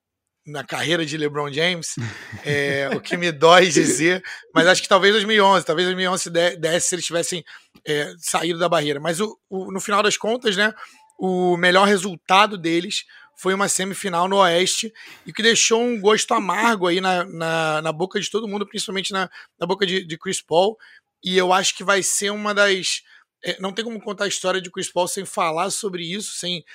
na 0.50 0.64
carreira 0.64 1.06
de 1.06 1.18
LeBron 1.18 1.52
James, 1.52 1.96
é, 2.44 2.90
o 2.94 3.00
que 3.00 3.16
me 3.18 3.32
dói 3.32 3.68
dizer, 3.70 4.24
mas 4.54 4.68
acho 4.68 4.82
que 4.82 4.88
talvez 4.88 5.14
2011, 5.14 5.66
talvez 5.66 5.88
2011 5.88 6.30
desse 6.58 6.88
se 6.88 6.96
eles 6.96 7.06
tivessem 7.06 7.44
é, 7.86 8.14
saído 8.18 8.60
da 8.60 8.70
barreira. 8.70 9.00
Mas 9.00 9.20
o, 9.20 9.38
o, 9.50 9.72
no 9.72 9.80
final 9.80 10.04
das 10.04 10.18
contas, 10.18 10.56
né, 10.58 10.74
o 11.18 11.58
melhor 11.58 11.88
resultado 11.88 12.58
deles 12.58 13.06
foi 13.36 13.54
uma 13.54 13.70
semifinal 13.70 14.28
no 14.28 14.38
Oeste 14.38 14.94
e 15.26 15.32
que 15.32 15.42
deixou 15.42 15.82
um 15.82 16.00
gosto 16.00 16.34
amargo 16.34 16.88
aí 16.88 17.00
na, 17.00 17.24
na, 17.24 17.82
na 17.82 17.92
boca 17.92 18.20
de 18.20 18.30
todo 18.30 18.48
mundo, 18.48 18.68
principalmente 18.68 19.14
na, 19.14 19.30
na 19.58 19.66
boca 19.66 19.86
de, 19.86 20.04
de 20.04 20.18
Chris 20.18 20.42
Paul. 20.42 20.78
E 21.24 21.38
eu 21.38 21.54
acho 21.54 21.76
que 21.76 21.84
vai 21.84 22.04
ser 22.04 22.32
uma 22.32 22.54
das. 22.54 23.02
É, 23.44 23.58
não 23.62 23.72
tem 23.72 23.86
como 23.86 24.02
contar 24.02 24.26
a 24.26 24.28
história 24.28 24.62
de 24.62 24.70
Chris 24.70 24.92
Paul 24.92 25.08
sem 25.08 25.24
falar 25.24 25.70
sobre 25.70 26.04
isso, 26.04 26.34
sem 26.34 26.66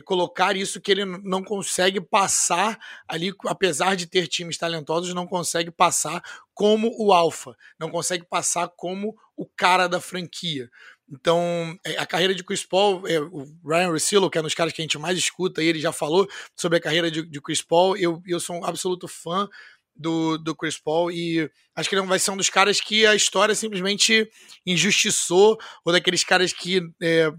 colocar 0.00 0.56
isso 0.56 0.80
que 0.80 0.90
ele 0.90 1.04
não 1.04 1.42
consegue 1.42 2.00
passar 2.00 2.78
ali, 3.06 3.32
apesar 3.46 3.94
de 3.94 4.06
ter 4.06 4.26
times 4.26 4.56
talentosos, 4.56 5.14
não 5.14 5.26
consegue 5.26 5.70
passar 5.70 6.22
como 6.54 6.94
o 6.98 7.12
alfa, 7.12 7.54
não 7.78 7.90
consegue 7.90 8.24
passar 8.24 8.68
como 8.68 9.14
o 9.36 9.46
cara 9.46 9.86
da 9.86 10.00
franquia. 10.00 10.70
Então, 11.10 11.78
é, 11.84 11.98
a 11.98 12.06
carreira 12.06 12.34
de 12.34 12.42
Chris 12.42 12.64
Paul, 12.64 13.06
é, 13.06 13.20
o 13.20 13.44
Ryan 13.64 13.90
Russillo, 13.90 14.30
que 14.30 14.38
é 14.38 14.40
um 14.40 14.44
dos 14.44 14.54
caras 14.54 14.72
que 14.72 14.80
a 14.80 14.84
gente 14.84 14.98
mais 14.98 15.18
escuta, 15.18 15.62
ele 15.62 15.78
já 15.78 15.92
falou 15.92 16.26
sobre 16.56 16.78
a 16.78 16.80
carreira 16.80 17.10
de, 17.10 17.22
de 17.22 17.40
Chris 17.40 17.60
Paul. 17.60 17.96
Eu, 17.96 18.22
eu 18.26 18.40
sou 18.40 18.56
um 18.56 18.64
absoluto 18.64 19.06
fã 19.06 19.46
do, 19.94 20.38
do 20.38 20.54
Chris 20.54 20.78
Paul 20.78 21.10
e 21.10 21.50
acho 21.76 21.88
que 21.88 21.94
ele 21.94 22.06
vai 22.06 22.18
ser 22.18 22.30
um 22.30 22.36
dos 22.36 22.48
caras 22.48 22.80
que 22.80 23.06
a 23.06 23.14
história 23.14 23.54
simplesmente 23.54 24.28
injustiçou, 24.66 25.58
ou 25.84 25.92
daqueles 25.92 26.24
caras 26.24 26.52
que 26.52 26.80
é, 27.02 27.30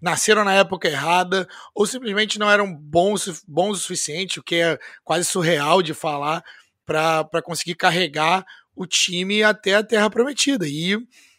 nasceram 0.00 0.44
na 0.44 0.54
época 0.54 0.88
errada, 0.88 1.48
ou 1.74 1.86
simplesmente 1.86 2.38
não 2.38 2.50
eram 2.50 2.72
bons, 2.74 3.42
bons 3.46 3.78
o 3.78 3.80
suficiente, 3.80 4.38
o 4.38 4.42
que 4.42 4.56
é 4.56 4.78
quase 5.04 5.24
surreal 5.24 5.82
de 5.82 5.94
falar, 5.94 6.44
para 6.84 7.42
conseguir 7.42 7.74
carregar 7.74 8.44
o 8.74 8.86
time 8.86 9.42
até 9.42 9.74
a 9.74 9.82
Terra 9.82 10.10
Prometida. 10.10 10.68
E 10.68 10.98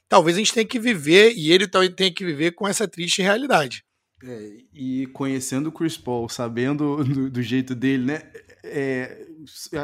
talvez 0.10 0.36
a 0.36 0.40
gente 0.40 0.54
tenha 0.54 0.66
que 0.66 0.80
viver, 0.80 1.34
e 1.36 1.52
ele 1.52 1.68
talvez 1.68 1.94
tenha 1.96 2.14
que 2.14 2.26
viver 2.26 2.52
com 2.52 2.68
essa 2.68 2.88
triste 2.88 3.22
realidade. 3.22 3.84
É, 4.24 4.58
e 4.74 5.06
conhecendo 5.14 5.68
o 5.68 5.72
Chris 5.72 5.96
Paul, 5.96 6.28
sabendo 6.28 7.04
do, 7.04 7.30
do 7.30 7.42
jeito 7.42 7.76
dele, 7.76 8.06
né? 8.06 8.22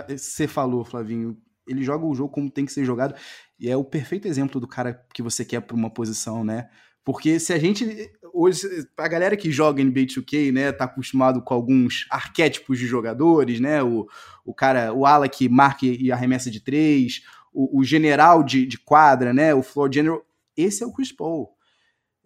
Você 0.10 0.46
é, 0.46 0.48
falou, 0.48 0.84
Flavinho, 0.84 1.38
ele 1.68 1.84
joga 1.84 2.06
o 2.06 2.16
jogo 2.16 2.34
como 2.34 2.50
tem 2.50 2.66
que 2.66 2.74
ser 2.74 2.84
jogado, 2.84 3.16
e 3.60 3.70
é 3.70 3.78
o 3.78 3.84
perfeito 3.84 4.28
exemplo 4.28 4.60
do 4.60 4.68
cara 4.68 5.06
que 5.14 5.22
você 5.22 5.46
quer 5.46 5.62
para 5.62 5.76
uma 5.76 5.90
posição, 5.90 6.44
né? 6.44 6.68
Porque 7.04 7.40
se 7.40 7.54
a 7.54 7.60
gente. 7.60 8.12
Hoje, 8.34 8.88
a 8.98 9.08
galera 9.08 9.38
que 9.38 9.52
joga 9.52 9.84
NBA 9.84 10.06
2K, 10.06 10.52
né, 10.52 10.72
tá 10.72 10.86
acostumado 10.86 11.42
com 11.42 11.54
alguns 11.54 12.08
arquétipos 12.10 12.80
de 12.80 12.88
jogadores, 12.88 13.60
né? 13.60 13.84
O, 13.84 14.08
o 14.46 14.54
cara, 14.54 14.94
o 14.94 15.06
ala 15.06 15.28
que 15.28 15.50
marca 15.50 15.86
e 15.86 16.12
arremessa 16.12 16.50
de 16.50 16.60
três, 16.60 17.22
o, 17.54 17.80
o 17.80 17.84
general 17.84 18.44
de, 18.44 18.66
de, 18.66 18.78
quadra, 18.78 19.34
né? 19.34 19.54
O 19.54 19.62
floor 19.62 19.92
general. 19.92 20.26
Esse 20.56 20.84
é 20.84 20.88
o 20.88 20.94
Chris 20.94 21.12
Paul. 21.12 21.50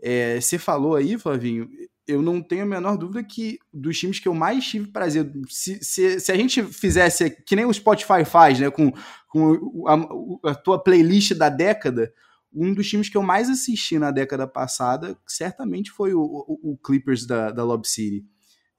É, 0.01 0.39
você 0.39 0.57
falou 0.57 0.95
aí, 0.95 1.17
Flavinho, 1.17 1.67
eu 2.07 2.21
não 2.21 2.41
tenho 2.41 2.63
a 2.63 2.67
menor 2.67 2.97
dúvida 2.97 3.23
que 3.23 3.59
dos 3.73 3.97
times 3.99 4.19
que 4.19 4.27
eu 4.27 4.33
mais 4.33 4.65
tive 4.65 4.87
prazer, 4.87 5.29
se, 5.49 5.83
se, 5.83 6.19
se 6.19 6.31
a 6.31 6.35
gente 6.35 6.63
fizesse 6.63 7.29
que 7.29 7.55
nem 7.55 7.65
o 7.65 7.73
Spotify 7.73 8.23
faz, 8.23 8.59
né, 8.59 8.69
com, 8.69 8.93
com 9.27 9.87
a, 9.87 10.51
a 10.51 10.55
tua 10.55 10.81
playlist 10.81 11.33
da 11.33 11.49
década, 11.49 12.13
um 12.53 12.73
dos 12.73 12.87
times 12.89 13.09
que 13.09 13.17
eu 13.17 13.23
mais 13.23 13.49
assisti 13.49 13.99
na 13.99 14.11
década 14.11 14.47
passada 14.47 15.17
certamente 15.27 15.91
foi 15.91 16.13
o, 16.13 16.21
o, 16.21 16.71
o 16.73 16.77
Clippers 16.77 17.25
da, 17.25 17.51
da 17.51 17.63
Lob 17.63 17.87
City. 17.87 18.25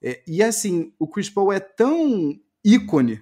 É, 0.01 0.23
e 0.27 0.41
assim, 0.41 0.93
o 0.97 1.07
Chris 1.07 1.29
Paul 1.29 1.51
é 1.51 1.59
tão 1.59 2.33
ícone, 2.63 3.21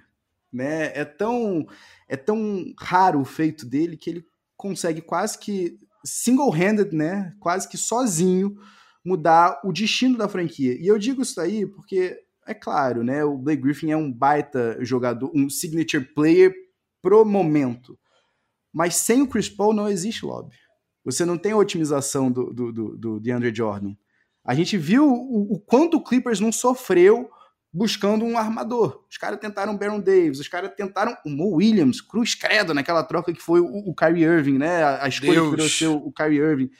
né? 0.52 0.92
É 0.94 1.04
tão 1.04 1.66
é 2.08 2.16
tão 2.16 2.64
raro 2.78 3.20
o 3.20 3.24
feito 3.24 3.66
dele 3.66 3.96
que 3.96 4.10
ele 4.10 4.26
consegue 4.56 5.00
quase 5.00 5.38
que 5.38 5.78
single-handed, 6.04 6.94
né? 6.94 7.34
Quase 7.40 7.68
que 7.68 7.76
sozinho 7.76 8.56
mudar 9.04 9.60
o 9.64 9.72
destino 9.72 10.16
da 10.16 10.28
franquia. 10.28 10.76
E 10.80 10.86
eu 10.86 10.98
digo 10.98 11.22
isso 11.22 11.40
aí 11.40 11.66
porque 11.66 12.18
é 12.46 12.54
claro, 12.54 13.02
né? 13.02 13.24
O 13.24 13.36
Blake 13.36 13.62
Griffin 13.62 13.90
é 13.90 13.96
um 13.96 14.12
baita 14.12 14.78
jogador, 14.80 15.30
um 15.34 15.50
signature 15.50 16.04
player 16.04 16.54
pro 17.02 17.24
momento. 17.24 17.98
Mas 18.72 18.96
sem 18.96 19.22
o 19.22 19.28
Chris 19.28 19.48
Paul 19.48 19.72
não 19.72 19.88
existe 19.88 20.24
lobby. 20.24 20.54
Você 21.04 21.24
não 21.24 21.38
tem 21.38 21.52
a 21.52 21.56
otimização 21.56 22.30
do, 22.30 22.52
do, 22.52 22.72
do, 22.72 22.96
do 22.96 23.20
DeAndre 23.20 23.54
Jordan. 23.54 23.94
A 24.44 24.54
gente 24.54 24.76
viu 24.76 25.06
o, 25.06 25.54
o 25.54 25.58
quanto 25.58 25.96
o 25.96 26.02
Clippers 26.02 26.40
não 26.40 26.52
sofreu 26.52 27.30
buscando 27.72 28.24
um 28.24 28.38
armador. 28.38 29.04
Os 29.10 29.16
caras 29.16 29.38
tentaram 29.38 29.74
o 29.74 29.78
Baron 29.78 30.00
Davis, 30.00 30.40
os 30.40 30.48
caras 30.48 30.72
tentaram 30.74 31.16
o 31.24 31.30
Mo 31.30 31.56
Williams, 31.56 32.00
cruz 32.00 32.34
credo, 32.34 32.74
naquela 32.74 33.02
troca 33.04 33.32
que 33.32 33.40
foi 33.40 33.60
o, 33.60 33.66
o 33.66 33.94
Kyrie 33.94 34.24
Irving, 34.24 34.58
né? 34.58 34.82
A, 34.82 35.04
a 35.04 35.08
escolha 35.08 35.40
Deus. 35.40 35.72
que 35.72 35.84
virou 35.84 36.06
o, 36.06 36.12
Kyrie 36.12 36.38
Irving. 36.38 36.70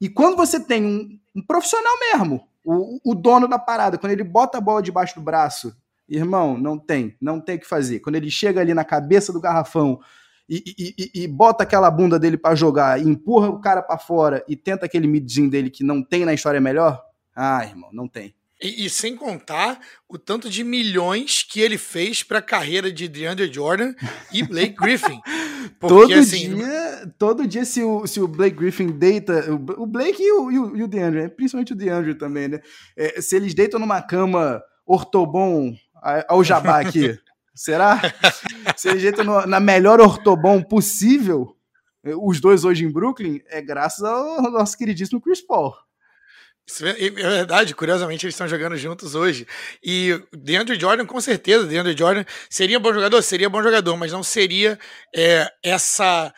E 0.00 0.08
quando 0.08 0.36
você 0.36 0.60
tem 0.60 0.84
um, 0.84 1.18
um 1.34 1.42
profissional 1.44 1.92
mesmo, 2.12 2.48
o, 2.64 3.12
o, 3.12 3.14
dono 3.14 3.48
da 3.48 3.58
parada, 3.58 3.98
quando 3.98 4.12
ele 4.12 4.24
bota 4.24 4.58
a 4.58 4.60
bola 4.60 4.82
debaixo 4.82 5.14
do 5.14 5.20
braço, 5.20 5.74
irmão, 6.08 6.58
não 6.58 6.78
tem, 6.78 7.16
não 7.20 7.40
tem 7.40 7.56
o 7.56 7.60
que 7.60 7.66
fazer. 7.66 8.00
Quando 8.00 8.16
ele 8.16 8.30
chega 8.30 8.60
ali 8.60 8.74
na 8.74 8.84
cabeça 8.84 9.32
do 9.32 9.40
garrafão 9.40 10.00
e, 10.48 10.94
e, 10.96 11.22
e, 11.24 11.28
bota 11.28 11.62
aquela 11.62 11.90
bunda 11.90 12.18
dele 12.18 12.38
para 12.38 12.54
jogar, 12.54 13.00
e 13.00 13.06
empurra 13.06 13.48
o 13.48 13.60
cara 13.60 13.82
para 13.82 13.98
fora 13.98 14.42
e 14.48 14.56
tenta 14.56 14.86
aquele 14.86 15.06
midzinho 15.06 15.50
dele 15.50 15.68
que 15.68 15.84
não 15.84 16.02
tem 16.02 16.24
na 16.24 16.32
história 16.32 16.60
melhor, 16.60 17.02
ah, 17.36 17.64
irmão, 17.64 17.90
não 17.92 18.08
tem. 18.08 18.34
E, 18.60 18.86
e, 18.86 18.90
sem 18.90 19.14
contar 19.14 19.78
o 20.08 20.18
tanto 20.18 20.50
de 20.50 20.64
milhões 20.64 21.44
que 21.44 21.60
ele 21.60 21.78
fez 21.78 22.24
para 22.24 22.38
a 22.38 22.42
carreira 22.42 22.90
de 22.90 23.06
DeAndre 23.06 23.52
Jordan 23.52 23.94
e 24.32 24.42
Blake 24.42 24.74
Griffin. 24.80 25.20
Porque, 25.78 25.94
todo 25.94 26.14
assim, 26.14 26.56
dia, 26.56 27.12
todo 27.16 27.46
dia 27.46 27.64
se 27.64 27.84
o, 27.84 28.04
se 28.04 28.20
o 28.20 28.26
Blake 28.26 28.56
Griffin 28.56 28.88
deita, 28.88 29.52
o 29.52 29.86
Blake 29.86 30.20
e 30.20 30.32
o, 30.32 30.50
e 30.50 30.58
o, 30.58 30.76
e 30.76 30.82
o 30.82 30.88
DeAndre, 30.88 31.22
né? 31.22 31.28
principalmente 31.28 31.72
o 31.72 31.76
DeAndre 31.76 32.16
também, 32.16 32.48
né? 32.48 32.60
É, 32.96 33.20
se 33.20 33.36
eles 33.36 33.54
deitam 33.54 33.78
numa 33.78 34.02
cama 34.02 34.60
ortobon 34.84 35.76
ao 36.26 36.42
jabá 36.42 36.80
aqui, 36.80 37.16
Será? 37.58 38.00
Se 38.76 38.88
ajeita 38.88 39.24
no, 39.24 39.44
na 39.44 39.58
melhor 39.58 40.00
ortobom 40.00 40.62
possível, 40.62 41.56
os 42.22 42.40
dois 42.40 42.64
hoje 42.64 42.84
em 42.84 42.92
Brooklyn, 42.92 43.40
é 43.48 43.60
graças 43.60 44.04
ao 44.04 44.42
nosso 44.42 44.78
queridíssimo 44.78 45.20
Chris 45.20 45.40
Paul. 45.40 45.74
Isso 46.64 46.86
é, 46.86 46.90
é 46.90 47.10
verdade, 47.10 47.74
curiosamente 47.74 48.24
eles 48.24 48.34
estão 48.34 48.46
jogando 48.46 48.76
juntos 48.76 49.16
hoje. 49.16 49.44
E 49.82 50.22
DeAndre 50.32 50.78
Jordan, 50.78 51.04
com 51.04 51.20
certeza, 51.20 51.66
DeAndre 51.66 51.96
Jordan 51.98 52.24
seria 52.48 52.78
bom 52.78 52.92
jogador? 52.94 53.20
Seria 53.22 53.50
bom 53.50 53.60
jogador, 53.60 53.96
mas 53.96 54.12
não 54.12 54.22
seria 54.22 54.78
é, 55.12 55.50
essa 55.60 56.32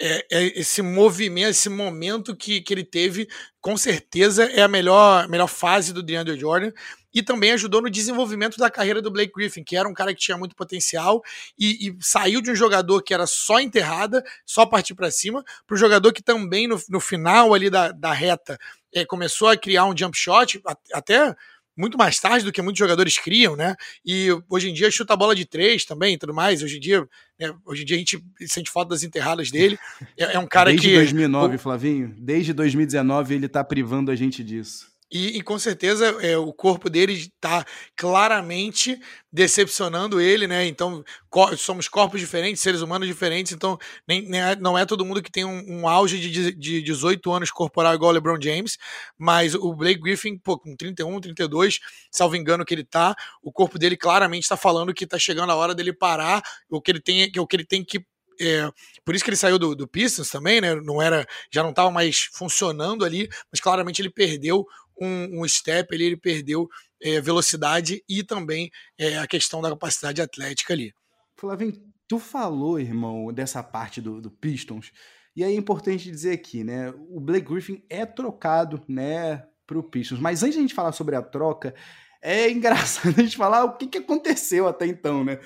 é, 0.00 0.26
é 0.30 0.58
esse 0.58 0.80
movimento, 0.80 1.50
esse 1.50 1.68
momento 1.68 2.34
que, 2.34 2.60
que 2.60 2.72
ele 2.72 2.84
teve, 2.84 3.28
com 3.60 3.76
certeza 3.76 4.44
é 4.44 4.62
a 4.62 4.68
melhor, 4.68 5.28
melhor 5.28 5.46
fase 5.46 5.92
do 5.92 6.02
DeAndre 6.02 6.38
Jordan 6.38 6.72
e 7.12 7.22
também 7.22 7.52
ajudou 7.52 7.82
no 7.82 7.90
desenvolvimento 7.90 8.56
da 8.56 8.70
carreira 8.70 9.02
do 9.02 9.10
Blake 9.10 9.32
Griffin, 9.34 9.64
que 9.64 9.76
era 9.76 9.88
um 9.88 9.92
cara 9.92 10.14
que 10.14 10.20
tinha 10.20 10.38
muito 10.38 10.56
potencial 10.56 11.22
e, 11.58 11.88
e 11.88 11.96
saiu 12.00 12.40
de 12.40 12.50
um 12.50 12.54
jogador 12.54 13.02
que 13.02 13.12
era 13.12 13.26
só 13.26 13.60
enterrada, 13.60 14.24
só 14.46 14.64
partir 14.64 14.94
para 14.94 15.10
cima, 15.10 15.44
para 15.66 15.74
o 15.74 15.78
jogador 15.78 16.12
que 16.12 16.22
também 16.22 16.66
no, 16.66 16.80
no 16.88 17.00
final 17.00 17.52
ali 17.52 17.68
da, 17.68 17.90
da 17.92 18.12
reta 18.12 18.58
é, 18.94 19.04
começou 19.04 19.48
a 19.48 19.56
criar 19.56 19.84
um 19.84 19.96
jump 19.96 20.16
shot, 20.16 20.60
até 20.92 21.34
muito 21.80 21.96
mais 21.96 22.20
tarde 22.20 22.44
do 22.44 22.52
que 22.52 22.60
muitos 22.60 22.78
jogadores 22.78 23.18
criam, 23.18 23.56
né? 23.56 23.74
E 24.04 24.28
hoje 24.48 24.68
em 24.68 24.74
dia 24.74 24.90
chuta 24.90 25.14
a 25.14 25.16
bola 25.16 25.34
de 25.34 25.46
três 25.46 25.84
também, 25.84 26.18
tudo 26.18 26.34
mais. 26.34 26.62
Hoje 26.62 26.76
em 26.76 26.80
dia, 26.80 27.08
né, 27.38 27.52
hoje 27.64 27.82
em 27.82 27.84
dia 27.86 27.96
a 27.96 27.98
gente 27.98 28.22
sente 28.46 28.70
falta 28.70 28.90
das 28.90 29.02
enterradas 29.02 29.50
dele. 29.50 29.78
É, 30.18 30.34
é 30.34 30.38
um 30.38 30.46
cara 30.46 30.70
Desde 30.70 30.86
que. 30.86 30.94
Desde 30.94 31.14
2009, 31.14 31.56
o... 31.56 31.58
Flavinho. 31.58 32.14
Desde 32.18 32.52
2019 32.52 33.34
ele 33.34 33.48
tá 33.48 33.64
privando 33.64 34.10
a 34.10 34.14
gente 34.14 34.44
disso. 34.44 34.89
E, 35.12 35.38
e, 35.38 35.42
com 35.42 35.58
certeza 35.58 36.06
é, 36.20 36.36
o 36.38 36.52
corpo 36.52 36.88
dele 36.88 37.14
está 37.14 37.64
claramente 37.96 38.96
decepcionando 39.32 40.20
ele, 40.20 40.46
né? 40.46 40.64
Então 40.66 41.02
co 41.28 41.56
somos 41.56 41.88
corpos 41.88 42.20
diferentes, 42.20 42.62
seres 42.62 42.80
humanos 42.80 43.08
diferentes, 43.08 43.52
então 43.52 43.76
nem, 44.06 44.22
nem 44.28 44.40
é, 44.40 44.56
não 44.56 44.78
é 44.78 44.86
todo 44.86 45.04
mundo 45.04 45.20
que 45.20 45.30
tem 45.30 45.44
um, 45.44 45.64
um 45.66 45.88
auge 45.88 46.18
de, 46.20 46.52
de 46.52 46.82
18 46.82 47.32
anos 47.32 47.50
corporal 47.50 47.94
igual 47.94 48.10
o 48.10 48.14
LeBron 48.14 48.40
James, 48.40 48.78
mas 49.18 49.54
o 49.56 49.74
Blake 49.74 50.00
Griffin, 50.00 50.38
pô, 50.38 50.56
com 50.56 50.76
31, 50.76 51.20
32, 51.20 51.80
salvo 52.10 52.36
engano 52.36 52.64
que 52.64 52.72
ele 52.72 52.84
tá, 52.84 53.16
o 53.42 53.50
corpo 53.52 53.80
dele 53.80 53.96
claramente 53.96 54.44
está 54.44 54.56
falando 54.56 54.94
que 54.94 55.04
está 55.04 55.18
chegando 55.18 55.50
a 55.50 55.56
hora 55.56 55.74
dele 55.74 55.92
parar, 55.92 56.40
o 56.68 56.80
que 56.80 56.92
ele 56.92 57.00
tem, 57.00 57.32
o 57.36 57.46
que 57.46 57.56
ele 57.56 57.64
tem 57.64 57.84
que 57.84 58.04
é, 58.40 58.70
por 59.04 59.14
isso 59.14 59.22
que 59.22 59.28
ele 59.28 59.36
saiu 59.36 59.58
do, 59.58 59.74
do 59.74 59.86
Pistons 59.86 60.30
também, 60.30 60.62
né? 60.62 60.74
Não 60.76 61.02
era, 61.02 61.26
já 61.52 61.62
não 61.62 61.70
estava 61.70 61.90
mais 61.90 62.22
funcionando 62.32 63.04
ali, 63.04 63.28
mas 63.52 63.60
claramente 63.60 64.00
ele 64.00 64.08
perdeu 64.08 64.66
um, 65.00 65.40
um 65.40 65.48
step 65.48 65.94
ali, 65.94 66.04
ele 66.04 66.16
perdeu 66.16 66.68
é, 67.02 67.20
velocidade 67.20 68.02
e 68.08 68.22
também 68.22 68.70
é, 68.98 69.18
a 69.18 69.26
questão 69.26 69.60
da 69.60 69.70
capacidade 69.70 70.20
atlética 70.20 70.74
ali. 70.74 70.92
Flavinho, 71.36 71.72
tu 72.06 72.18
falou, 72.18 72.78
irmão, 72.78 73.32
dessa 73.32 73.62
parte 73.62 74.00
do, 74.00 74.20
do 74.20 74.30
Pistons, 74.30 74.92
e 75.34 75.44
aí 75.44 75.54
é 75.54 75.56
importante 75.56 76.10
dizer 76.10 76.32
aqui, 76.32 76.64
né? 76.64 76.92
O 77.08 77.20
Blake 77.20 77.46
Griffin 77.46 77.82
é 77.88 78.04
trocado, 78.04 78.82
né, 78.88 79.44
pro 79.66 79.82
Pistons. 79.82 80.18
Mas 80.18 80.42
antes 80.42 80.54
de 80.54 80.58
a 80.58 80.62
gente 80.62 80.74
falar 80.74 80.92
sobre 80.92 81.14
a 81.16 81.22
troca, 81.22 81.74
é 82.20 82.50
engraçado 82.50 83.14
a 83.16 83.22
gente 83.22 83.36
falar 83.36 83.64
o 83.64 83.76
que, 83.76 83.86
que 83.86 83.98
aconteceu 83.98 84.66
até 84.68 84.86
então, 84.86 85.24
né? 85.24 85.38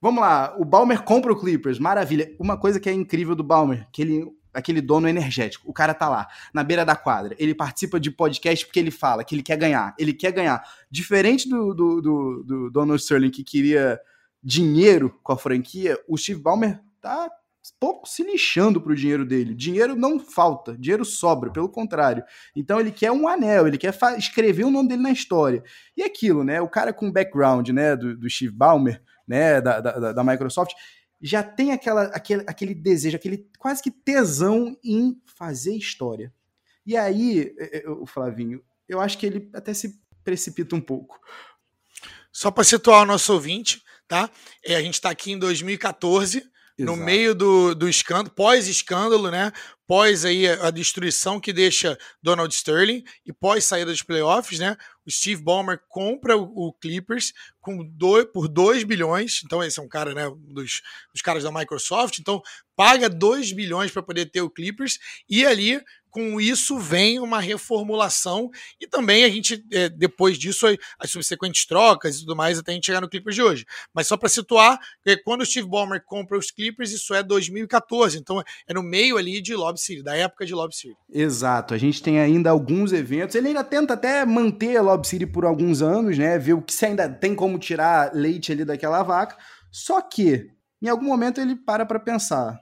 Vamos 0.00 0.20
lá, 0.20 0.54
o 0.58 0.64
Balmer 0.66 1.02
compra 1.02 1.32
o 1.32 1.40
Clippers, 1.40 1.78
maravilha. 1.78 2.36
Uma 2.38 2.60
coisa 2.60 2.78
que 2.78 2.90
é 2.90 2.92
incrível 2.92 3.34
do 3.34 3.42
Balmer, 3.42 3.88
que 3.90 4.02
ele 4.02 4.26
aquele 4.54 4.80
dono 4.80 5.08
energético. 5.08 5.68
O 5.68 5.72
cara 5.72 5.92
tá 5.92 6.08
lá, 6.08 6.28
na 6.52 6.62
beira 6.62 6.84
da 6.84 6.96
quadra. 6.96 7.34
Ele 7.38 7.54
participa 7.54 7.98
de 7.98 8.10
podcast 8.10 8.64
porque 8.64 8.78
ele 8.78 8.90
fala 8.90 9.24
que 9.24 9.34
ele 9.34 9.42
quer 9.42 9.56
ganhar. 9.56 9.94
Ele 9.98 10.12
quer 10.12 10.32
ganhar. 10.32 10.62
Diferente 10.90 11.48
do, 11.48 11.74
do, 11.74 12.00
do, 12.00 12.44
do 12.44 12.70
Donald 12.70 13.02
Sterling, 13.02 13.30
que 13.30 13.44
queria 13.44 14.00
dinheiro 14.42 15.18
com 15.22 15.32
a 15.32 15.38
franquia, 15.38 15.98
o 16.06 16.18
Steve 16.18 16.40
Ballmer 16.40 16.78
tá 17.00 17.30
pouco 17.80 18.06
se 18.06 18.22
lixando 18.22 18.80
pro 18.80 18.94
dinheiro 18.94 19.24
dele. 19.24 19.54
Dinheiro 19.54 19.96
não 19.96 20.20
falta, 20.20 20.76
dinheiro 20.76 21.04
sobra, 21.04 21.50
pelo 21.50 21.68
contrário. 21.68 22.22
Então 22.54 22.78
ele 22.78 22.90
quer 22.90 23.10
um 23.10 23.26
anel, 23.26 23.66
ele 23.66 23.78
quer 23.78 23.94
escrever 24.18 24.64
o 24.64 24.70
nome 24.70 24.88
dele 24.88 25.02
na 25.02 25.10
história. 25.10 25.62
E 25.96 26.02
aquilo, 26.02 26.44
né? 26.44 26.60
O 26.60 26.68
cara 26.68 26.92
com 26.92 27.10
background, 27.10 27.70
né, 27.70 27.96
do, 27.96 28.16
do 28.16 28.28
Steve 28.28 28.52
Ballmer, 28.52 29.02
né, 29.26 29.60
da, 29.60 29.80
da, 29.80 30.12
da 30.12 30.24
Microsoft, 30.24 30.74
já 31.26 31.42
tem 31.42 31.72
aquela, 31.72 32.02
aquele, 32.08 32.44
aquele 32.46 32.74
desejo, 32.74 33.16
aquele 33.16 33.48
quase 33.58 33.82
que 33.82 33.90
tesão 33.90 34.76
em 34.84 35.18
fazer 35.24 35.74
história. 35.74 36.30
E 36.84 36.98
aí, 36.98 37.54
é, 37.58 37.78
é, 37.78 37.88
o 37.88 38.04
Flavinho, 38.04 38.62
eu 38.86 39.00
acho 39.00 39.16
que 39.16 39.24
ele 39.24 39.48
até 39.54 39.72
se 39.72 39.98
precipita 40.22 40.76
um 40.76 40.82
pouco. 40.82 41.18
Só 42.30 42.50
para 42.50 42.62
situar 42.62 43.04
o 43.04 43.06
nosso 43.06 43.32
ouvinte, 43.32 43.82
tá? 44.06 44.28
É, 44.62 44.76
a 44.76 44.82
gente 44.82 44.94
está 44.94 45.08
aqui 45.08 45.32
em 45.32 45.38
2014, 45.38 46.38
Exato. 46.38 46.52
no 46.76 46.94
meio 46.94 47.34
do, 47.34 47.74
do 47.74 47.88
escândalo, 47.88 48.28
pós-escândalo, 48.28 49.30
né? 49.30 49.50
Pós 49.86 50.26
aí 50.26 50.46
a 50.46 50.70
destruição 50.70 51.40
que 51.40 51.54
deixa 51.54 51.98
Donald 52.22 52.54
Sterling 52.54 53.02
e 53.24 53.32
pós 53.32 53.64
saída 53.64 53.90
dos 53.90 54.02
playoffs, 54.02 54.58
né? 54.58 54.76
O 55.06 55.10
Steve 55.10 55.42
Ballmer 55.42 55.80
compra 55.88 56.36
o, 56.36 56.72
Clippers 56.72 57.32
com 57.60 57.84
dois, 57.84 58.26
por 58.26 58.48
2 58.48 58.84
bilhões. 58.84 59.42
Então, 59.44 59.62
esse 59.62 59.78
é 59.78 59.82
um 59.82 59.88
cara, 59.88 60.14
né? 60.14 60.30
Dos, 60.48 60.82
dos 61.12 61.22
caras 61.22 61.44
da 61.44 61.52
Microsoft. 61.52 62.18
Então, 62.18 62.42
paga 62.76 63.08
2 63.08 63.52
bilhões 63.52 63.90
para 63.90 64.02
poder 64.02 64.26
ter 64.26 64.40
o 64.40 64.50
Clippers. 64.50 64.98
E 65.28 65.44
ali 65.44 65.80
com 66.14 66.40
isso 66.40 66.78
vem 66.78 67.18
uma 67.18 67.40
reformulação 67.40 68.48
e 68.80 68.86
também 68.86 69.24
a 69.24 69.28
gente, 69.28 69.66
é, 69.72 69.88
depois 69.88 70.38
disso, 70.38 70.64
as 70.96 71.10
subsequentes 71.10 71.66
trocas 71.66 72.14
e 72.14 72.20
tudo 72.20 72.36
mais, 72.36 72.56
até 72.56 72.70
a 72.70 72.74
gente 72.76 72.86
chegar 72.86 73.00
no 73.00 73.08
Clippers 73.08 73.34
de 73.34 73.42
hoje. 73.42 73.66
Mas 73.92 74.06
só 74.06 74.16
para 74.16 74.28
situar, 74.28 74.78
é, 75.04 75.16
quando 75.16 75.40
o 75.40 75.44
Steve 75.46 75.66
Ballmer 75.66 76.00
compra 76.06 76.38
os 76.38 76.52
Clippers, 76.52 76.92
isso 76.92 77.12
é 77.14 77.20
2014, 77.20 78.16
então 78.16 78.40
é 78.40 78.72
no 78.72 78.80
meio 78.80 79.16
ali 79.16 79.40
de 79.40 79.56
Lob 79.56 79.76
City, 79.76 80.04
da 80.04 80.14
época 80.14 80.46
de 80.46 80.54
Lob 80.54 80.72
City. 80.72 80.96
Exato, 81.12 81.74
a 81.74 81.78
gente 81.78 82.00
tem 82.00 82.20
ainda 82.20 82.48
alguns 82.48 82.92
eventos, 82.92 83.34
ele 83.34 83.48
ainda 83.48 83.64
tenta 83.64 83.94
até 83.94 84.24
manter 84.24 84.76
a 84.76 84.82
City 85.02 85.26
por 85.26 85.44
alguns 85.44 85.82
anos, 85.82 86.18
né, 86.18 86.36
o 86.52 86.62
que 86.62 86.72
se 86.72 86.86
ainda 86.86 87.08
tem 87.08 87.34
como 87.34 87.58
tirar 87.58 88.14
leite 88.14 88.52
ali 88.52 88.64
daquela 88.64 89.02
vaca, 89.02 89.36
só 89.70 90.00
que 90.00 90.50
em 90.82 90.88
algum 90.88 91.06
momento 91.06 91.40
ele 91.40 91.56
para 91.56 91.86
para 91.86 91.98
pensar, 91.98 92.60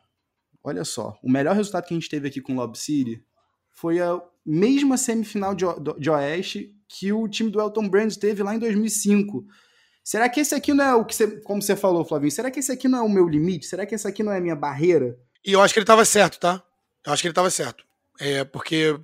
olha 0.62 0.84
só, 0.84 1.18
o 1.22 1.30
melhor 1.30 1.54
resultado 1.56 1.84
que 1.84 1.94
a 1.94 1.96
gente 1.96 2.08
teve 2.08 2.28
aqui 2.28 2.40
com 2.40 2.54
Lob 2.54 2.76
City 2.76 3.22
foi 3.70 4.00
a 4.00 4.20
mesma 4.44 4.96
semifinal 4.96 5.54
de, 5.54 5.64
de 5.98 6.10
Oeste 6.10 6.74
que 6.88 7.12
o 7.12 7.26
time 7.26 7.50
do 7.50 7.60
Elton 7.60 7.88
Brand 7.88 8.14
teve 8.14 8.42
lá 8.42 8.54
em 8.54 8.58
2005. 8.58 9.44
Será 10.04 10.28
que 10.28 10.40
esse 10.40 10.54
aqui 10.54 10.74
não 10.74 10.84
é 10.84 10.94
o 10.94 11.04
que 11.04 11.14
você, 11.14 11.40
como 11.42 11.62
você 11.62 11.76
falou, 11.76 12.04
Flavinho? 12.04 12.30
Será 12.30 12.50
que 12.50 12.60
esse 12.60 12.72
aqui 12.72 12.88
não 12.88 12.98
é 12.98 13.02
o 13.02 13.08
meu 13.08 13.28
limite? 13.28 13.66
Será 13.66 13.86
que 13.86 13.94
esse 13.94 14.06
aqui 14.06 14.22
não 14.22 14.32
é 14.32 14.38
a 14.38 14.40
minha 14.40 14.56
barreira? 14.56 15.16
E 15.44 15.52
eu 15.52 15.60
acho 15.60 15.72
que 15.72 15.80
ele 15.80 15.84
estava 15.84 16.04
certo, 16.04 16.38
tá? 16.38 16.62
Eu 17.06 17.12
acho 17.12 17.22
que 17.22 17.28
ele 17.28 17.32
estava 17.32 17.50
certo. 17.50 17.84
É, 18.20 18.44
porque 18.44 18.94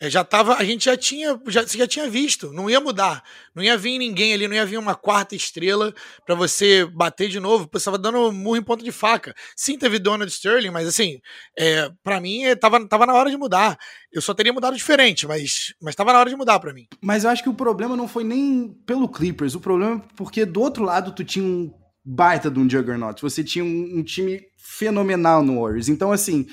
é, 0.00 0.08
já 0.08 0.22
tava, 0.22 0.54
a 0.54 0.64
gente 0.64 0.84
já 0.84 0.96
tinha, 0.96 1.40
já, 1.48 1.64
já 1.64 1.86
tinha 1.86 2.08
visto, 2.08 2.52
não 2.52 2.70
ia 2.70 2.80
mudar, 2.80 3.24
não 3.54 3.62
ia 3.62 3.76
vir 3.76 3.98
ninguém 3.98 4.32
ali, 4.32 4.46
não 4.46 4.54
ia 4.54 4.64
vir 4.64 4.78
uma 4.78 4.94
quarta 4.94 5.34
estrela 5.34 5.92
para 6.24 6.34
você 6.34 6.84
bater 6.84 7.28
de 7.28 7.40
novo, 7.40 7.68
você 7.72 7.78
estava 7.78 7.98
dando 7.98 8.30
murro 8.30 8.56
em 8.56 8.62
ponta 8.62 8.84
de 8.84 8.92
faca. 8.92 9.34
Sim, 9.56 9.76
teve 9.76 9.98
Donald 9.98 10.30
Sterling, 10.30 10.70
mas 10.70 10.86
assim, 10.86 11.18
é, 11.58 11.90
para 12.04 12.20
mim 12.20 12.44
é, 12.44 12.54
tava, 12.54 12.86
tava 12.86 13.06
na 13.06 13.14
hora 13.14 13.30
de 13.30 13.36
mudar. 13.36 13.76
Eu 14.12 14.22
só 14.22 14.32
teria 14.32 14.52
mudado 14.52 14.76
diferente, 14.76 15.26
mas 15.26 15.74
mas 15.82 15.96
tava 15.96 16.12
na 16.12 16.20
hora 16.20 16.30
de 16.30 16.36
mudar 16.36 16.60
para 16.60 16.72
mim. 16.72 16.86
Mas 17.02 17.24
eu 17.24 17.30
acho 17.30 17.42
que 17.42 17.48
o 17.48 17.54
problema 17.54 17.96
não 17.96 18.06
foi 18.06 18.22
nem 18.22 18.68
pelo 18.86 19.08
Clippers, 19.08 19.54
o 19.54 19.60
problema 19.60 19.96
é 19.96 20.14
porque 20.14 20.44
do 20.44 20.60
outro 20.60 20.84
lado 20.84 21.12
tu 21.12 21.24
tinha 21.24 21.44
um 21.44 21.72
baita 22.04 22.50
de 22.50 22.58
um 22.58 22.70
Juggernaut, 22.70 23.20
você 23.20 23.42
tinha 23.42 23.64
um, 23.64 23.98
um 23.98 24.02
time 24.04 24.40
fenomenal 24.56 25.42
no 25.42 25.60
Warriors. 25.60 25.88
Então 25.88 26.12
assim, 26.12 26.46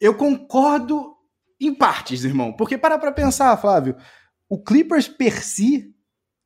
eu 0.00 0.14
concordo 0.14 1.14
em 1.60 1.74
partes, 1.74 2.24
irmão. 2.24 2.52
Porque 2.52 2.78
para 2.78 2.98
pra 2.98 3.12
pensar, 3.12 3.56
Flávio, 3.56 3.96
o 4.48 4.62
Clippers 4.62 5.08
per 5.08 5.42
si 5.42 5.94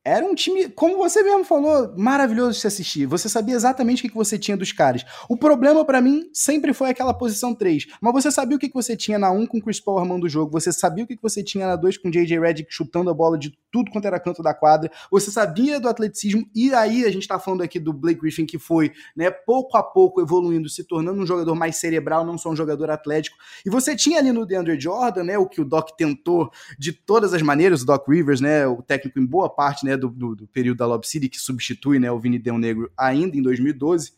era 0.05 0.25
um 0.25 0.35
time, 0.35 0.67
como 0.67 0.97
você 0.97 1.23
mesmo 1.23 1.45
falou, 1.45 1.95
maravilhoso 1.97 2.51
de 2.51 2.59
se 2.59 2.67
assistir. 2.67 3.05
Você 3.05 3.29
sabia 3.29 3.55
exatamente 3.55 4.05
o 4.05 4.09
que 4.09 4.15
você 4.15 4.37
tinha 4.37 4.57
dos 4.57 4.73
caras. 4.73 5.05
O 5.29 5.37
problema 5.37 5.85
para 5.85 6.01
mim 6.01 6.29
sempre 6.33 6.73
foi 6.73 6.89
aquela 6.89 7.13
posição 7.13 7.55
3. 7.55 7.87
Mas 8.01 8.11
você 8.13 8.29
sabia 8.29 8.57
o 8.57 8.59
que 8.59 8.69
você 8.73 8.97
tinha 8.97 9.17
na 9.17 9.31
1 9.31 9.47
com 9.47 9.61
Chris 9.61 9.79
Paul 9.79 9.99
armando 9.99 10.25
o 10.25 10.29
jogo. 10.29 10.51
Você 10.51 10.73
sabia 10.73 11.05
o 11.05 11.07
que 11.07 11.17
você 11.21 11.41
tinha 11.41 11.67
na 11.67 11.77
2 11.77 11.97
com 11.97 12.11
JJ 12.11 12.37
Redick 12.37 12.67
chutando 12.69 13.09
a 13.09 13.13
bola 13.13 13.37
de 13.37 13.53
tudo 13.73 13.89
quanto 13.89 14.05
era 14.05 14.19
canto 14.19 14.43
da 14.43 14.53
quadra. 14.53 14.91
Você 15.09 15.31
sabia 15.31 15.79
do 15.79 15.89
atleticismo. 15.89 16.47
E 16.53 16.71
aí 16.75 17.03
a 17.05 17.11
gente 17.11 17.27
tá 17.27 17.39
falando 17.39 17.63
aqui 17.63 17.79
do 17.79 17.91
Blake 17.91 18.21
Griffin 18.21 18.45
que 18.45 18.59
foi, 18.59 18.91
né, 19.15 19.31
pouco 19.31 19.75
a 19.75 19.81
pouco 19.81 20.21
evoluindo, 20.21 20.69
se 20.69 20.83
tornando 20.83 21.19
um 21.19 21.25
jogador 21.25 21.55
mais 21.55 21.77
cerebral, 21.77 22.23
não 22.23 22.37
só 22.37 22.51
um 22.51 22.55
jogador 22.55 22.91
atlético. 22.91 23.35
E 23.65 23.71
você 23.71 23.95
tinha 23.95 24.19
ali 24.19 24.31
no 24.31 24.45
DeAndre 24.45 24.79
Jordan, 24.79 25.23
né, 25.23 25.37
o 25.39 25.47
que 25.47 25.59
o 25.59 25.65
Doc 25.65 25.89
tentou 25.97 26.51
de 26.77 26.93
todas 26.93 27.33
as 27.33 27.41
maneiras, 27.41 27.81
o 27.81 27.85
Doc 27.85 28.07
Rivers, 28.07 28.39
né, 28.39 28.67
o 28.67 28.83
técnico 28.83 29.19
em 29.19 29.25
boa 29.25 29.49
parte, 29.49 29.83
né, 29.83 29.97
do, 29.97 30.07
do, 30.09 30.35
do, 30.35 30.47
período 30.47 30.77
da 30.77 30.85
Lob 30.85 31.03
City, 31.07 31.27
que 31.27 31.39
substitui 31.39 31.97
né, 31.97 32.11
o 32.11 32.19
Vini 32.19 32.37
Del 32.37 32.59
Negro 32.59 32.91
ainda 32.95 33.35
em 33.35 33.41
2012, 33.41 34.11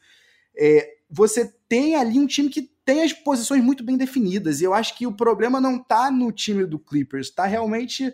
é, 0.58 0.96
você 1.10 1.50
tem 1.70 1.96
ali 1.96 2.20
um 2.20 2.28
time 2.28 2.50
que 2.50 2.70
tem 2.84 3.04
as 3.04 3.14
posições 3.14 3.64
muito 3.64 3.84
bem 3.84 3.96
definidas. 3.96 4.60
E 4.60 4.64
eu 4.66 4.74
acho 4.74 4.98
que 4.98 5.08
o 5.08 5.16
problema 5.16 5.62
não 5.62 5.78
está 5.78 6.12
no 6.12 6.32
time 6.32 6.66
do 6.66 6.78
Clippers, 6.78 7.28
está 7.28 7.46
realmente 7.46 8.14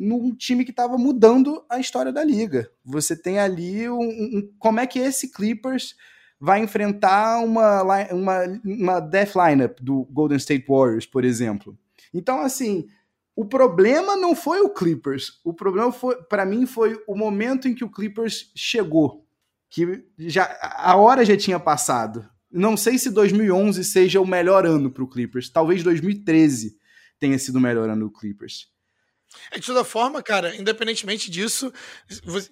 num 0.00 0.34
time 0.34 0.64
que 0.64 0.70
estava 0.70 0.96
mudando 0.96 1.62
a 1.68 1.78
história 1.78 2.10
da 2.10 2.24
liga. 2.24 2.70
Você 2.82 3.14
tem 3.14 3.38
ali 3.38 3.86
um, 3.90 4.00
um, 4.00 4.52
como 4.58 4.80
é 4.80 4.86
que 4.86 4.98
esse 4.98 5.30
Clippers 5.30 5.94
vai 6.40 6.62
enfrentar 6.62 7.44
uma, 7.44 7.82
uma, 8.10 8.60
uma 8.64 9.00
death 9.00 9.34
lineup 9.36 9.78
do 9.78 10.04
Golden 10.10 10.38
State 10.38 10.64
Warriors, 10.66 11.04
por 11.04 11.22
exemplo. 11.22 11.78
Então, 12.14 12.40
assim, 12.40 12.88
o 13.36 13.44
problema 13.44 14.16
não 14.16 14.34
foi 14.34 14.62
o 14.62 14.70
Clippers. 14.70 15.38
O 15.44 15.52
problema 15.52 15.92
foi, 15.92 16.16
para 16.22 16.46
mim, 16.46 16.64
foi 16.64 16.98
o 17.06 17.14
momento 17.14 17.68
em 17.68 17.74
que 17.74 17.84
o 17.84 17.90
Clippers 17.90 18.50
chegou, 18.56 19.26
que 19.68 20.02
já 20.18 20.58
a 20.62 20.96
hora 20.96 21.26
já 21.26 21.36
tinha 21.36 21.60
passado. 21.60 22.26
Não 22.50 22.74
sei 22.74 22.98
se 22.98 23.10
2011 23.10 23.84
seja 23.84 24.18
o 24.18 24.26
melhor 24.26 24.64
ano 24.64 24.90
para 24.90 25.04
o 25.04 25.08
Clippers. 25.08 25.50
Talvez 25.50 25.82
2013 25.82 26.78
tenha 27.18 27.38
sido 27.38 27.56
o 27.56 27.60
melhor 27.60 27.90
ano 27.90 28.06
do 28.06 28.10
Clippers. 28.10 28.66
É, 29.50 29.58
de 29.58 29.66
toda 29.66 29.84
forma, 29.84 30.22
cara, 30.22 30.54
independentemente 30.56 31.30
disso, 31.30 31.72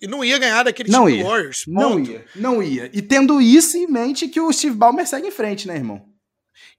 não 0.09 0.25
ia 0.25 0.39
ganhar 0.39 0.63
daquele 0.63 0.91
não 0.91 1.07
time 1.07 1.19
ia. 1.19 1.25
Warriors. 1.25 1.65
Ponto. 1.65 1.81
Não 1.81 2.01
ia, 2.01 2.25
não 2.35 2.63
ia. 2.63 2.91
E 2.93 3.03
tendo 3.03 3.41
isso 3.41 3.77
em 3.77 3.87
mente 3.87 4.29
que 4.29 4.41
o 4.41 4.53
Steve 4.53 4.77
Ballmer 4.77 5.07
segue 5.07 5.29
em 5.29 5.33
frente, 5.33 5.67
né, 5.67 5.77
irmão? 5.77 6.09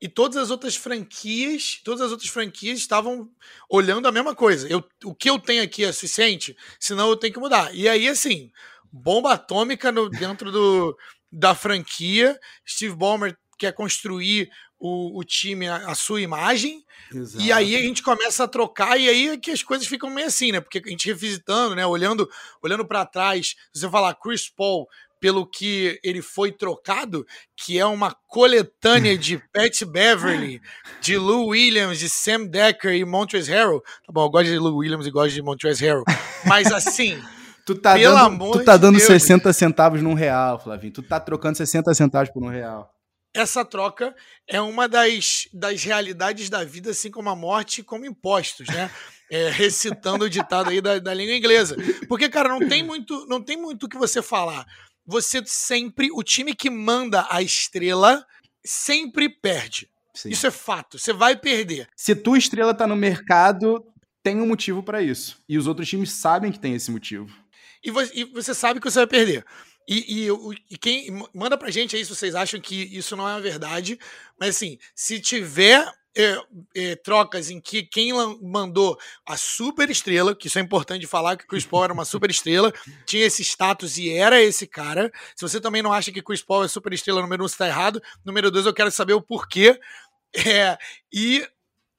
e 0.02 0.08
todas 0.08 0.38
as 0.38 0.50
outras 0.50 0.76
franquias, 0.76 1.82
todas 1.84 2.02
as 2.02 2.12
outras 2.12 2.30
franquias 2.30 2.80
estavam 2.80 3.30
olhando 3.70 4.08
a 4.08 4.12
mesma 4.12 4.34
coisa. 4.34 4.68
Eu, 4.68 4.84
o 5.04 5.14
que 5.14 5.30
eu 5.30 5.38
tenho 5.38 5.62
aqui 5.62 5.84
é 5.84 5.92
suficiente, 5.92 6.56
senão 6.80 7.10
eu 7.10 7.18
tenho 7.18 7.34
que 7.34 7.40
mudar. 7.40 7.74
E 7.76 7.88
aí, 7.88 8.08
assim, 8.08 8.50
bomba 8.92 9.34
atômica 9.34 9.92
no, 9.92 10.10
dentro 10.10 10.52
do, 10.52 10.98
da 11.32 11.54
franquia. 11.54 12.40
Steve 12.68 12.96
Ballmer 12.96 13.38
quer 13.58 13.74
construir 13.74 14.50
o, 14.80 15.20
o 15.20 15.24
time 15.24 15.68
a, 15.68 15.90
a 15.90 15.96
sua 15.96 16.22
imagem. 16.22 16.84
Exato. 17.14 17.44
E 17.44 17.52
aí 17.52 17.76
a 17.76 17.82
gente 17.82 18.02
começa 18.02 18.44
a 18.44 18.48
trocar, 18.48 18.98
e 19.00 19.10
aí 19.10 19.30
é 19.30 19.38
que 19.38 19.52
as 19.52 19.62
coisas 19.62 19.88
ficam 19.88 20.10
meio 20.10 20.28
assim, 20.28 20.52
né? 20.52 20.62
Porque 20.62 20.82
a 20.84 20.90
gente 20.90 21.08
revisitando, 21.08 21.76
né? 21.76 21.86
Olhando, 21.86 22.30
olhando 22.62 22.86
para 22.86 23.06
trás, 23.06 23.56
você 23.74 23.90
falar 23.90 24.16
Chris 24.16 24.50
Paul 24.50 24.88
pelo 25.20 25.46
que 25.46 26.00
ele 26.02 26.22
foi 26.22 26.52
trocado, 26.52 27.26
que 27.56 27.78
é 27.78 27.86
uma 27.86 28.16
coletânea 28.28 29.18
de 29.18 29.38
Pat 29.54 29.84
Beverly, 29.84 30.62
de 31.02 31.18
Lou 31.18 31.48
Williams, 31.48 32.00
de 32.00 32.10
Sam 32.10 32.46
Decker 32.46 32.94
e 32.94 33.04
Montrezl 33.04 33.52
Harrell. 33.52 33.82
Tá 33.82 34.14
bom, 34.14 34.24
eu 34.24 34.30
gosto 34.30 34.46
de 34.46 34.58
Lou 34.58 34.78
Williams 34.78 35.06
e 35.06 35.12
gosto 35.12 35.34
de 35.34 35.42
Montrezl 35.42 35.84
Harrell. 35.84 36.04
Mas 36.46 36.72
assim, 36.72 37.22
tu 37.66 37.76
tá 37.76 37.96
pelo 37.96 38.16
dando, 38.16 38.26
amor 38.26 38.58
tu 38.58 38.64
tá 38.64 38.78
dando 38.78 38.98
Deus, 38.98 39.08
60 39.08 39.52
centavos 39.52 40.02
num 40.02 40.14
real, 40.14 40.58
Flavinho. 40.58 40.94
Tu 40.94 41.04
tá 41.04 41.20
trocando 41.20 41.58
60 41.58 41.94
centavos 41.94 42.30
por 42.30 42.42
um 42.42 42.48
real. 42.48 42.90
Essa 43.34 43.64
troca 43.64 44.16
é 44.48 44.60
uma 44.60 44.88
das, 44.88 45.48
das 45.54 45.84
realidades 45.84 46.50
da 46.50 46.64
vida, 46.64 46.92
assim 46.92 47.12
como 47.12 47.30
a 47.30 47.36
morte, 47.36 47.84
como 47.84 48.06
impostos, 48.06 48.68
né? 48.68 48.90
É, 49.32 49.48
recitando 49.48 50.26
o 50.26 50.30
ditado 50.30 50.72
aí 50.72 50.82
da, 50.82 50.98
da 50.98 51.14
língua 51.14 51.36
inglesa. 51.36 51.78
Porque, 52.08 52.28
cara, 52.28 52.50
não 52.50 52.68
tem 52.68 52.82
muito 52.82 53.28
não 53.28 53.40
tem 53.40 53.56
muito 53.56 53.86
o 53.86 53.88
que 53.88 53.96
você 53.96 54.24
falar 54.24 54.66
você 55.10 55.42
sempre, 55.44 56.10
o 56.14 56.22
time 56.22 56.54
que 56.54 56.70
manda 56.70 57.26
a 57.32 57.42
estrela, 57.42 58.24
sempre 58.64 59.28
perde. 59.28 59.90
Sim. 60.14 60.30
Isso 60.30 60.46
é 60.46 60.52
fato. 60.52 61.00
Você 61.00 61.12
vai 61.12 61.36
perder. 61.36 61.88
Se 61.96 62.16
tua 62.16 62.38
estrela 62.38 62.76
tá 62.76 62.86
no 62.86 62.96
mercado, 62.96 63.84
tem 64.22 64.40
um 64.40 64.46
motivo 64.46 64.84
para 64.84 65.02
isso. 65.02 65.42
E 65.50 65.58
os 65.58 65.66
outros 65.66 65.90
times 65.90 66.12
sabem 66.12 66.52
que 66.52 66.60
tem 66.60 66.76
esse 66.76 66.92
motivo. 66.92 67.28
E 67.84 67.90
você, 67.90 68.12
e 68.14 68.24
você 68.26 68.54
sabe 68.54 68.80
que 68.80 68.90
você 68.90 69.00
vai 69.00 69.08
perder. 69.08 69.44
E, 69.88 70.28
e, 70.28 70.30
e, 70.70 70.78
quem 70.78 71.24
manda 71.34 71.58
pra 71.58 71.72
gente 71.72 71.96
aí 71.96 72.06
se 72.06 72.14
vocês 72.14 72.36
acham 72.36 72.60
que 72.60 72.76
isso 72.96 73.16
não 73.16 73.28
é 73.28 73.34
uma 73.34 73.42
verdade. 73.42 73.98
Mas 74.40 74.56
assim, 74.56 74.78
se 74.94 75.20
tiver 75.20 75.84
é, 76.16 76.38
é, 76.76 76.96
trocas 76.96 77.50
em 77.50 77.60
que 77.62 77.84
quem 77.84 78.12
mandou 78.42 79.00
a 79.26 79.38
super 79.38 79.90
estrela, 79.90 80.36
que 80.36 80.48
isso 80.48 80.60
é 80.60 80.62
importante 80.62 81.08
falar 81.08 81.38
que 81.38 81.48
Chris 81.48 81.66
Paul 81.66 81.86
era 81.86 81.94
uma 81.94 82.06
super 82.06 82.30
estrela, 82.30 82.74
tinha 83.06 83.26
esse 83.26 83.42
status 83.42 83.98
e 83.98 84.10
era 84.10 84.42
esse 84.42 84.68
cara. 84.68 85.12
Se 85.36 85.42
você 85.42 85.62
também 85.62 85.82
não 85.82 85.94
acha 85.94 86.12
que 86.12 86.22
Chris 86.22 86.42
Paul 86.42 86.64
é 86.64 86.68
super 86.68 86.94
estrela, 86.94 87.22
número 87.22 87.44
um 87.44 87.46
está 87.46 87.68
errado. 87.68 88.02
Número 88.26 88.52
dois, 88.52 88.66
eu 88.66 88.74
quero 88.74 88.92
saber 88.92 89.14
o 89.14 89.22
porquê. 89.22 89.80
É, 90.46 90.78
e 91.12 91.48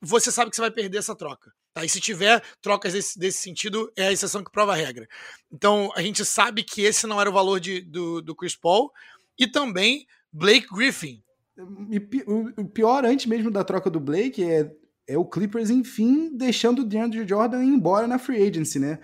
você 0.01 0.31
sabe 0.31 0.51
que 0.51 0.57
você 0.57 0.63
vai 0.63 0.71
perder 0.71 0.99
essa 0.99 1.17
troca. 1.17 1.53
Tá? 1.81 1.85
E 1.85 1.89
se 1.89 2.01
tiver 2.01 2.43
trocas 2.61 2.93
desse, 2.93 3.19
desse 3.19 3.39
sentido, 3.39 3.91
é 3.97 4.09
a 4.09 4.13
exceção 4.13 4.45
que 4.45 4.53
prova 4.53 4.73
a 4.73 4.77
regra. 4.77 5.09
Então 5.51 5.91
a 5.97 6.03
gente 6.03 6.25
sabe 6.25 6.63
que 6.63 6.83
esse 6.83 7.07
não 7.07 7.21
era 7.21 7.31
o 7.31 7.33
valor 7.33 7.59
de, 7.59 7.81
do, 7.81 8.21
do 8.21 8.35
Chris 8.37 8.55
Paul. 8.55 8.91
E 9.39 9.47
também 9.47 10.07
Blake 10.33 10.67
Griffin. 10.73 11.23
O 12.57 12.69
pior, 12.69 13.05
antes 13.05 13.27
mesmo 13.27 13.51
da 13.51 13.65
troca 13.65 13.91
do 13.91 14.01
Blake, 14.01 14.43
é, 14.43 14.71
é 15.07 15.19
o 15.19 15.25
Clippers, 15.25 15.71
enfim, 15.71 16.31
deixando 16.35 16.81
o 16.81 16.85
DeAndre 16.85 17.27
Jordan 17.27 17.63
embora 17.65 18.07
na 18.07 18.19
free 18.19 18.47
agency, 18.47 18.79
né? 18.79 18.99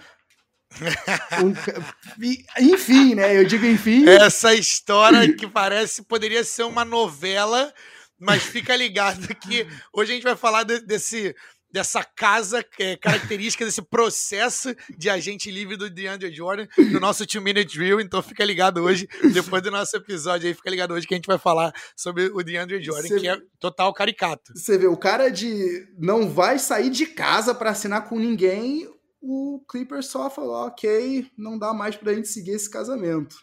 um, 1.43 2.73
enfim, 2.73 3.15
né? 3.15 3.37
Eu 3.37 3.45
digo 3.45 3.65
enfim. 3.67 4.07
Essa 4.09 4.55
história 4.55 5.33
que 5.35 5.47
parece 5.47 6.03
poderia 6.03 6.45
ser 6.45 6.65
uma 6.65 6.85
novela, 6.85 7.73
mas 8.19 8.43
fica 8.43 8.75
ligado 8.75 9.27
que 9.37 9.67
hoje 9.93 10.13
a 10.13 10.15
gente 10.15 10.25
vai 10.25 10.37
falar 10.37 10.65
de, 10.65 10.81
desse 10.81 11.35
dessa 11.71 12.03
casa 12.03 12.65
é, 12.79 12.97
característica 12.97 13.65
desse 13.65 13.83
processo 13.83 14.75
de 14.97 15.11
agente 15.11 15.51
livre 15.51 15.77
do 15.77 15.91
DeAndre 15.91 16.33
Jordan 16.35 16.67
no 16.91 17.01
nosso 17.01 17.27
Two 17.27 17.43
Minute 17.43 17.77
Drill. 17.77 18.01
Então 18.01 18.23
fica 18.23 18.45
ligado 18.45 18.83
hoje, 18.83 19.09
depois 19.33 19.63
do 19.63 19.71
nosso 19.71 19.97
episódio 19.97 20.49
aí, 20.49 20.55
fica 20.55 20.71
ligado 20.71 20.95
hoje 20.95 21.07
que 21.07 21.15
a 21.15 21.17
gente 21.17 21.27
vai 21.27 21.39
falar 21.39 21.73
sobre 21.95 22.27
o 22.27 22.43
DeAndre 22.43 22.83
Jordan, 22.83 23.09
cê, 23.09 23.21
que 23.21 23.29
é 23.29 23.37
total 23.59 23.93
caricato. 23.93 24.53
Você 24.55 24.79
vê, 24.79 24.87
o 24.87 24.97
cara 24.97 25.29
de 25.29 25.87
não 25.99 26.31
vai 26.31 26.59
sair 26.59 26.91
de 26.91 27.07
casa 27.07 27.55
para 27.55 27.71
assinar 27.71 28.09
com 28.09 28.19
ninguém, 28.19 28.89
o 29.21 29.65
Clippers 29.69 30.07
só 30.07 30.31
falou, 30.31 30.67
ok, 30.67 31.31
não 31.37 31.59
dá 31.59 31.75
mais 31.75 31.97
pra 31.97 32.15
gente 32.15 32.29
seguir 32.29 32.53
esse 32.53 32.71
casamento. 32.71 33.37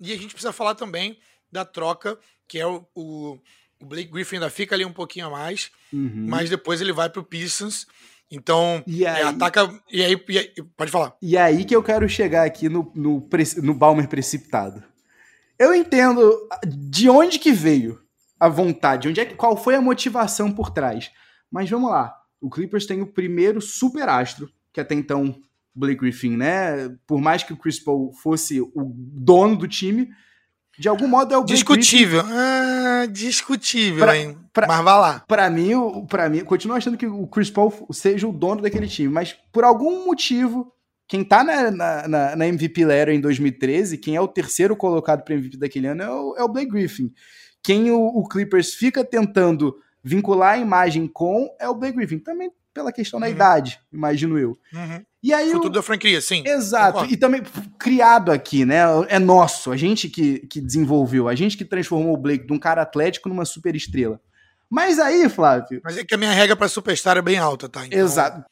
E 0.00 0.12
a 0.12 0.16
gente 0.16 0.34
precisa 0.34 0.52
falar 0.52 0.74
também 0.74 1.18
da 1.50 1.64
troca, 1.64 2.18
que 2.48 2.58
é 2.58 2.66
o, 2.66 2.84
o 2.94 3.38
o 3.84 3.86
Blake 3.86 4.10
Griffin 4.10 4.36
ainda 4.36 4.48
fica 4.48 4.74
ali 4.74 4.84
um 4.84 4.92
pouquinho 4.92 5.26
a 5.26 5.30
mais, 5.30 5.70
uhum. 5.92 6.26
mas 6.26 6.48
depois 6.48 6.80
ele 6.80 6.92
vai 6.92 7.10
pro 7.10 7.22
Pistons. 7.22 7.86
Então, 8.30 8.82
e 8.86 9.04
é, 9.04 9.10
aí, 9.10 9.22
é, 9.22 9.24
ataca. 9.24 9.80
E 9.92 10.02
aí, 10.02 10.24
e 10.28 10.38
aí, 10.38 10.52
Pode 10.76 10.90
falar. 10.90 11.14
E 11.20 11.36
aí 11.36 11.64
que 11.64 11.76
eu 11.76 11.82
quero 11.82 12.08
chegar 12.08 12.44
aqui 12.44 12.68
no, 12.68 12.90
no, 12.94 13.28
no 13.62 13.74
Balmer 13.74 14.08
precipitado. 14.08 14.82
Eu 15.58 15.74
entendo 15.74 16.48
de 16.66 17.08
onde 17.08 17.38
que 17.38 17.52
veio 17.52 18.00
a 18.40 18.48
vontade, 18.48 19.08
onde 19.08 19.20
é 19.20 19.24
que, 19.24 19.34
qual 19.34 19.56
foi 19.56 19.76
a 19.76 19.80
motivação 19.80 20.50
por 20.50 20.70
trás. 20.70 21.10
Mas 21.50 21.70
vamos 21.70 21.90
lá. 21.90 22.16
O 22.40 22.50
Clippers 22.50 22.86
tem 22.86 23.02
o 23.02 23.06
primeiro 23.06 23.60
super 23.60 24.08
astro, 24.08 24.50
que 24.72 24.80
até 24.80 24.94
então 24.94 25.38
Blake 25.74 26.00
Griffin, 26.00 26.36
né? 26.36 26.88
Por 27.06 27.20
mais 27.20 27.42
que 27.42 27.52
o 27.52 27.56
Chris 27.56 27.78
Paul 27.78 28.12
fosse 28.14 28.60
o 28.60 28.92
dono 28.96 29.56
do 29.56 29.68
time, 29.68 30.08
de 30.78 30.88
algum 30.88 31.06
modo 31.06 31.32
é 31.32 31.38
o 31.38 31.44
Discutível. 31.44 32.22
Ah, 32.26 33.06
discutível, 33.06 34.04
pra, 34.04 34.16
hein? 34.16 34.36
Pra, 34.52 34.66
mas 34.66 34.84
vai 34.84 34.94
lá. 34.94 35.24
Pra 35.26 35.50
mim, 35.50 35.72
para 36.08 36.28
mim, 36.28 36.44
continuo 36.44 36.76
achando 36.76 36.96
que 36.96 37.06
o 37.06 37.26
Chris 37.26 37.50
Paul 37.50 37.72
seja 37.92 38.26
o 38.26 38.32
dono 38.32 38.62
daquele 38.62 38.88
time, 38.88 39.08
mas 39.08 39.36
por 39.52 39.64
algum 39.64 40.06
motivo, 40.06 40.72
quem 41.06 41.22
tá 41.22 41.44
na, 41.44 41.70
na, 41.70 42.36
na 42.36 42.48
MVP 42.48 42.84
Lera 42.84 43.12
em 43.12 43.20
2013, 43.20 43.98
quem 43.98 44.16
é 44.16 44.20
o 44.20 44.28
terceiro 44.28 44.76
colocado 44.76 45.22
para 45.22 45.34
MVP 45.34 45.56
daquele 45.56 45.86
ano 45.86 46.02
é 46.02 46.10
o, 46.10 46.36
é 46.38 46.42
o 46.44 46.48
Blake 46.48 46.70
Griffin. 46.70 47.12
Quem 47.62 47.90
o, 47.90 47.98
o, 47.98 48.28
Clippers 48.28 48.74
fica 48.74 49.02
tentando 49.02 49.76
vincular 50.04 50.54
a 50.54 50.58
imagem 50.58 51.06
com 51.06 51.48
é 51.58 51.68
o 51.68 51.74
Blake 51.74 51.96
Griffin. 51.96 52.18
Também 52.18 52.50
pela 52.74 52.92
questão 52.92 53.20
da 53.20 53.26
uhum. 53.26 53.32
idade, 53.32 53.80
imagino 53.92 54.36
eu. 54.36 54.58
Uhum. 54.72 55.02
E 55.22 55.32
aí 55.32 55.52
Futuro 55.52 55.68
o... 55.68 55.72
da 55.72 55.82
franquia, 55.82 56.20
sim. 56.20 56.42
Exato. 56.44 56.94
Concordo. 56.94 57.14
E 57.14 57.16
também 57.16 57.42
criado 57.78 58.32
aqui, 58.32 58.64
né? 58.64 58.80
É 59.08 59.18
nosso, 59.18 59.70
a 59.70 59.76
gente 59.76 60.08
que, 60.08 60.40
que 60.48 60.60
desenvolveu, 60.60 61.28
a 61.28 61.34
gente 61.34 61.56
que 61.56 61.64
transformou 61.64 62.12
o 62.12 62.16
Blake 62.16 62.46
de 62.46 62.52
um 62.52 62.58
cara 62.58 62.82
atlético 62.82 63.28
numa 63.28 63.44
super 63.44 63.76
estrela. 63.76 64.20
Mas 64.68 64.98
aí, 64.98 65.28
Flávio. 65.28 65.80
Mas 65.84 65.96
é 65.96 66.04
que 66.04 66.14
a 66.14 66.18
minha 66.18 66.32
regra 66.32 66.56
para 66.56 66.66
superstar 66.66 67.16
é 67.16 67.22
bem 67.22 67.38
alta, 67.38 67.68
tá? 67.68 67.86
Então... 67.86 67.98
Exato. 67.98 68.44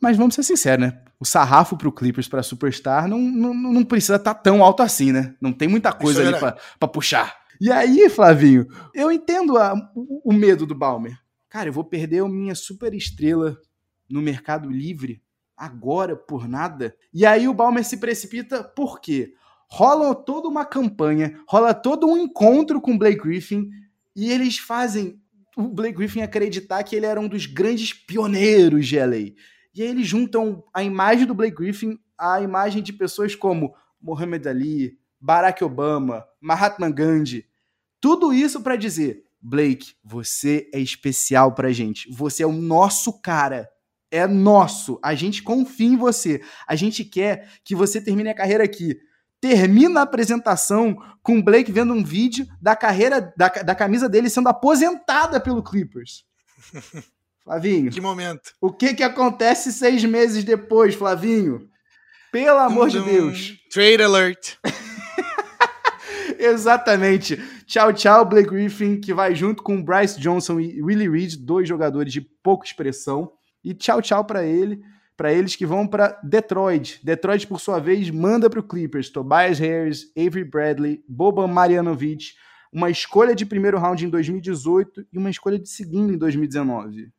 Mas 0.00 0.16
vamos 0.16 0.34
ser 0.34 0.44
sinceros, 0.44 0.86
né? 0.86 0.98
O 1.18 1.24
sarrafo 1.24 1.76
pro 1.76 1.92
Clippers 1.92 2.28
para 2.28 2.42
superstar 2.42 3.06
não, 3.06 3.18
não, 3.18 3.52
não 3.52 3.84
precisa 3.84 4.16
estar 4.16 4.32
tá 4.32 4.40
tão 4.40 4.64
alto 4.64 4.82
assim, 4.82 5.12
né? 5.12 5.34
Não 5.40 5.52
tem 5.52 5.68
muita 5.68 5.92
coisa 5.92 6.22
é 6.22 6.28
ali 6.28 6.38
para 6.38 6.88
puxar. 6.88 7.39
E 7.60 7.70
aí, 7.70 8.08
Flavinho, 8.08 8.66
eu 8.94 9.12
entendo 9.12 9.58
a, 9.58 9.74
o, 9.94 10.30
o 10.30 10.32
medo 10.32 10.64
do 10.64 10.74
Balmer. 10.74 11.18
Cara, 11.48 11.68
eu 11.68 11.72
vou 11.72 11.84
perder 11.84 12.22
a 12.22 12.28
minha 12.28 12.54
super 12.54 12.94
estrela 12.94 13.58
no 14.08 14.22
mercado 14.22 14.70
livre 14.70 15.22
agora 15.56 16.16
por 16.16 16.48
nada. 16.48 16.96
E 17.12 17.26
aí 17.26 17.46
o 17.46 17.52
Balmer 17.52 17.84
se 17.84 17.98
precipita 17.98 18.64
por 18.64 18.98
quê? 18.98 19.34
Rola 19.68 20.14
toda 20.14 20.48
uma 20.48 20.64
campanha, 20.64 21.38
rola 21.46 21.74
todo 21.74 22.06
um 22.06 22.16
encontro 22.16 22.80
com 22.80 22.94
o 22.94 22.98
Blake 22.98 23.20
Griffin 23.20 23.68
e 24.16 24.30
eles 24.32 24.58
fazem 24.58 25.20
o 25.56 25.68
Blake 25.68 25.98
Griffin 25.98 26.22
acreditar 26.22 26.82
que 26.82 26.96
ele 26.96 27.06
era 27.06 27.20
um 27.20 27.28
dos 27.28 27.44
grandes 27.44 27.92
pioneiros 27.92 28.86
de 28.86 28.98
LA. 28.98 29.34
E 29.74 29.82
aí 29.82 29.88
eles 29.88 30.06
juntam 30.06 30.64
a 30.72 30.82
imagem 30.82 31.26
do 31.26 31.34
Blake 31.34 31.56
Griffin 31.56 31.98
à 32.18 32.40
imagem 32.40 32.82
de 32.82 32.92
pessoas 32.92 33.34
como 33.34 33.74
Muhammad 34.00 34.46
Ali, 34.46 34.98
Barack 35.20 35.62
Obama, 35.62 36.24
Mahatma 36.40 36.90
Gandhi. 36.90 37.49
Tudo 38.00 38.32
isso 38.32 38.60
para 38.60 38.76
dizer, 38.76 39.24
Blake, 39.40 39.94
você 40.02 40.68
é 40.72 40.80
especial 40.80 41.54
pra 41.54 41.72
gente. 41.72 42.10
Você 42.10 42.42
é 42.42 42.46
o 42.46 42.52
nosso 42.52 43.20
cara 43.20 43.68
é 44.10 44.26
nosso. 44.26 44.98
A 45.02 45.14
gente 45.14 45.42
confia 45.42 45.86
em 45.86 45.96
você. 45.96 46.42
A 46.66 46.74
gente 46.74 47.04
quer 47.04 47.48
que 47.64 47.74
você 47.74 48.00
termine 48.00 48.28
a 48.28 48.34
carreira 48.34 48.64
aqui. 48.64 48.98
Termina 49.40 50.00
a 50.00 50.02
apresentação 50.02 50.96
com 51.22 51.38
o 51.38 51.42
Blake 51.42 51.72
vendo 51.72 51.94
um 51.94 52.04
vídeo 52.04 52.46
da 52.60 52.76
carreira 52.76 53.32
da, 53.36 53.48
da 53.48 53.74
camisa 53.74 54.08
dele 54.08 54.28
sendo 54.28 54.48
aposentada 54.48 55.40
pelo 55.40 55.62
Clippers. 55.62 56.24
Flavinho. 57.42 57.90
Que 57.90 58.00
momento. 58.00 58.52
O 58.60 58.70
que 58.70 58.92
que 58.94 59.02
acontece 59.02 59.72
seis 59.72 60.04
meses 60.04 60.44
depois, 60.44 60.94
Flavinho? 60.94 61.68
Pelo 62.30 62.58
amor 62.58 62.86
um, 62.86 62.88
de 62.88 63.00
Deus. 63.00 63.54
Trade 63.72 64.02
alert. 64.02 64.56
Exatamente. 66.38 67.36
Tchau, 67.70 67.92
tchau, 67.92 68.24
Blake 68.24 68.50
Griffin, 68.50 69.00
que 69.00 69.14
vai 69.14 69.32
junto 69.32 69.62
com 69.62 69.80
Bryce 69.80 70.18
Johnson 70.18 70.58
e 70.58 70.82
Willie 70.82 71.08
Reed, 71.08 71.36
dois 71.36 71.68
jogadores 71.68 72.12
de 72.12 72.20
pouca 72.20 72.66
expressão. 72.66 73.30
E 73.62 73.72
tchau, 73.72 74.02
tchau 74.02 74.24
para 74.24 74.44
ele, 74.44 74.82
para 75.16 75.32
eles 75.32 75.54
que 75.54 75.64
vão 75.64 75.86
para 75.86 76.18
Detroit. 76.24 76.98
Detroit, 77.04 77.46
por 77.46 77.60
sua 77.60 77.78
vez, 77.78 78.10
manda 78.10 78.50
para 78.50 78.58
o 78.58 78.62
Clippers 78.64 79.08
Tobias 79.08 79.60
Harris, 79.60 80.10
Avery 80.18 80.42
Bradley, 80.42 81.04
Boban 81.08 81.46
Marjanovic, 81.46 82.32
uma 82.72 82.90
escolha 82.90 83.36
de 83.36 83.46
primeiro 83.46 83.78
round 83.78 84.04
em 84.04 84.10
2018 84.10 85.06
e 85.12 85.16
uma 85.16 85.30
escolha 85.30 85.56
de 85.56 85.68
segundo 85.68 86.12
em 86.12 86.18
2019. 86.18 87.12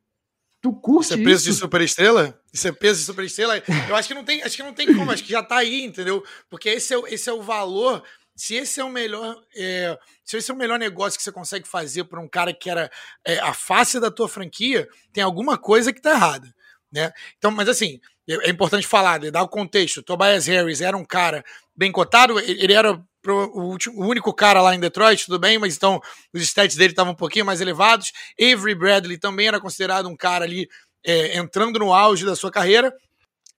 Tu 0.60 0.70
curte 0.74 1.06
isso? 1.06 1.14
é 1.14 1.16
peso 1.16 1.48
isso? 1.48 1.50
de 1.50 1.54
superestrela? 1.54 2.40
Isso 2.52 2.68
é 2.68 2.72
peso 2.72 3.00
de 3.00 3.06
superestrela? 3.06 3.62
Eu 3.88 3.96
acho 3.96 4.06
que 4.06 4.14
não 4.14 4.22
tem, 4.22 4.42
acho 4.42 4.56
que 4.56 4.62
não 4.62 4.74
tem 4.74 4.94
como, 4.94 5.10
acho 5.10 5.24
que 5.24 5.32
já 5.32 5.42
tá 5.42 5.56
aí, 5.56 5.82
entendeu? 5.82 6.22
Porque 6.50 6.68
esse 6.68 6.94
é, 6.94 7.00
esse 7.08 7.30
é 7.30 7.32
o 7.32 7.40
valor 7.40 8.04
se 8.34 8.54
esse 8.54 8.80
é 8.80 8.84
o 8.84 8.88
melhor 8.88 9.36
é, 9.54 9.98
se 10.24 10.36
esse 10.36 10.50
é 10.50 10.54
o 10.54 10.56
melhor 10.56 10.78
negócio 10.78 11.18
que 11.18 11.22
você 11.22 11.32
consegue 11.32 11.68
fazer 11.68 12.04
para 12.04 12.20
um 12.20 12.28
cara 12.28 12.52
que 12.52 12.70
era 12.70 12.90
é, 13.26 13.38
a 13.38 13.52
face 13.52 14.00
da 14.00 14.10
tua 14.10 14.28
franquia, 14.28 14.88
tem 15.12 15.22
alguma 15.22 15.58
coisa 15.58 15.92
que 15.92 16.00
tá 16.00 16.12
errada, 16.12 16.52
né? 16.90 17.12
Então, 17.38 17.50
mas 17.50 17.68
assim, 17.68 18.00
é, 18.28 18.48
é 18.48 18.50
importante 18.50 18.86
falar, 18.86 19.18
dar 19.30 19.42
o 19.42 19.48
contexto. 19.48 20.02
Tobias 20.02 20.46
Harris 20.46 20.80
era 20.80 20.96
um 20.96 21.04
cara 21.04 21.44
bem 21.76 21.92
cotado, 21.92 22.38
ele 22.38 22.72
era 22.72 23.02
o, 23.26 23.62
último, 23.62 24.02
o, 24.02 24.06
único 24.06 24.32
cara 24.34 24.60
lá 24.60 24.74
em 24.74 24.80
Detroit, 24.80 25.26
tudo 25.26 25.38
bem, 25.38 25.58
mas 25.58 25.76
então 25.76 26.00
os 26.32 26.42
stats 26.42 26.76
dele 26.76 26.92
estavam 26.92 27.12
um 27.12 27.16
pouquinho 27.16 27.46
mais 27.46 27.60
elevados. 27.60 28.12
Avery 28.40 28.74
Bradley 28.74 29.18
também 29.18 29.48
era 29.48 29.60
considerado 29.60 30.08
um 30.08 30.16
cara 30.16 30.44
ali 30.44 30.68
é, 31.04 31.36
entrando 31.36 31.78
no 31.78 31.92
auge 31.92 32.24
da 32.24 32.34
sua 32.34 32.50
carreira, 32.50 32.92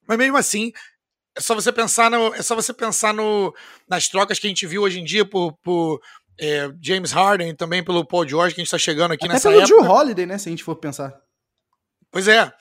mas 0.07 0.19
mesmo 0.19 0.37
assim 0.37 0.73
é 1.37 1.41
só 1.41 1.55
você 1.55 1.73
pensar 1.73 2.11
no, 2.11 2.35
é 2.35 2.43
só 2.43 2.55
você 2.55 2.73
pensar 2.73 3.13
no, 3.13 3.55
nas 3.89 4.09
trocas 4.09 4.39
que 4.39 4.47
a 4.47 4.51
gente 4.51 4.67
viu 4.67 4.83
hoje 4.83 5.01
em 5.01 5.05
dia 5.05 5.25
por, 5.25 5.53
por 5.63 6.01
é, 6.39 6.71
James 6.81 7.13
Harden 7.13 7.51
e 7.51 7.55
também 7.55 7.83
pelo 7.83 8.07
Paul 8.07 8.27
George 8.27 8.55
que 8.55 8.61
a 8.61 8.63
gente 8.63 8.69
está 8.69 8.79
chegando 8.79 9.13
aqui 9.13 9.25
Até 9.25 9.35
nessa 9.35 9.49
pelo 9.49 9.61
época. 9.61 9.83
Drew 9.83 9.91
Holiday, 9.91 10.27
né? 10.27 10.39
Se 10.39 10.49
a 10.49 10.51
gente 10.51 10.65
for 10.65 10.77
pensar. 10.77 11.15
Pois 12.11 12.29
é. 12.29 12.53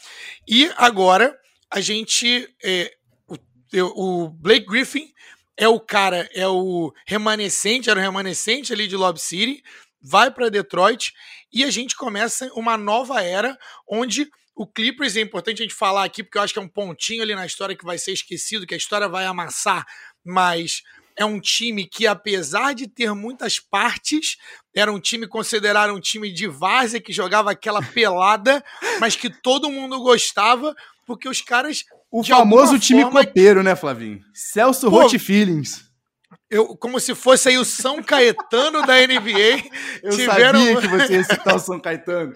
E 0.47 0.71
agora 0.77 1.37
a 1.69 1.79
gente 1.79 2.47
é, 2.63 2.91
o, 3.27 4.23
o 4.23 4.29
Blake 4.29 4.65
Griffin 4.65 5.07
é 5.55 5.67
o 5.67 5.79
cara, 5.79 6.27
é 6.33 6.47
o 6.47 6.91
remanescente, 7.05 7.89
era 7.89 7.99
o 7.99 8.03
remanescente 8.03 8.73
ali 8.73 8.87
de 8.87 8.95
Lob 8.95 9.19
City, 9.19 9.63
vai 10.01 10.31
para 10.31 10.49
Detroit 10.49 11.13
e 11.51 11.63
a 11.63 11.69
gente 11.69 11.95
começa 11.95 12.51
uma 12.55 12.75
nova 12.75 13.21
era 13.21 13.57
onde 13.87 14.27
o 14.55 14.67
Clippers 14.67 15.15
é 15.15 15.21
importante 15.21 15.61
a 15.61 15.65
gente 15.65 15.75
falar 15.75 16.03
aqui, 16.03 16.23
porque 16.23 16.37
eu 16.37 16.41
acho 16.41 16.53
que 16.53 16.59
é 16.59 16.61
um 16.61 16.67
pontinho 16.67 17.23
ali 17.23 17.33
na 17.33 17.45
história 17.45 17.75
que 17.75 17.85
vai 17.85 17.97
ser 17.97 18.11
esquecido, 18.11 18.67
que 18.67 18.73
a 18.73 18.77
história 18.77 19.07
vai 19.07 19.25
amassar, 19.25 19.85
mas 20.23 20.83
é 21.15 21.25
um 21.25 21.39
time 21.39 21.85
que, 21.85 22.05
apesar 22.05 22.73
de 22.73 22.87
ter 22.87 23.13
muitas 23.13 23.59
partes, 23.59 24.37
era 24.75 24.91
um 24.91 24.99
time 24.99 25.27
considerado 25.27 25.93
um 25.93 25.99
time 25.99 26.31
de 26.31 26.47
várzea 26.47 27.01
que 27.01 27.11
jogava 27.13 27.51
aquela 27.51 27.81
pelada, 27.93 28.63
mas 28.99 29.15
que 29.15 29.29
todo 29.29 29.71
mundo 29.71 29.99
gostava, 29.99 30.75
porque 31.05 31.27
os 31.27 31.41
caras. 31.41 31.83
O 32.11 32.23
famoso 32.23 32.77
time 32.77 33.01
forma... 33.01 33.25
copeiro, 33.25 33.63
né, 33.63 33.75
Flavinho? 33.75 34.21
Celso 34.33 34.93
Hot 34.93 35.17
Feelings. 35.17 35.83
Eu, 36.49 36.77
como 36.77 36.99
se 36.99 37.15
fosse 37.15 37.49
aí 37.49 37.57
o 37.57 37.65
São 37.65 38.03
Caetano 38.03 38.85
da 38.85 38.95
NBA. 38.95 39.63
Eu 40.03 40.11
tiveram... 40.11 40.59
sabia 40.59 40.81
que 40.81 40.87
você 40.87 41.13
ia 41.13 41.23
citar 41.23 41.55
o 41.55 41.59
São 41.59 41.79
Caetano. 41.79 42.35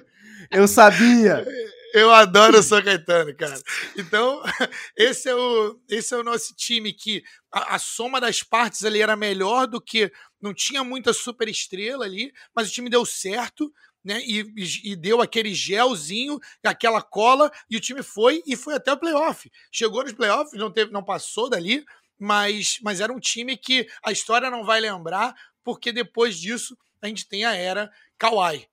Eu 0.50 0.68
sabia. 0.68 1.46
Eu 1.98 2.14
adoro 2.14 2.60
o 2.60 2.62
São 2.64 2.80
Caetano, 2.84 3.36
cara. 3.36 3.60
Então, 3.98 4.44
esse 4.96 5.28
é 5.28 5.36
o, 5.36 5.80
esse 5.90 6.14
é 6.14 6.18
o 6.18 6.24
nosso 6.24 6.54
time 6.54 6.94
que 6.94 7.24
a, 7.52 7.76
a, 7.76 7.80
soma 7.80 8.22
das 8.22 8.44
partes 8.44 8.86
ali 8.86 9.02
era 9.02 9.16
melhor 9.16 9.66
do 9.66 9.82
que. 9.82 10.12
Não 10.40 10.54
tinha 10.54 10.84
muita 10.84 11.12
super 11.12 11.50
estrela 11.50 12.06
ali, 12.06 12.32
mas 12.56 12.70
o 12.70 12.72
time 12.72 12.88
deu 12.88 13.04
certo. 13.04 13.74
Né, 14.06 14.22
e, 14.26 14.46
e, 14.92 14.96
deu 14.96 15.22
aquele 15.22 15.54
gelzinho, 15.54 16.40
aquela 16.64 17.02
cola, 17.02 17.52
e 17.70 17.76
o 17.76 17.80
time 17.80 18.02
foi 18.02 18.42
e 18.46 18.56
foi 18.56 18.76
até 18.76 18.94
o 18.94 18.98
playoff. 18.98 19.52
Chegou 19.70 20.04
nos 20.04 20.14
playoffs, 20.14 20.54
não, 20.54 20.72
teve, 20.72 20.94
não 20.94 21.04
passou 21.04 21.50
dali, 21.50 21.84
mas, 22.18 22.78
mas 22.84 23.02
era 23.02 23.12
um 23.12 23.20
time 23.20 23.58
que 23.58 23.86
a 24.02 24.12
história 24.12 24.50
não 24.50 24.64
vai 24.64 24.80
lembrar, 24.80 25.36
porque 25.62 25.92
depois 25.92 26.40
disso 26.40 26.78
a 27.02 27.08
gente 27.08 27.28
tem 27.28 27.44
a 27.44 27.54
era 27.54 27.92
Kawhi. 28.18 28.70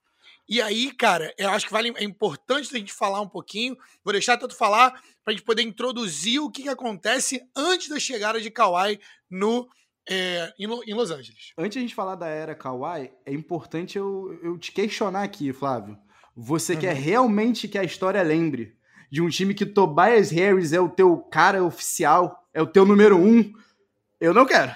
E 0.48 0.60
aí, 0.60 0.92
cara, 0.92 1.32
eu 1.38 1.48
acho 1.50 1.66
que 1.66 1.72
vale, 1.72 1.92
é 1.96 2.04
importante 2.04 2.74
a 2.74 2.78
gente 2.78 2.92
falar 2.92 3.20
um 3.20 3.28
pouquinho. 3.28 3.76
Vou 4.04 4.12
deixar 4.12 4.36
tanto 4.36 4.54
falar 4.54 4.90
para 4.90 5.32
a 5.32 5.32
gente 5.32 5.42
poder 5.42 5.62
introduzir 5.62 6.40
o 6.40 6.50
que, 6.50 6.64
que 6.64 6.68
acontece 6.68 7.42
antes 7.56 7.88
da 7.88 7.98
chegada 7.98 8.40
de 8.40 8.50
Kawhi 8.50 9.00
no, 9.30 9.68
é, 10.08 10.52
em, 10.58 10.64
em, 10.64 10.94
Los 10.94 11.10
Angeles. 11.10 11.52
Antes 11.56 11.72
de 11.72 11.78
a 11.78 11.82
gente 11.82 11.94
falar 11.94 12.14
da 12.14 12.28
era 12.28 12.54
Kawhi, 12.54 13.10
é 13.24 13.32
importante 13.32 13.96
eu, 13.96 14.38
eu 14.42 14.58
te 14.58 14.70
questionar 14.70 15.22
aqui, 15.22 15.52
Flávio. 15.52 15.98
Você 16.36 16.74
uhum. 16.74 16.80
quer 16.80 16.94
realmente 16.94 17.66
que 17.66 17.78
a 17.78 17.84
história 17.84 18.22
lembre 18.22 18.76
de 19.10 19.22
um 19.22 19.28
time 19.28 19.54
que 19.54 19.64
Tobias 19.64 20.30
Harris 20.30 20.72
é 20.72 20.80
o 20.80 20.88
teu 20.88 21.18
cara 21.18 21.64
oficial, 21.64 22.46
é 22.52 22.60
o 22.60 22.66
teu 22.66 22.84
número 22.84 23.16
um? 23.16 23.52
Eu 24.20 24.34
não 24.34 24.44
quero. 24.44 24.74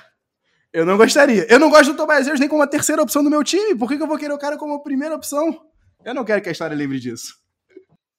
Eu 0.73 0.85
não 0.85 0.97
gostaria. 0.97 1.47
Eu 1.49 1.59
não 1.59 1.71
gosto 1.71 1.93
do 1.93 1.97
Tobias 1.97 2.27
Harris 2.27 2.41
nem 2.41 2.49
como 2.49 2.63
a 2.63 2.67
terceira 2.67 3.03
opção 3.03 3.25
do 3.25 3.31
meu 3.31 3.43
time. 3.43 3.75
Por 3.75 3.89
que, 3.89 3.97
que 3.97 4.03
eu 4.03 4.07
vou 4.07 4.19
querer 4.19 4.33
o 4.33 4.39
cara 4.39 4.57
como 4.57 4.83
primeira 4.83 5.15
opção? 5.15 5.61
Eu 6.05 6.15
não 6.15 6.25
quero 6.25 6.43
que 6.43 6.49
a 6.49 6.53
história 6.53 6.77
lembre 6.77 7.01
disso. 7.01 7.35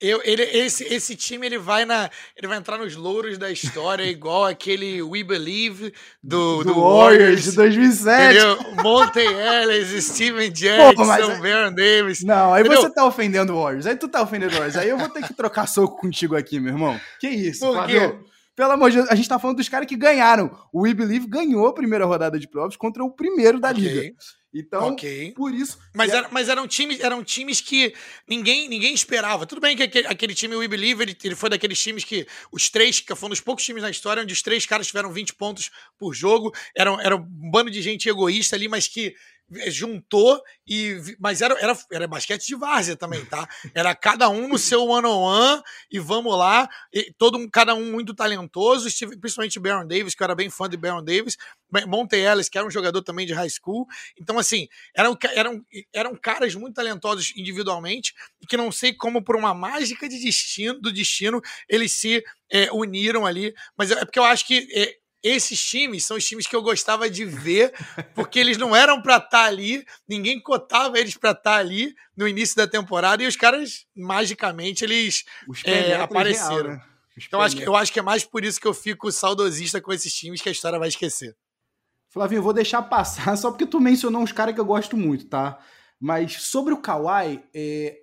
Eu, 0.02 0.22
ele, 0.24 0.44
esse, 0.44 0.86
esse 0.86 1.14
time 1.14 1.46
ele 1.46 1.58
vai 1.58 1.84
na, 1.84 2.10
ele 2.38 2.48
vai 2.48 2.58
entrar 2.58 2.78
nos 2.78 2.96
louros 2.96 3.38
da 3.38 3.52
história 3.52 4.04
igual 4.08 4.46
aquele 4.46 5.02
We 5.02 5.26
Believe 5.26 5.94
do, 6.24 6.64
do, 6.64 6.74
do 6.74 6.82
Warriors, 6.82 7.44
de 7.44 7.52
2007. 7.52 8.38
Entendeu? 8.38 8.82
Monte 8.82 9.20
Ellis, 9.20 10.06
Steven 10.06 10.50
Jackson, 10.52 10.96
Pô, 11.04 11.06
mas... 11.06 11.40
Baron 11.42 11.74
Davis. 11.74 12.24
Não, 12.24 12.54
aí 12.54 12.62
entendeu? 12.62 12.82
você 12.82 12.94
tá 12.94 13.06
ofendendo 13.06 13.54
o 13.54 13.62
Warriors. 13.62 13.86
Aí 13.86 13.98
tu 13.98 14.08
tá 14.08 14.22
ofendendo 14.22 14.54
o 14.54 14.56
Warriors. 14.56 14.78
Aí 14.78 14.88
eu 14.88 14.98
vou 14.98 15.10
ter 15.10 15.22
que 15.22 15.34
trocar 15.34 15.68
soco 15.68 15.98
contigo 16.00 16.38
aqui, 16.38 16.62
meu 16.62 16.72
irmão. 16.72 17.00
Que 17.20 17.28
isso, 17.28 17.66
Por 17.66 17.86
quê? 17.86 18.18
Pelo 18.60 18.74
amor 18.74 18.92
de 18.92 18.98
Deus, 18.98 19.10
a 19.10 19.16
gente 19.16 19.30
tá 19.30 19.40
falando 19.40 19.56
dos 19.56 19.70
caras 19.70 19.88
que 19.88 19.96
ganharam. 19.96 20.52
O 20.74 20.82
We 20.82 20.94
Believe 20.94 21.26
ganhou 21.28 21.66
a 21.66 21.74
primeira 21.74 22.04
rodada 22.04 22.38
de 22.38 22.46
playoffs 22.46 22.76
contra 22.76 23.02
o 23.02 23.10
primeiro 23.10 23.58
da 23.58 23.72
okay. 23.72 23.82
liga. 23.82 24.16
Então, 24.54 24.90
okay. 24.90 25.32
por 25.32 25.54
isso. 25.54 25.80
Mas, 25.96 26.12
era, 26.12 26.28
mas 26.30 26.50
eram, 26.50 26.68
times, 26.68 27.00
eram 27.00 27.24
times 27.24 27.62
que 27.62 27.94
ninguém, 28.28 28.68
ninguém 28.68 28.94
esperava. 28.94 29.46
Tudo 29.46 29.62
bem 29.62 29.78
que 29.78 29.84
aquele, 29.84 30.08
aquele 30.08 30.36
time 30.36 30.58
We 30.58 30.68
Believe 30.68 31.02
ele, 31.02 31.18
ele, 31.24 31.36
foi 31.36 31.50
daqueles 31.50 31.82
times 31.82 32.04
que 32.04 32.28
os 32.52 32.70
três, 32.70 33.00
que 33.00 33.16
foi 33.16 33.28
um 33.28 33.30
dos 33.30 33.40
poucos 33.40 33.64
times 33.64 33.82
na 33.82 33.90
história 33.90 34.22
onde 34.22 34.34
os 34.34 34.42
três 34.42 34.66
caras 34.66 34.88
tiveram 34.88 35.14
20 35.14 35.36
pontos 35.36 35.72
por 35.98 36.14
jogo. 36.14 36.54
Era, 36.76 36.92
era 37.02 37.16
um 37.16 37.26
bando 37.50 37.72
de 37.72 37.82
gente 37.82 38.10
egoísta 38.10 38.58
ali, 38.58 38.68
mas 38.68 38.90
que 38.90 39.08
é, 39.08 39.14
juntou 39.68 40.42
e 40.68 40.98
mas 41.20 41.42
era, 41.42 41.56
era, 41.60 41.78
era 41.92 42.08
basquete 42.08 42.46
de 42.46 42.56
várzea 42.56 42.96
também, 42.96 43.26
tá? 43.26 43.48
Era 43.74 43.96
cada 43.96 44.30
um 44.30 44.48
no 44.48 44.58
seu 44.58 44.86
one 44.86 45.08
on 45.08 45.22
one 45.22 45.64
e 45.92 46.00
vamos 46.00 46.38
lá, 46.38 46.70
e 46.94 47.12
todo 47.18 47.50
cada 47.50 47.74
um 47.74 47.92
muito 47.92 48.14
talentoso, 48.14 48.88
principalmente 49.20 49.60
Baron 49.60 49.88
Davis, 49.88 50.14
que 50.14 50.22
eu 50.22 50.26
era 50.26 50.36
bem 50.36 50.50
fã 50.50 50.70
de 50.70 50.78
Baron 50.78 51.04
Davis, 51.04 51.38
Monte 51.88 52.16
Ellis, 52.16 52.50
que 52.50 52.58
era 52.58 52.68
um 52.68 52.72
jogador 52.72 53.02
também 53.02 53.26
de 53.26 53.34
high 53.34 53.50
school. 53.50 53.88
Então 54.20 54.38
assim, 54.38 54.68
eram 54.96 55.18
eram 55.34 55.66
eram 55.94 56.16
caras 56.16 56.54
muito 56.56 56.76
talentosos 56.76 57.34
individualmente 57.36 58.14
e 58.42 58.46
que 58.46 58.58
não 58.58 58.72
sei 58.72 58.94
como 58.94 59.24
por 59.24 59.36
uma 59.36 59.54
mágica 59.54 60.08
de 60.08 60.20
destino 60.20 60.80
do 60.80 60.92
destino 60.92 61.42
eles 61.68 61.94
se 61.94 62.24
é, 62.52 62.72
uniram 62.72 63.26
ali, 63.26 63.54
mas 63.78 63.92
é 63.92 64.06
porque 64.06 64.20
eu 64.20 64.24
acho 64.24 64.46
que 64.46 64.68
é, 64.74 64.96
esses 65.22 65.62
times 65.62 66.06
são 66.06 66.18
os 66.18 66.26
times 66.26 66.48
que 66.48 66.56
eu 66.56 66.62
gostava 66.62 67.10
de 67.10 67.26
ver, 67.26 67.74
porque 68.16 68.40
eles 68.40 68.58
não 68.58 68.76
eram 68.76 69.02
para 69.02 69.18
estar 69.18 69.30
tá 69.30 69.44
ali, 69.44 69.86
ninguém 70.08 70.42
cotava 70.42 70.98
eles 70.98 71.18
para 71.18 71.32
estar 71.32 71.42
tá 71.44 71.58
ali 71.58 71.94
no 72.16 72.28
início 72.28 72.56
da 72.56 72.68
temporada 72.68 73.22
e 73.22 73.28
os 73.28 73.36
caras, 73.36 73.86
magicamente, 73.96 74.84
eles 74.84 75.26
é, 75.66 75.96
apareceram. 75.96 76.70
Real, 76.70 76.78
né? 76.78 76.84
Então 77.28 77.42
acho 77.42 77.58
que, 77.58 77.64
eu 77.64 77.76
acho 77.76 77.92
que 77.92 78.00
é 78.00 78.02
mais 78.02 78.24
por 78.24 78.46
isso 78.46 78.62
que 78.62 78.68
eu 78.68 78.74
fico 78.74 79.12
saudosista 79.12 79.82
com 79.82 79.92
esses 79.92 80.14
times 80.14 80.42
que 80.42 80.48
a 80.48 80.52
história 80.52 80.80
vai 80.80 80.88
esquecer. 80.88 81.36
Flavinho, 82.10 82.40
eu 82.40 82.44
vou 82.44 82.54
deixar 82.54 82.82
passar 82.84 83.36
só 83.38 83.52
porque 83.52 83.66
tu 83.66 83.80
mencionou 83.80 84.22
uns 84.22 84.32
caras 84.32 84.56
que 84.56 84.62
eu 84.62 84.66
gosto 84.66 84.96
muito, 84.96 85.28
tá? 85.28 85.60
Mas 86.00 86.34
sobre 86.44 86.74
o 86.74 86.82
Kawhi, 86.82 87.44
é... 87.54 87.98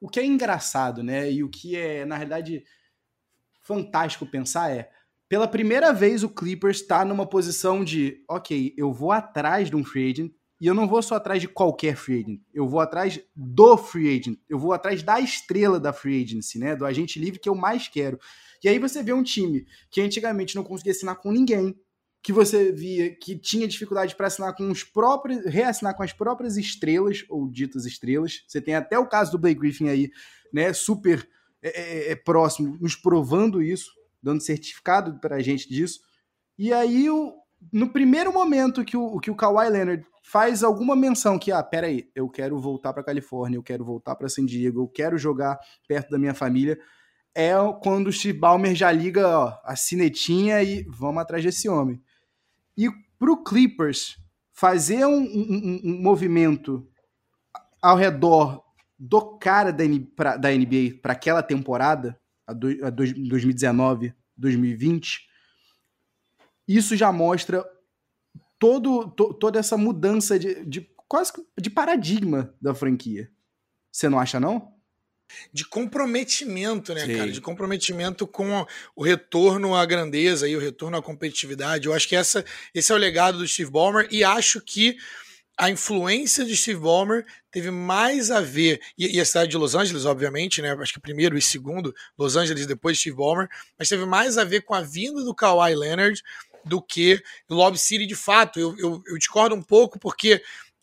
o 0.00 0.08
que 0.08 0.20
é 0.20 0.24
engraçado, 0.24 1.02
né? 1.02 1.30
E 1.32 1.42
o 1.42 1.48
que 1.48 1.76
é, 1.76 2.04
na 2.04 2.16
realidade, 2.16 2.62
fantástico 3.60 4.24
pensar 4.24 4.70
é 4.70 4.88
pela 5.28 5.46
primeira 5.46 5.92
vez 5.92 6.24
o 6.24 6.28
Clippers 6.28 6.80
está 6.80 7.04
numa 7.04 7.26
posição 7.26 7.84
de, 7.84 8.24
ok, 8.28 8.74
eu 8.76 8.92
vou 8.92 9.12
atrás 9.12 9.68
de 9.68 9.76
um 9.76 9.84
free 9.84 10.10
agent 10.10 10.32
e 10.60 10.66
eu 10.66 10.74
não 10.74 10.88
vou 10.88 11.02
só 11.02 11.16
atrás 11.16 11.40
de 11.40 11.46
qualquer 11.46 11.96
free 11.96 12.20
agent, 12.20 12.40
eu 12.52 12.66
vou 12.66 12.80
atrás 12.80 13.20
do 13.36 13.76
free 13.76 14.18
agent, 14.18 14.38
eu 14.48 14.58
vou 14.58 14.72
atrás 14.72 15.02
da 15.02 15.20
estrela 15.20 15.78
da 15.78 15.92
free 15.92 16.22
agency, 16.22 16.58
né, 16.58 16.74
do 16.74 16.86
agente 16.86 17.18
livre 17.18 17.38
que 17.38 17.48
eu 17.48 17.54
mais 17.54 17.86
quero. 17.86 18.18
E 18.64 18.68
aí 18.68 18.78
você 18.78 19.02
vê 19.02 19.12
um 19.12 19.22
time 19.22 19.66
que 19.90 20.00
antigamente 20.00 20.56
não 20.56 20.64
conseguia 20.64 20.92
assinar 20.92 21.16
com 21.16 21.30
ninguém, 21.30 21.78
que 22.22 22.32
você 22.32 22.72
via 22.72 23.14
que 23.14 23.38
tinha 23.38 23.68
dificuldade 23.68 24.16
para 24.16 24.26
assinar 24.26 24.54
com 24.56 24.68
os 24.70 24.82
próprios, 24.82 25.44
reassinar 25.44 25.94
com 25.94 26.02
as 26.02 26.12
próprias 26.12 26.56
estrelas 26.56 27.24
ou 27.28 27.48
ditas 27.48 27.86
estrelas. 27.86 28.42
Você 28.48 28.60
tem 28.60 28.74
até 28.74 28.98
o 28.98 29.06
caso 29.06 29.30
do 29.30 29.38
Blake 29.38 29.60
Griffin 29.60 29.88
aí, 29.88 30.10
né, 30.52 30.72
super 30.72 31.28
é, 31.62 31.68
é, 31.68 32.12
é 32.12 32.16
próximo, 32.16 32.76
nos 32.80 32.96
provando 32.96 33.62
isso 33.62 33.97
dando 34.22 34.42
certificado 34.42 35.18
para 35.20 35.36
a 35.36 35.40
gente 35.40 35.68
disso. 35.68 36.00
E 36.58 36.72
aí, 36.72 37.08
o, 37.08 37.34
no 37.72 37.90
primeiro 37.90 38.32
momento 38.32 38.84
que 38.84 38.96
o, 38.96 39.18
que 39.20 39.30
o 39.30 39.36
Kawhi 39.36 39.68
Leonard 39.70 40.04
faz 40.22 40.62
alguma 40.62 40.94
menção 40.94 41.38
que, 41.38 41.50
ah, 41.50 41.62
peraí, 41.62 42.10
eu 42.14 42.28
quero 42.28 42.58
voltar 42.58 42.92
para 42.92 43.02
Califórnia, 43.02 43.56
eu 43.56 43.62
quero 43.62 43.84
voltar 43.84 44.14
para 44.16 44.28
San 44.28 44.44
Diego, 44.44 44.82
eu 44.82 44.88
quero 44.88 45.16
jogar 45.16 45.58
perto 45.86 46.10
da 46.10 46.18
minha 46.18 46.34
família, 46.34 46.78
é 47.34 47.52
quando 47.82 48.08
o 48.08 48.12
Steve 48.12 48.38
Ballmer 48.38 48.74
já 48.74 48.90
liga 48.90 49.26
ó, 49.26 49.58
a 49.64 49.76
cinetinha 49.76 50.62
e 50.62 50.82
vamos 50.88 51.22
atrás 51.22 51.42
desse 51.42 51.68
homem. 51.68 52.02
E 52.76 52.88
pro 53.18 53.42
Clippers 53.42 54.18
fazer 54.52 55.06
um, 55.06 55.22
um, 55.22 55.80
um 55.84 56.02
movimento 56.02 56.86
ao 57.80 57.96
redor 57.96 58.64
do 58.98 59.38
cara 59.38 59.72
da, 59.72 59.84
da 60.36 60.50
NBA 60.50 60.98
para 61.00 61.12
aquela 61.12 61.42
temporada, 61.42 62.20
a, 62.48 62.52
do, 62.54 62.86
a 62.86 62.90
2019, 62.90 64.14
2020, 64.36 65.28
isso 66.66 66.96
já 66.96 67.12
mostra 67.12 67.64
todo, 68.58 69.10
to, 69.10 69.34
toda 69.34 69.58
essa 69.58 69.76
mudança 69.76 70.38
de, 70.38 70.64
de 70.64 70.80
quase 71.06 71.32
de 71.60 71.68
paradigma 71.68 72.54
da 72.60 72.74
franquia. 72.74 73.30
Você 73.92 74.08
não 74.08 74.18
acha, 74.18 74.40
não? 74.40 74.76
de 75.52 75.62
comprometimento, 75.66 76.94
né, 76.94 77.04
Sim. 77.04 77.16
cara? 77.16 77.30
De 77.30 77.40
comprometimento 77.42 78.26
com 78.26 78.66
o 78.96 79.02
retorno 79.02 79.74
à 79.74 79.84
grandeza 79.84 80.48
e 80.48 80.56
o 80.56 80.58
retorno 80.58 80.96
à 80.96 81.02
competitividade. 81.02 81.86
Eu 81.86 81.92
acho 81.92 82.08
que 82.08 82.16
essa, 82.16 82.42
esse 82.74 82.90
é 82.90 82.94
o 82.94 82.98
legado 82.98 83.36
do 83.36 83.46
Steve 83.46 83.70
Ballmer 83.70 84.08
e 84.10 84.24
acho 84.24 84.58
que 84.58 84.96
a 85.58 85.68
influência 85.68 86.44
de 86.44 86.56
Steve 86.56 86.78
Ballmer 86.78 87.26
teve 87.50 87.70
mais 87.72 88.30
a 88.30 88.40
ver, 88.40 88.80
e, 88.96 89.16
e, 89.16 89.20
a 89.20 89.24
cidade 89.24 89.50
de 89.50 89.56
Los 89.56 89.74
Angeles, 89.74 90.04
obviamente, 90.04 90.62
né? 90.62 90.72
Acho 90.80 90.94
que 90.94 91.00
primeiro 91.00 91.36
e 91.36 91.42
segundo, 91.42 91.92
Los 92.16 92.36
Angeles 92.36 92.64
depois 92.64 92.98
Steve 92.98 93.16
Ballmer, 93.16 93.48
mas 93.76 93.88
teve 93.88 94.06
mais 94.06 94.38
a 94.38 94.44
ver 94.44 94.62
com 94.62 94.72
a 94.72 94.80
vinda 94.80 95.24
do 95.24 95.34
Kawhi 95.34 95.74
Leonard 95.74 96.22
do 96.64 96.80
que 96.80 97.20
o 97.48 97.54
Lob 97.54 97.76
City 97.76 98.06
de 98.06 98.14
fato. 98.14 98.60
Eu, 98.60 98.78
eu, 98.78 99.02
eu 99.04 99.18
discordo 99.18 99.56
um 99.56 99.62
pouco, 99.62 99.98
porque, 99.98 100.40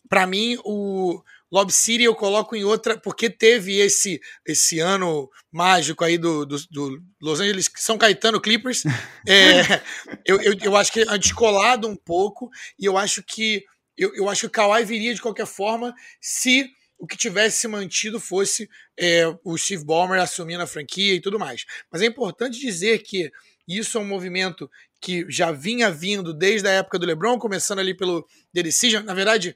para 0.08 0.26
mim, 0.26 0.58
o. 0.62 1.22
Lob 1.48 1.72
City 1.72 2.02
eu 2.02 2.14
coloco 2.14 2.56
em 2.56 2.64
outra, 2.64 2.98
porque 2.98 3.30
teve 3.30 3.78
esse 3.78 4.20
esse 4.44 4.80
ano 4.80 5.30
mágico 5.50 6.04
aí 6.04 6.18
do, 6.18 6.44
do, 6.44 6.56
do 6.68 7.02
Los 7.22 7.38
Angeles, 7.38 7.70
São 7.76 7.96
Caetano 7.96 8.40
Clippers. 8.40 8.82
É, 9.28 9.80
eu, 10.24 10.40
eu, 10.40 10.54
eu 10.60 10.76
acho 10.76 10.92
que 10.92 11.00
é 11.00 11.18
descolado 11.18 11.88
um 11.88 11.96
pouco, 11.96 12.50
e 12.78 12.84
eu 12.84 12.96
acho 12.96 13.22
que 13.22 13.64
eu, 13.96 14.14
eu 14.14 14.28
acho 14.28 14.42
que 14.42 14.46
o 14.46 14.50
Kawhi 14.50 14.84
viria 14.84 15.14
de 15.14 15.22
qualquer 15.22 15.46
forma 15.46 15.94
se 16.20 16.70
o 16.98 17.06
que 17.06 17.16
tivesse 17.16 17.60
se 17.60 17.68
mantido 17.68 18.18
fosse 18.18 18.68
é, 18.98 19.24
o 19.44 19.56
Steve 19.56 19.84
Ballmer 19.84 20.20
assumindo 20.20 20.62
a 20.62 20.66
franquia 20.66 21.14
e 21.14 21.20
tudo 21.20 21.38
mais. 21.38 21.64
Mas 21.90 22.02
é 22.02 22.06
importante 22.06 22.58
dizer 22.58 23.02
que 23.02 23.30
isso 23.68 23.98
é 23.98 24.00
um 24.00 24.06
movimento 24.06 24.70
que 25.00 25.26
já 25.28 25.52
vinha 25.52 25.90
vindo 25.90 26.32
desde 26.32 26.68
a 26.68 26.72
época 26.72 26.98
do 26.98 27.06
LeBron, 27.06 27.38
começando 27.38 27.80
ali 27.80 27.94
pelo 27.94 28.26
The 28.54 28.62
Decision. 28.62 29.04
Na 29.04 29.14
verdade, 29.14 29.54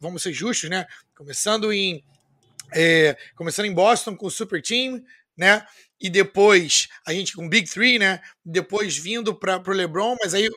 vamos 0.00 0.22
ser 0.22 0.32
justos, 0.32 0.70
né? 0.70 0.86
Começando 1.14 1.72
em 1.72 2.04
é, 2.72 3.16
começando 3.34 3.66
em 3.66 3.74
Boston 3.74 4.16
com 4.16 4.26
o 4.26 4.30
Super 4.30 4.62
Team, 4.62 5.02
né? 5.36 5.66
E 6.00 6.10
depois 6.10 6.88
a 7.06 7.12
gente 7.12 7.32
com 7.32 7.46
o 7.46 7.48
Big 7.48 7.68
Three, 7.68 7.98
né? 7.98 8.20
Depois 8.44 8.96
vindo 8.96 9.34
para 9.34 9.62
o 9.66 9.72
LeBron, 9.72 10.16
mas 10.22 10.34
aí 10.34 10.48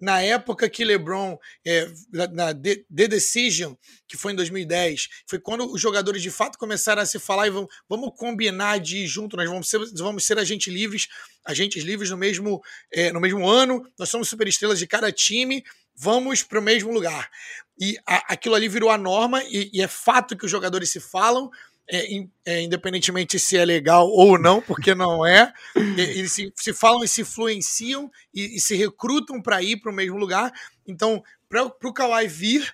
na 0.00 0.22
época 0.22 0.68
que 0.68 0.84
LeBron, 0.84 1.38
é, 1.64 1.86
na 2.32 2.54
The, 2.54 2.84
Decision, 2.88 3.74
que 4.08 4.16
foi 4.16 4.32
em 4.32 4.36
2010, 4.36 5.08
foi 5.28 5.38
quando 5.38 5.70
os 5.70 5.80
jogadores 5.80 6.22
de 6.22 6.30
fato 6.30 6.58
começaram 6.58 7.02
a 7.02 7.06
se 7.06 7.18
falar 7.18 7.46
e 7.46 7.50
vamos, 7.50 7.68
vamos 7.88 8.12
combinar 8.16 8.80
de 8.80 8.98
ir 8.98 9.06
junto, 9.06 9.36
nós 9.36 9.48
vamos 9.48 9.68
ser, 9.68 9.78
vamos 9.96 10.24
ser 10.24 10.38
agentes 10.38 10.72
livres, 10.72 11.08
agentes 11.44 11.84
livres 11.84 12.08
no 12.10 12.16
mesmo, 12.16 12.62
é, 12.92 13.12
no 13.12 13.20
mesmo 13.20 13.46
ano, 13.46 13.86
nós 13.98 14.08
somos 14.08 14.28
superestrelas 14.28 14.78
de 14.78 14.86
cada 14.86 15.12
time, 15.12 15.62
vamos 15.94 16.42
para 16.42 16.58
o 16.58 16.62
mesmo 16.62 16.90
lugar. 16.90 17.30
E 17.78 17.98
a, 18.06 18.32
aquilo 18.32 18.54
ali 18.54 18.68
virou 18.68 18.90
a 18.90 18.96
norma, 18.96 19.42
e, 19.44 19.70
e 19.72 19.82
é 19.82 19.88
fato 19.88 20.36
que 20.36 20.46
os 20.46 20.50
jogadores 20.50 20.90
se 20.90 21.00
falam, 21.00 21.50
é, 21.92 22.26
é, 22.44 22.62
independentemente 22.62 23.38
se 23.38 23.56
é 23.56 23.64
legal 23.64 24.08
ou 24.08 24.38
não, 24.38 24.62
porque 24.62 24.94
não 24.94 25.26
é. 25.26 25.52
Eles 25.74 26.32
se, 26.32 26.52
se 26.54 26.72
falam 26.72 27.02
e 27.02 27.08
se 27.08 27.22
influenciam 27.22 28.10
e, 28.32 28.56
e 28.56 28.60
se 28.60 28.76
recrutam 28.76 29.42
para 29.42 29.62
ir 29.62 29.78
para 29.78 29.90
o 29.90 29.94
mesmo 29.94 30.16
lugar. 30.16 30.52
Então, 30.86 31.22
para 31.48 31.64
o 31.64 31.92
Kawhi 31.92 32.28
vir, 32.28 32.72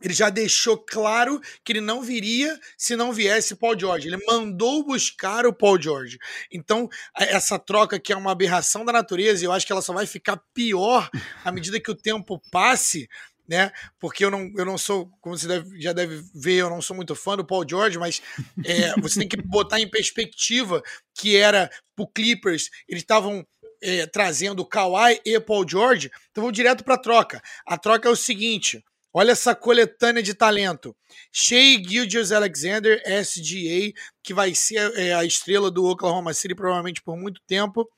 ele 0.00 0.14
já 0.14 0.30
deixou 0.30 0.76
claro 0.76 1.40
que 1.64 1.72
ele 1.72 1.80
não 1.80 2.02
viria 2.02 2.58
se 2.76 2.94
não 2.94 3.12
viesse 3.12 3.56
Paul 3.56 3.78
George. 3.78 4.08
Ele 4.08 4.24
mandou 4.26 4.84
buscar 4.84 5.46
o 5.46 5.52
Paul 5.52 5.80
George. 5.80 6.18
Então, 6.52 6.88
essa 7.16 7.58
troca 7.58 7.98
que 7.98 8.12
é 8.12 8.16
uma 8.16 8.32
aberração 8.32 8.84
da 8.84 8.92
natureza, 8.92 9.44
eu 9.44 9.52
acho 9.52 9.66
que 9.66 9.72
ela 9.72 9.82
só 9.82 9.92
vai 9.92 10.06
ficar 10.06 10.36
pior 10.54 11.10
à 11.44 11.50
medida 11.50 11.80
que 11.80 11.90
o 11.90 11.94
tempo 11.94 12.40
passe, 12.52 13.08
né? 13.48 13.72
Porque 13.98 14.24
eu 14.24 14.30
não, 14.30 14.50
eu 14.56 14.64
não 14.64 14.76
sou, 14.76 15.10
como 15.20 15.36
você 15.36 15.46
deve, 15.46 15.80
já 15.80 15.92
deve 15.92 16.22
ver, 16.34 16.56
eu 16.56 16.70
não 16.70 16.82
sou 16.82 16.96
muito 16.96 17.14
fã 17.14 17.36
do 17.36 17.44
Paul 17.44 17.64
George, 17.68 17.98
mas 17.98 18.20
é, 18.64 18.98
você 19.00 19.20
tem 19.20 19.28
que 19.28 19.36
botar 19.36 19.80
em 19.80 19.88
perspectiva 19.88 20.82
que 21.14 21.36
era 21.36 21.70
o 21.98 22.06
Clippers, 22.06 22.70
eles 22.88 23.02
estavam 23.02 23.46
é, 23.82 24.06
trazendo 24.06 24.66
Kawhi 24.66 25.20
e 25.24 25.38
Paul 25.40 25.68
George, 25.68 26.10
então 26.30 26.42
vou 26.42 26.52
direto 26.52 26.84
para 26.84 26.98
troca. 26.98 27.40
A 27.66 27.78
troca 27.78 28.08
é 28.08 28.12
o 28.12 28.16
seguinte: 28.16 28.84
olha 29.12 29.32
essa 29.32 29.54
coletânea 29.54 30.22
de 30.22 30.34
talento. 30.34 30.94
Shea 31.32 31.82
Gilgeous 31.82 32.32
Alexander, 32.32 33.02
SGA, 33.06 33.92
que 34.22 34.34
vai 34.34 34.54
ser 34.54 34.92
é, 34.98 35.14
a 35.14 35.24
estrela 35.24 35.70
do 35.70 35.84
Oklahoma 35.84 36.34
City 36.34 36.54
provavelmente 36.54 37.02
por 37.02 37.16
muito 37.16 37.40
tempo. 37.46 37.88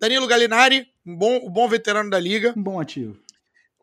Danilo 0.00 0.26
Gallinari, 0.26 0.88
um 1.06 1.16
bom, 1.16 1.46
um 1.46 1.50
bom 1.50 1.68
veterano 1.68 2.10
da 2.10 2.18
liga. 2.18 2.52
Um 2.56 2.62
bom 2.62 2.80
ativo 2.80 3.21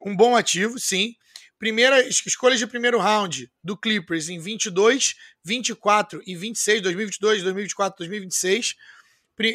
um 0.02 0.16
bom 0.16 0.36
ativo, 0.36 0.80
sim. 0.80 1.16
Primeira 1.58 2.08
escolha 2.08 2.56
de 2.56 2.66
primeiro 2.66 2.98
round 3.00 3.52
do 3.62 3.76
Clippers 3.76 4.30
em 4.30 4.40
22, 4.40 5.16
24 5.44 6.22
e 6.26 6.36
26, 6.36 6.82
2022, 6.82 7.44
2024, 7.44 7.98
2026. 8.00 8.76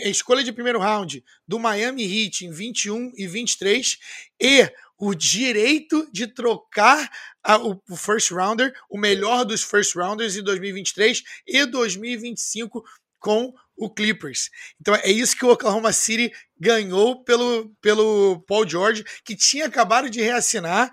Escolha 0.06 0.42
de 0.42 0.52
primeiro 0.52 0.78
round 0.78 1.22
do 1.46 1.58
Miami 1.58 2.04
Heat 2.04 2.46
em 2.46 2.50
21 2.50 3.12
e 3.16 3.26
23 3.26 3.98
e 4.40 4.70
o 4.98 5.14
direito 5.14 6.08
de 6.12 6.26
trocar 6.26 7.10
a, 7.42 7.58
o, 7.58 7.82
o 7.90 7.96
first 7.96 8.30
rounder, 8.30 8.74
o 8.88 8.98
melhor 8.98 9.44
dos 9.44 9.62
first 9.62 9.94
rounders 9.94 10.36
em 10.36 10.42
2023 10.42 11.22
e 11.46 11.66
2025 11.66 12.82
com 13.18 13.54
o 13.76 13.90
Clippers. 13.90 14.50
Então 14.80 14.94
é 14.94 15.10
isso 15.10 15.36
que 15.36 15.44
o 15.44 15.50
Oklahoma 15.50 15.92
City 15.92 16.32
ganhou 16.58 17.24
pelo, 17.24 17.70
pelo 17.80 18.42
Paul 18.46 18.68
George, 18.68 19.04
que 19.24 19.36
tinha 19.36 19.66
acabado 19.66 20.08
de 20.08 20.20
reassinar 20.20 20.90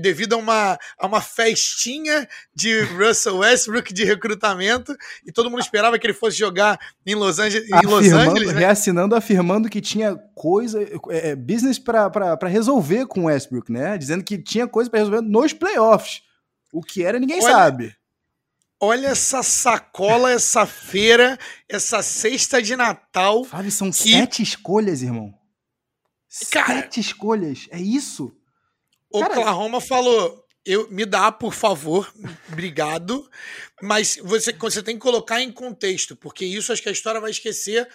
devido 0.00 0.34
a 0.34 0.36
uma, 0.36 0.78
a 0.98 1.06
uma 1.06 1.20
festinha 1.20 2.28
de 2.54 2.82
Russell 2.94 3.38
Westbrook 3.38 3.92
de 3.92 4.04
recrutamento 4.04 4.96
e 5.26 5.32
todo 5.32 5.50
mundo 5.50 5.60
esperava 5.60 5.98
que 5.98 6.06
ele 6.06 6.14
fosse 6.14 6.36
jogar 6.38 6.78
em 7.04 7.14
Los 7.14 7.38
Angeles. 7.38 7.68
Em 7.68 7.86
Los 7.86 8.12
Angeles 8.12 8.52
né? 8.52 8.60
Reassinando, 8.60 9.16
afirmando 9.16 9.68
que 9.68 9.80
tinha 9.80 10.16
coisa, 10.34 10.80
é, 10.82 11.30
é 11.30 11.36
business 11.36 11.78
para 11.78 12.48
resolver 12.48 13.06
com 13.06 13.22
o 13.22 13.24
Westbrook, 13.24 13.72
né? 13.72 13.98
Dizendo 13.98 14.22
que 14.22 14.38
tinha 14.38 14.68
coisa 14.68 14.88
para 14.88 15.00
resolver 15.00 15.22
nos 15.22 15.52
playoffs. 15.52 16.22
O 16.72 16.80
que 16.80 17.02
era, 17.02 17.18
ninguém 17.18 17.42
Olha, 17.42 17.52
sabe. 17.52 17.96
Olha 18.84 19.10
essa 19.10 19.44
sacola, 19.44 20.32
essa 20.32 20.66
feira, 20.66 21.38
essa 21.68 22.02
cesta 22.02 22.60
de 22.60 22.74
Natal. 22.74 23.44
Fábio, 23.44 23.70
são 23.70 23.92
que... 23.92 24.10
sete 24.10 24.42
escolhas, 24.42 25.02
irmão. 25.02 25.32
Cara, 26.50 26.80
sete 26.80 26.98
escolhas, 26.98 27.68
é 27.70 27.80
isso? 27.80 28.36
Oklahoma 29.08 29.78
Cara... 29.78 29.88
falou: 29.88 30.44
eu 30.66 30.90
me 30.90 31.06
dá, 31.06 31.30
por 31.30 31.54
favor, 31.54 32.12
obrigado. 32.50 33.30
Mas 33.80 34.16
você, 34.16 34.52
você 34.52 34.82
tem 34.82 34.96
que 34.96 35.02
colocar 35.02 35.40
em 35.40 35.52
contexto, 35.52 36.16
porque 36.16 36.44
isso 36.44 36.72
acho 36.72 36.82
que 36.82 36.88
a 36.88 36.92
história 36.92 37.20
vai 37.20 37.30
esquecer 37.30 37.88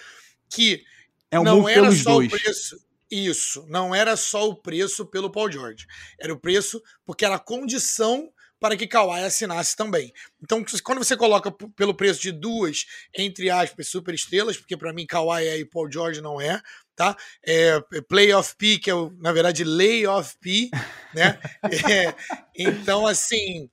que 0.50 0.86
é 1.30 1.38
um 1.38 1.44
não 1.44 1.68
era 1.68 1.92
só 1.92 2.14
dois. 2.14 2.32
o 2.32 2.40
preço. 2.40 2.88
Isso, 3.12 3.66
não 3.68 3.94
era 3.94 4.16
só 4.16 4.48
o 4.48 4.56
preço 4.56 5.06
pelo 5.06 5.30
Paul 5.30 5.52
George. 5.52 5.86
Era 6.18 6.34
o 6.34 6.40
preço 6.40 6.82
porque 7.06 7.26
era 7.26 7.36
a 7.36 7.40
condição 7.40 8.32
para 8.60 8.76
que 8.76 8.88
Kawhi 8.88 9.24
assinasse 9.24 9.76
também. 9.76 10.12
Então, 10.42 10.64
quando 10.84 11.00
você 11.00 11.16
coloca 11.16 11.52
pelo 11.52 11.94
preço 11.94 12.22
de 12.22 12.32
duas, 12.32 12.86
entre 13.16 13.50
aspas, 13.50 13.88
super 13.88 14.14
estrelas, 14.14 14.58
porque 14.58 14.76
para 14.76 14.94
mim 14.94 15.06
Kawhi 15.06 15.48
é 15.48 15.58
e 15.60 15.66
Paul 15.66 15.92
George 15.92 16.22
não 16.22 16.42
é, 16.42 16.62
tá? 16.96 17.16
É, 17.46 17.80
é 17.94 18.02
playoff 18.02 18.56
P, 18.56 18.80
que 18.80 18.90
é, 18.90 18.94
na 19.20 19.32
verdade, 19.32 19.64
layoff 19.64 20.36
P, 20.40 20.70
né? 21.14 21.40
é, 21.92 22.16
então, 22.56 23.06
assim, 23.06 23.70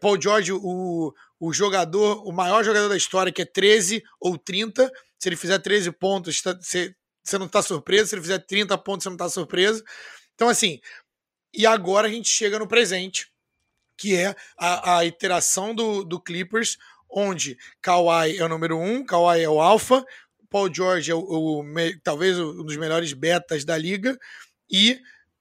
Paul 0.00 0.20
George, 0.20 0.52
o, 0.52 1.12
o 1.38 1.52
jogador, 1.52 2.26
o 2.26 2.32
maior 2.32 2.64
jogador 2.64 2.88
da 2.88 2.96
história, 2.96 3.32
que 3.32 3.42
é 3.42 3.46
13 3.46 4.02
ou 4.20 4.38
30, 4.38 4.90
se 5.18 5.28
ele 5.28 5.36
fizer 5.36 5.58
13 5.58 5.92
pontos, 5.92 6.40
tá, 6.40 6.56
você 6.60 7.38
não 7.38 7.46
está 7.46 7.62
surpreso, 7.62 8.08
se 8.08 8.14
ele 8.14 8.22
fizer 8.22 8.38
30 8.38 8.76
pontos, 8.78 9.04
você 9.04 9.08
não 9.08 9.16
está 9.16 9.28
surpreso. 9.28 9.84
Então, 10.34 10.48
assim, 10.48 10.80
e 11.54 11.66
agora 11.66 12.08
a 12.08 12.10
gente 12.10 12.28
chega 12.28 12.58
no 12.58 12.66
presente, 12.66 13.31
que 14.02 14.16
é 14.16 14.34
a, 14.58 14.98
a 14.98 15.04
iteração 15.04 15.72
do, 15.72 16.02
do 16.02 16.20
Clippers, 16.20 16.76
onde 17.08 17.56
Kawhi 17.80 18.36
é 18.36 18.44
o 18.44 18.48
número 18.48 18.76
um, 18.76 19.04
Kawhi 19.06 19.42
é 19.42 19.48
o 19.48 19.60
alfa, 19.60 20.04
Paul 20.50 20.74
George 20.74 21.12
é 21.12 21.14
o, 21.14 21.20
o 21.20 21.64
talvez 22.02 22.36
um 22.36 22.64
dos 22.64 22.76
melhores 22.76 23.12
betas 23.12 23.64
da 23.64 23.78
liga, 23.78 24.18
e 24.68 24.98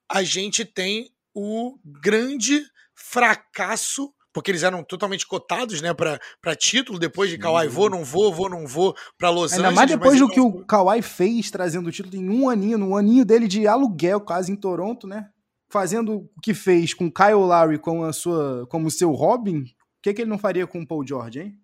a 0.07 0.21
gente 0.21 0.63
tem 0.63 1.11
o 1.33 1.75
grande 1.83 2.63
fracasso 2.93 4.13
porque 4.31 4.51
eles 4.51 4.63
eram 4.63 4.81
totalmente 4.81 5.27
cotados, 5.27 5.81
né, 5.81 5.93
para 5.93 6.55
título, 6.55 6.97
depois 6.97 7.29
de 7.29 7.37
Kawhi, 7.37 7.67
vou, 7.67 7.89
não 7.89 8.05
vou, 8.05 8.31
vou, 8.31 8.49
não 8.49 8.65
vou, 8.65 8.95
para 9.17 9.29
Los 9.29 9.51
Ainda 9.51 9.67
Angeles. 9.67 9.67
Ainda 9.67 9.75
mais 9.75 9.89
depois 9.89 10.19
do 10.19 10.29
que 10.29 10.39
o 10.39 10.63
Kawhi 10.65 11.01
fez, 11.01 11.51
trazendo 11.51 11.89
o 11.89 11.91
título 11.91 12.15
em 12.15 12.29
um 12.29 12.47
aninho, 12.47 12.77
no 12.77 12.95
aninho 12.95 13.25
dele 13.25 13.45
de 13.45 13.67
aluguel, 13.67 14.21
quase 14.21 14.49
em 14.49 14.55
Toronto, 14.55 15.05
né? 15.05 15.27
Fazendo 15.71 16.17
o 16.17 16.29
que 16.41 16.53
fez 16.53 16.93
com 16.93 17.11
Kyle 17.11 17.33
Lowry 17.33 17.79
como, 17.79 18.03
a 18.03 18.13
sua, 18.13 18.67
como 18.67 18.91
seu 18.91 19.11
Robin, 19.11 19.61
o 19.61 19.65
que, 20.03 20.13
que 20.13 20.21
ele 20.21 20.29
não 20.29 20.37
faria 20.37 20.67
com 20.67 20.81
o 20.81 20.87
Paul 20.87 21.07
George, 21.07 21.39
hein? 21.39 21.57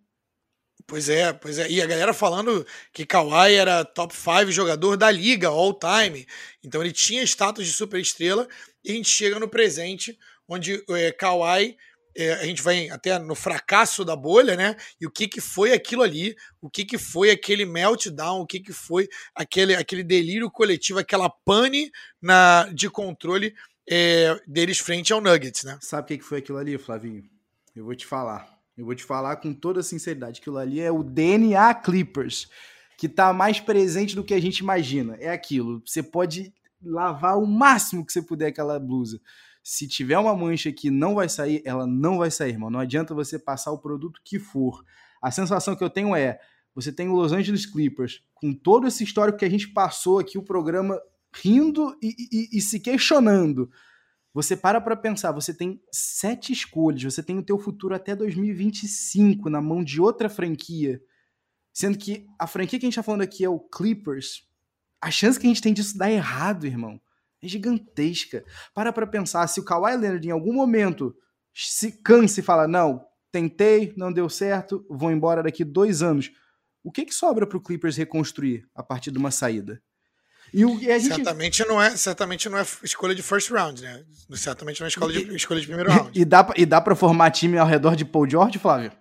Pois 0.86 1.10
é, 1.10 1.34
pois 1.34 1.60
é. 1.60 1.70
E 1.70 1.82
a 1.82 1.86
galera 1.86 2.14
falando 2.14 2.66
que 2.93 3.05
Kawhi 3.05 3.55
era 3.55 3.84
top 3.84 4.16
5 4.16 4.51
jogador 4.51 4.95
da 4.95 5.12
liga, 5.12 5.49
all 5.49 5.78
time. 5.78 6.26
Então 6.64 6.82
ele 6.82 6.93
tinha 6.93 7.22
status 7.24 7.66
de 7.66 7.74
superestrela. 7.74 8.47
E 8.86 8.91
a 8.91 8.95
gente 8.95 9.10
chega 9.10 9.38
no 9.38 9.49
presente, 9.49 10.18
onde 10.47 10.82
é, 10.91 11.12
Kawhi, 11.12 11.76
é, 12.16 12.34
a 12.34 12.45
gente 12.45 12.62
vai 12.62 12.89
até 12.89 13.20
no 13.20 13.36
fracasso 13.36 14.05
da 14.05 14.16
bolha, 14.16 14.55
né? 14.55 14.78
E 15.01 15.05
o 15.05 15.12
que, 15.12 15.28
que 15.28 15.41
foi 15.41 15.74
aquilo 15.74 16.03
ali, 16.03 16.36
o 16.62 16.70
que, 16.70 16.86
que 16.86 16.97
foi 16.97 17.32
aquele 17.32 17.66
meltdown, 17.66 18.41
o 18.41 18.47
que, 18.47 18.62
que 18.62 18.72
foi 18.72 19.10
aquele, 19.36 19.76
aquele 19.76 20.03
delírio 20.03 20.49
coletivo, 20.49 20.99
aquela 20.99 21.30
pane 21.30 21.91
na, 22.22 22.70
de 22.74 22.89
controle 22.89 23.53
é, 23.89 24.39
deles 24.45 24.79
frente 24.79 25.13
ao 25.13 25.21
Nuggets, 25.21 25.63
né? 25.63 25.77
Sabe 25.81 26.15
o 26.15 26.17
que 26.17 26.23
foi 26.23 26.39
aquilo 26.39 26.57
ali, 26.57 26.77
Flavinho? 26.77 27.23
Eu 27.75 27.85
vou 27.85 27.95
te 27.95 28.05
falar. 28.05 28.57
Eu 28.77 28.85
vou 28.85 28.93
te 28.93 29.03
falar 29.03 29.38
com 29.38 29.53
toda 29.53 29.81
sinceridade. 29.81 30.39
Aquilo 30.39 30.57
ali 30.57 30.79
é 30.79 30.91
o 30.91 31.03
DNA 31.03 31.73
Clippers, 31.75 32.49
que 32.97 33.07
tá 33.07 33.31
mais 33.33 33.59
presente 33.59 34.15
do 34.15 34.23
que 34.23 34.33
a 34.33 34.41
gente 34.41 34.59
imagina. 34.59 35.15
É 35.19 35.29
aquilo. 35.29 35.81
Você 35.85 36.03
pode 36.03 36.53
lavar 36.81 37.38
o 37.38 37.47
máximo 37.47 38.05
que 38.05 38.11
você 38.11 38.21
puder 38.21 38.47
aquela 38.47 38.79
blusa. 38.79 39.19
Se 39.63 39.88
tiver 39.88 40.17
uma 40.17 40.35
mancha 40.35 40.71
que 40.71 40.89
não 40.89 41.15
vai 41.15 41.27
sair, 41.27 41.61
ela 41.65 41.88
não 41.88 42.19
vai 42.19 42.29
sair, 42.29 42.51
irmão. 42.51 42.69
Não 42.69 42.79
adianta 42.79 43.13
você 43.13 43.39
passar 43.39 43.71
o 43.71 43.79
produto 43.79 44.21
que 44.23 44.38
for. 44.38 44.83
A 45.21 45.31
sensação 45.31 45.75
que 45.75 45.83
eu 45.83 45.89
tenho 45.89 46.15
é: 46.15 46.39
você 46.75 46.91
tem 46.91 47.07
o 47.09 47.15
Los 47.15 47.31
Angeles 47.31 47.65
Clippers, 47.65 48.21
com 48.35 48.53
todo 48.53 48.88
esse 48.88 49.03
histórico 49.03 49.39
que 49.39 49.45
a 49.45 49.49
gente 49.49 49.67
passou 49.69 50.19
aqui, 50.19 50.38
o 50.38 50.43
programa 50.43 51.01
rindo 51.34 51.97
e, 52.01 52.15
e, 52.32 52.57
e 52.57 52.61
se 52.61 52.80
questionando. 52.80 53.69
Você 54.34 54.55
para 54.55 54.80
para 54.80 54.95
pensar, 54.95 55.32
você 55.32 55.53
tem 55.53 55.82
sete 55.91 56.53
escolhas, 56.53 57.01
você 57.01 57.23
tem 57.23 57.39
o 57.39 57.43
teu 57.43 57.57
futuro 57.57 57.95
até 57.95 58.15
2025 58.15 59.49
na 59.49 59.61
mão 59.61 59.84
de 59.84 59.99
outra 59.99 60.30
franquia, 60.30 61.01
sendo 61.73 61.97
que 61.97 62.28
a 62.39 62.45
franquia 62.45 62.78
que 62.80 62.86
a 62.86 62.88
gente 62.88 62.93
está 62.93 63.03
falando 63.03 63.21
aqui 63.21 63.43
é 63.43 63.49
o 63.49 63.59
Clippers. 63.59 64.47
a 65.01 65.09
chance 65.09 65.39
que 65.39 65.45
a 65.45 65.49
gente 65.49 65.61
tem 65.61 65.73
disso 65.73 65.97
dar 65.97 66.11
errado, 66.11 66.67
irmão, 66.67 67.01
é 67.41 67.47
gigantesca. 67.47 68.43
Para 68.73 68.93
pra 68.93 69.07
pensar, 69.07 69.47
se 69.47 69.59
o 69.59 69.63
Kawhi 69.63 69.95
Leonard 69.95 70.28
em 70.28 70.32
algum 70.32 70.53
momento 70.53 71.15
se 71.53 71.91
cansa 72.03 72.39
e 72.39 72.43
fala, 72.43 72.67
não, 72.67 73.03
tentei, 73.32 73.93
não 73.97 74.11
deu 74.11 74.30
certo, 74.30 74.86
vou 74.89 75.11
embora 75.11 75.43
daqui 75.43 75.63
dois 75.63 76.01
anos. 76.01 76.32
O 76.84 76.91
que, 76.91 77.05
que 77.05 77.13
sobra 77.13 77.45
para 77.47 77.57
o 77.57 77.61
Clippers 77.61 77.97
reconstruir 77.97 78.67
a 78.73 78.84
partir 78.84 79.11
de 79.11 79.17
uma 79.17 79.32
saída? 79.32 79.82
E, 80.53 80.65
o, 80.65 80.75
e 80.79 80.99
gente... 80.99 81.15
certamente, 81.15 81.65
não 81.67 81.81
é, 81.81 81.95
certamente 81.95 82.49
não 82.49 82.57
é 82.57 82.65
escolha 82.83 83.13
de 83.13 83.21
first 83.21 83.49
round, 83.49 83.81
né? 83.81 84.03
Certamente 84.33 84.79
não 84.79 84.85
é 84.85 84.89
escolha 84.89 85.13
de, 85.13 85.35
escolha 85.35 85.59
de 85.59 85.67
primeiro 85.67 85.91
round. 85.91 86.11
E 86.13 86.25
dá, 86.25 86.47
e 86.55 86.65
dá 86.65 86.81
para 86.81 86.95
formar 86.95 87.31
time 87.31 87.57
ao 87.57 87.67
redor 87.67 87.95
de 87.95 88.05
Paul 88.05 88.29
George, 88.29 88.57
Flávio? 88.57 88.91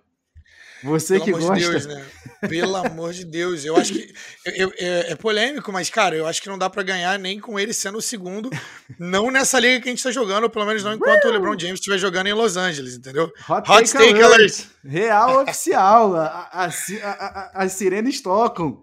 Você 0.83 1.19
Pelo 1.19 1.25
que 1.25 1.31
gosta. 1.31 1.55
De 1.55 1.69
Deus, 1.69 1.85
né? 1.85 2.05
Pelo 2.47 2.75
amor 2.75 3.11
de 3.11 3.25
Deus. 3.25 3.65
Eu 3.65 3.75
acho 3.75 3.93
que. 3.93 4.13
Eu, 4.45 4.53
eu, 4.53 4.73
é, 4.77 5.11
é, 5.11 5.15
polêmico, 5.15 5.71
mas, 5.71 5.89
cara, 5.89 6.15
eu 6.15 6.27
acho 6.27 6.41
que 6.41 6.49
não 6.49 6.57
dá 6.57 6.69
para 6.69 6.83
ganhar 6.83 7.17
nem 7.17 7.39
com 7.39 7.59
ele 7.59 7.73
sendo 7.73 7.97
o 7.97 8.01
segundo. 8.01 8.49
Não 8.99 9.31
nessa 9.31 9.59
liga 9.59 9.81
que 9.81 9.89
a 9.89 9.91
gente 9.91 10.03
tá 10.03 10.11
jogando, 10.11 10.43
ou 10.43 10.49
pelo 10.49 10.65
menos 10.65 10.83
não 10.83 10.93
enquanto 10.93 11.25
o 11.25 11.31
LeBron 11.31 11.57
James 11.57 11.79
estiver 11.79 11.97
jogando 11.97 12.27
em 12.27 12.33
Los 12.33 12.57
Angeles, 12.57 12.95
entendeu? 12.95 13.31
Hot, 13.49 13.69
Hot 13.69 13.91
take 13.91 14.21
alert. 14.21 14.65
Real 14.83 15.41
oficial. 15.41 16.15
A, 16.15 16.49
a, 16.51 16.65
a, 16.65 17.51
a, 17.63 17.69
sirene 17.69 18.09
Stockholm. 18.11 18.77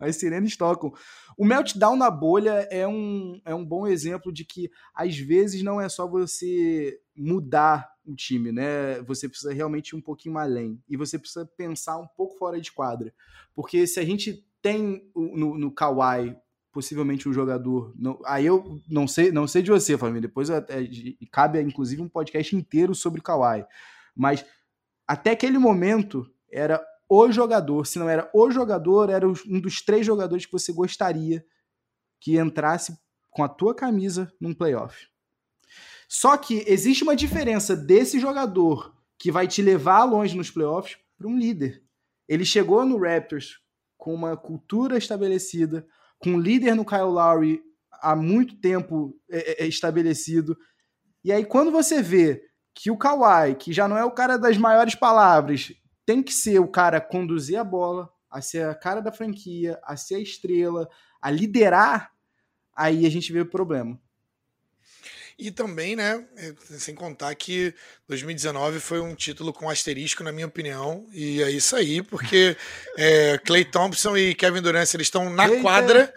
O 1.37 1.45
meltdown 1.45 1.97
na 1.97 2.11
bolha 2.11 2.67
é 2.71 2.87
um, 2.87 3.41
é 3.45 3.55
um 3.55 3.65
bom 3.65 3.87
exemplo 3.87 4.33
de 4.33 4.45
que, 4.45 4.71
às 4.95 5.17
vezes, 5.17 5.63
não 5.63 5.81
é 5.81 5.89
só 5.89 6.07
você 6.07 6.99
mudar 7.17 7.89
o 8.05 8.15
time, 8.15 8.53
né? 8.53 9.01
Você 9.03 9.29
precisa 9.29 9.53
realmente 9.53 9.91
ir 9.91 9.97
um 9.97 10.01
pouquinho 10.01 10.39
além. 10.39 10.83
E 10.89 10.97
você 10.97 11.19
precisa 11.19 11.47
pensar 11.57 11.99
um 11.99 12.07
pouco 12.07 12.37
fora 12.37 12.61
de 12.61 12.71
quadra. 12.71 13.13
Porque 13.55 13.87
se 13.87 13.99
a 13.99 14.05
gente 14.05 14.45
tem 14.61 15.11
no, 15.15 15.59
no 15.59 15.71
Kawhi 15.71 16.37
possivelmente 16.75 17.29
um 17.29 17.33
jogador. 17.33 17.95
Não, 17.97 18.21
aí 18.27 18.45
eu 18.45 18.81
não 18.91 19.07
sei, 19.07 19.31
não 19.31 19.47
sei 19.47 19.63
de 19.63 19.71
você, 19.71 19.97
família. 19.97 20.23
Depois 20.23 20.49
cabe, 21.31 21.61
inclusive, 21.61 22.03
um 22.03 22.09
podcast 22.09 22.55
inteiro 22.57 22.95
sobre 22.95 23.23
Kawhi. 23.23 23.65
Mas 24.15 24.45
até 25.07 25.31
aquele 25.31 25.57
momento 25.57 26.29
era 26.51 26.85
o 27.15 27.31
jogador. 27.31 27.87
Se 27.87 27.99
não 27.99 28.09
era 28.09 28.31
o 28.35 28.51
jogador, 28.51 29.11
era 29.11 29.27
um 29.29 29.61
dos 29.61 29.83
três 29.83 30.05
jogadores 30.05 30.47
que 30.47 30.53
você 30.53 30.73
gostaria 30.73 31.45
que 32.21 32.39
entrasse 32.39 32.97
com 33.31 33.45
a 33.45 33.49
tua 33.49 33.75
camisa 33.75 34.33
num 34.41 34.55
playoff. 34.55 35.09
Só 36.09 36.37
que 36.37 36.65
existe 36.67 37.03
uma 37.03 37.17
diferença 37.17 37.77
desse 37.77 38.19
jogador 38.19 38.95
que 39.19 39.33
vai 39.33 39.47
te 39.47 39.63
levar 39.63 40.05
longe 40.05 40.37
nos 40.37 40.51
playoffs 40.51 40.99
para 41.17 41.29
um 41.29 41.39
líder. 41.39 41.83
Ele 42.29 42.45
chegou 42.45 42.85
no 42.85 42.99
Raptors 42.99 43.59
com 43.97 44.15
uma 44.15 44.37
cultura 44.37 44.97
estabelecida, 44.97 45.87
com 46.19 46.31
um 46.31 46.41
líder 46.41 46.75
no 46.75 46.85
Kyle 46.85 47.03
Lowry 47.03 47.63
há 47.91 48.15
muito 48.15 48.57
tempo 48.57 49.19
é, 49.31 49.63
é, 49.63 49.65
é, 49.65 49.67
estabelecido. 49.67 50.57
E 51.23 51.33
aí, 51.33 51.45
quando 51.45 51.71
você 51.71 52.03
vê 52.03 52.43
que 52.75 52.91
o 52.91 52.99
Kawhi, 52.99 53.55
que 53.55 53.73
já 53.73 53.89
não 53.89 53.97
é 53.97 54.05
o 54.05 54.11
cara 54.11 54.37
das 54.37 54.57
maiores 54.57 54.95
palavras, 54.95 55.73
tem 56.07 56.23
que 56.23 56.33
ser 56.33 56.59
o 56.59 56.69
cara 56.69 56.99
a 56.99 57.01
conduzir 57.01 57.59
a 57.59 57.65
bola, 57.65 58.13
a 58.31 58.41
ser 58.41 58.67
a 58.67 58.75
cara 58.75 59.01
da 59.01 59.13
franquia, 59.13 59.79
a 59.85 59.97
ser 59.97 60.17
a 60.17 60.21
estrela, 60.21 60.89
a 61.21 61.31
liderar, 61.31 62.13
aí 62.75 63.07
a 63.07 63.11
gente 63.11 63.33
vê 63.33 63.41
o 63.41 63.47
problema. 63.47 63.99
E 65.39 65.51
também, 65.51 65.97
né, 65.97 66.25
é, 66.37 66.55
sem 66.79 66.95
contar 66.95 67.35
que 67.35 67.75
2019 68.09 68.79
foi 68.79 69.01
um 69.01 69.15
título 69.15 69.53
com 69.53 69.69
asterisco, 69.69 70.23
na 70.23 70.31
minha 70.31 70.47
opinião, 70.47 71.07
e 71.13 71.43
é 71.43 71.51
isso 71.51 71.75
aí, 71.75 72.03
porque 72.03 72.57
é, 72.97 73.39
Clay 73.39 73.65
Thompson 73.65 74.17
e 74.17 74.35
Kevin 74.35 74.63
Durant, 74.63 74.93
eles 74.95 75.07
estão 75.07 75.29
na 75.31 75.49
Eita. 75.49 75.61
quadra, 75.61 76.15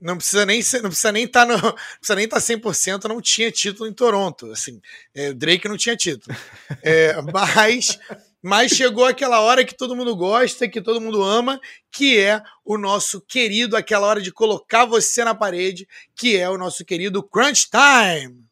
não 0.00 0.16
precisa 0.16 0.44
nem 0.44 0.60
ser, 0.60 0.82
não 0.82 0.90
precisa 0.90 1.12
nem 1.12 1.24
estar 1.24 1.46
tá 1.46 1.56
no, 1.56 1.60
precisa 1.98 2.14
nem 2.14 2.24
estar 2.26 2.36
tá 2.36 2.42
100%, 2.42 3.04
não 3.04 3.22
tinha 3.22 3.50
título 3.50 3.88
em 3.88 3.92
Toronto, 3.92 4.52
assim, 4.52 4.80
é, 5.14 5.32
Drake 5.32 5.66
não 5.66 5.76
tinha 5.76 5.96
título. 5.96 6.36
É, 6.82 7.20
mas 7.32 7.98
mas 8.42 8.72
chegou 8.72 9.04
aquela 9.04 9.40
hora 9.40 9.64
que 9.64 9.76
todo 9.76 9.96
mundo 9.96 10.14
gosta, 10.14 10.68
que 10.68 10.80
todo 10.80 11.00
mundo 11.00 11.22
ama, 11.22 11.60
que 11.90 12.18
é 12.18 12.42
o 12.64 12.78
nosso 12.78 13.20
querido, 13.20 13.76
aquela 13.76 14.06
hora 14.06 14.20
de 14.20 14.32
colocar 14.32 14.84
você 14.84 15.24
na 15.24 15.34
parede, 15.34 15.86
que 16.14 16.36
é 16.36 16.48
o 16.48 16.58
nosso 16.58 16.84
querido 16.84 17.22
Crunch 17.22 17.68
Time. 17.70 18.44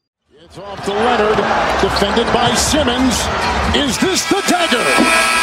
It's 0.43 0.59
off 0.59 0.83
to 0.83 0.93
Leonard, 0.93 1.43
defended 1.81 2.27
by 2.33 2.55
Simmons. 2.57 3.15
Is 3.75 3.97
this 3.99 4.23
the 4.27 4.43
dagger? 4.49 5.37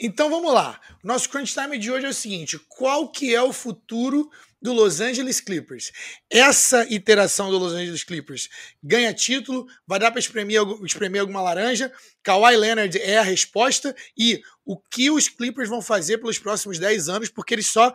Então 0.00 0.28
vamos 0.28 0.52
lá. 0.52 0.80
Nosso 1.02 1.30
crunch 1.30 1.54
time 1.54 1.78
de 1.78 1.90
hoje 1.90 2.06
é 2.06 2.08
o 2.08 2.14
seguinte: 2.14 2.58
qual 2.68 3.10
que 3.10 3.34
é 3.34 3.42
o 3.42 3.52
futuro 3.52 4.28
do 4.64 4.72
Los 4.72 4.98
Angeles 4.98 5.42
Clippers? 5.42 5.92
Essa 6.30 6.90
iteração 6.90 7.50
do 7.50 7.58
Los 7.58 7.74
Angeles 7.74 8.02
Clippers 8.02 8.48
ganha 8.82 9.12
título, 9.12 9.66
vai 9.86 9.98
dar 9.98 10.10
para 10.10 10.18
espremer, 10.18 10.62
espremer 10.82 11.20
alguma 11.20 11.42
laranja. 11.42 11.92
Kawhi 12.22 12.56
Leonard 12.56 12.98
é 12.98 13.18
a 13.18 13.22
resposta 13.22 13.94
e 14.16 14.40
o 14.64 14.78
que 14.78 15.10
os 15.10 15.28
Clippers 15.28 15.68
vão 15.68 15.82
fazer 15.82 16.16
pelos 16.16 16.38
próximos 16.38 16.78
10 16.78 17.10
anos, 17.10 17.28
porque 17.28 17.52
eles 17.52 17.66
só 17.66 17.92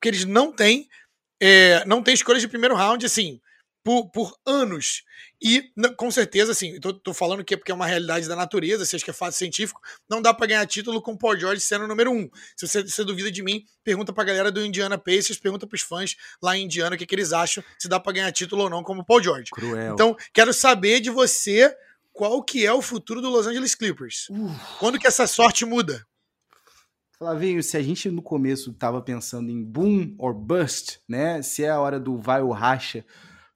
que 0.00 0.08
eles 0.08 0.24
não 0.24 0.52
têm 0.52 0.88
é, 1.40 1.84
não 1.86 2.02
tem 2.02 2.14
escolhas 2.14 2.42
de 2.42 2.48
primeiro 2.48 2.74
round, 2.74 3.06
assim, 3.06 3.40
por, 3.88 4.10
por 4.10 4.36
anos. 4.44 5.02
E, 5.40 5.72
com 5.96 6.10
certeza, 6.10 6.52
assim, 6.52 6.78
tô, 6.78 6.92
tô, 6.92 7.14
falando 7.14 7.42
que 7.42 7.54
é 7.54 7.56
porque 7.56 7.72
é 7.72 7.74
uma 7.74 7.86
realidade 7.86 8.28
da 8.28 8.36
natureza, 8.36 8.84
se 8.84 8.94
acha 8.94 9.02
que 9.02 9.10
é 9.10 9.14
fato 9.14 9.32
científico, 9.32 9.80
não 10.10 10.20
dá 10.20 10.34
para 10.34 10.46
ganhar 10.46 10.66
título 10.66 11.00
com 11.00 11.12
o 11.12 11.18
Paul 11.18 11.38
George 11.38 11.62
sendo 11.62 11.86
o 11.86 11.88
número 11.88 12.12
um. 12.12 12.28
Se 12.54 12.68
você, 12.68 12.82
você 12.82 13.02
duvida 13.02 13.32
de 13.32 13.42
mim, 13.42 13.64
pergunta 13.82 14.12
pra 14.12 14.24
galera 14.24 14.52
do 14.52 14.62
Indiana 14.62 14.98
Pacers, 14.98 15.38
pergunta 15.38 15.66
pros 15.66 15.80
fãs 15.80 16.16
lá 16.42 16.54
em 16.54 16.66
Indiana 16.66 16.96
o 16.96 16.98
que, 16.98 17.06
que 17.06 17.14
eles 17.14 17.32
acham, 17.32 17.64
se 17.78 17.88
dá 17.88 17.98
para 17.98 18.12
ganhar 18.12 18.30
título 18.30 18.64
ou 18.64 18.68
não 18.68 18.82
como 18.82 19.02
Paul 19.02 19.22
George. 19.22 19.50
Cruel. 19.52 19.94
Então, 19.94 20.14
quero 20.34 20.52
saber 20.52 21.00
de 21.00 21.08
você 21.08 21.74
qual 22.12 22.42
que 22.42 22.66
é 22.66 22.72
o 22.74 22.82
futuro 22.82 23.22
do 23.22 23.30
Los 23.30 23.46
Angeles 23.46 23.74
Clippers. 23.74 24.28
Quando 24.78 24.98
que 24.98 25.06
essa 25.06 25.26
sorte 25.26 25.64
muda? 25.64 26.06
Flavinho, 27.16 27.62
se 27.62 27.74
a 27.78 27.82
gente 27.82 28.10
no 28.10 28.20
começo 28.20 28.70
estava 28.70 29.00
pensando 29.00 29.50
em 29.50 29.64
boom 29.64 30.14
or 30.18 30.34
bust, 30.34 31.00
né? 31.08 31.40
Se 31.40 31.64
é 31.64 31.70
a 31.70 31.80
hora 31.80 31.98
do 31.98 32.18
vai 32.18 32.42
ou 32.42 32.52
racha 32.52 33.02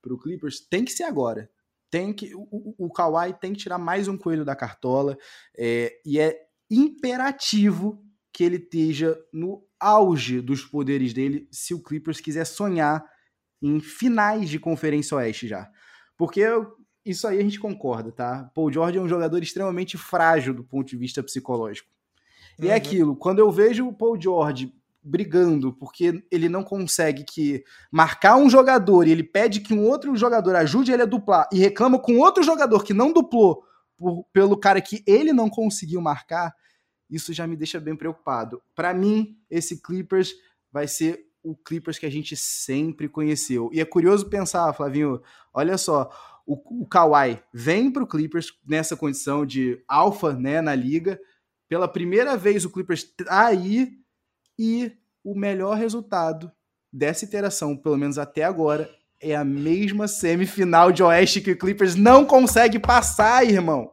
para 0.02 0.12
o 0.12 0.18
Clippers, 0.18 0.60
tem 0.60 0.84
que 0.84 0.92
ser 0.92 1.04
agora. 1.04 1.48
Tem 1.90 2.12
que 2.12 2.34
o, 2.34 2.74
o 2.76 2.90
Kawhi 2.90 3.32
tem 3.40 3.52
que 3.52 3.60
tirar 3.60 3.78
mais 3.78 4.08
um 4.08 4.18
coelho 4.18 4.44
da 4.44 4.56
cartola 4.56 5.16
é, 5.56 6.00
e 6.04 6.18
é 6.18 6.38
imperativo 6.70 8.02
que 8.32 8.42
ele 8.42 8.56
esteja 8.56 9.18
no 9.32 9.62
auge 9.78 10.40
dos 10.40 10.64
poderes 10.64 11.12
dele 11.12 11.46
se 11.50 11.74
o 11.74 11.82
Clippers 11.82 12.20
quiser 12.20 12.46
sonhar 12.46 13.04
em 13.60 13.78
finais 13.78 14.48
de 14.48 14.58
Conferência 14.58 15.16
Oeste 15.16 15.46
já. 15.46 15.70
Porque 16.16 16.42
isso 17.04 17.26
aí 17.26 17.38
a 17.38 17.42
gente 17.42 17.60
concorda, 17.60 18.10
tá? 18.10 18.50
Paul 18.54 18.72
George 18.72 18.98
é 18.98 19.00
um 19.00 19.08
jogador 19.08 19.42
extremamente 19.42 19.98
frágil 19.98 20.54
do 20.54 20.64
ponto 20.64 20.88
de 20.88 20.96
vista 20.96 21.22
psicológico. 21.22 21.90
E 22.58 22.62
é 22.62 22.66
uhum. 22.66 22.72
é 22.72 22.74
aquilo, 22.74 23.16
quando 23.16 23.38
eu 23.38 23.50
vejo 23.50 23.86
o 23.86 23.92
Paul 23.92 24.20
George 24.20 24.72
brigando 25.02 25.72
porque 25.72 26.22
ele 26.30 26.48
não 26.48 26.62
consegue 26.62 27.24
que 27.24 27.64
marcar 27.90 28.36
um 28.36 28.48
jogador 28.48 29.06
e 29.06 29.10
ele 29.10 29.24
pede 29.24 29.60
que 29.60 29.74
um 29.74 29.84
outro 29.88 30.14
jogador 30.16 30.54
ajude 30.56 30.92
ele 30.92 31.02
a 31.02 31.06
duplar 31.06 31.48
e 31.52 31.58
reclama 31.58 31.98
com 31.98 32.18
outro 32.18 32.42
jogador 32.42 32.84
que 32.84 32.94
não 32.94 33.12
duplou 33.12 33.64
por, 33.96 34.24
pelo 34.32 34.56
cara 34.56 34.80
que 34.80 35.02
ele 35.06 35.32
não 35.32 35.48
conseguiu 35.48 36.00
marcar, 36.00 36.54
isso 37.10 37.32
já 37.32 37.46
me 37.46 37.56
deixa 37.56 37.78
bem 37.78 37.96
preocupado. 37.96 38.62
Para 38.74 38.94
mim, 38.94 39.38
esse 39.50 39.82
Clippers 39.82 40.32
vai 40.70 40.86
ser 40.88 41.26
o 41.42 41.56
Clippers 41.56 41.98
que 41.98 42.06
a 42.06 42.10
gente 42.10 42.36
sempre 42.36 43.08
conheceu. 43.08 43.70
E 43.72 43.80
é 43.80 43.84
curioso 43.84 44.28
pensar, 44.28 44.72
Flavinho, 44.72 45.20
olha 45.52 45.76
só, 45.76 46.10
o, 46.46 46.82
o 46.82 46.86
Kawhi 46.86 47.42
vem 47.52 47.90
para 47.90 48.02
o 48.02 48.06
Clippers 48.06 48.52
nessa 48.66 48.96
condição 48.96 49.44
de 49.44 49.82
alfa 49.86 50.32
né, 50.32 50.60
na 50.60 50.74
liga, 50.74 51.20
pela 51.68 51.88
primeira 51.88 52.36
vez 52.36 52.64
o 52.64 52.70
Clippers 52.70 53.04
tá 53.04 53.46
aí 53.46 54.01
e 54.58 54.92
o 55.24 55.34
melhor 55.34 55.76
resultado 55.76 56.50
dessa 56.92 57.24
iteração, 57.24 57.76
pelo 57.76 57.96
menos 57.96 58.18
até 58.18 58.44
agora, 58.44 58.90
é 59.20 59.34
a 59.34 59.44
mesma 59.44 60.08
semifinal 60.08 60.90
de 60.90 61.02
Oeste 61.02 61.40
que 61.40 61.52
o 61.52 61.58
Clippers 61.58 61.94
não 61.94 62.24
consegue 62.24 62.78
passar, 62.78 63.44
irmão. 63.44 63.92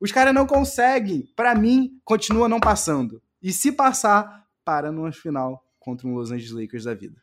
Os 0.00 0.12
caras 0.12 0.32
não 0.32 0.46
conseguem. 0.46 1.28
Para 1.34 1.54
mim, 1.54 2.00
continua 2.04 2.48
não 2.48 2.60
passando. 2.60 3.20
E 3.42 3.52
se 3.52 3.72
passar, 3.72 4.46
para 4.64 4.92
numa 4.92 5.10
final 5.10 5.64
contra 5.78 6.06
um 6.06 6.14
Los 6.14 6.30
Angeles 6.30 6.52
Lakers 6.52 6.84
da 6.84 6.94
vida. 6.94 7.20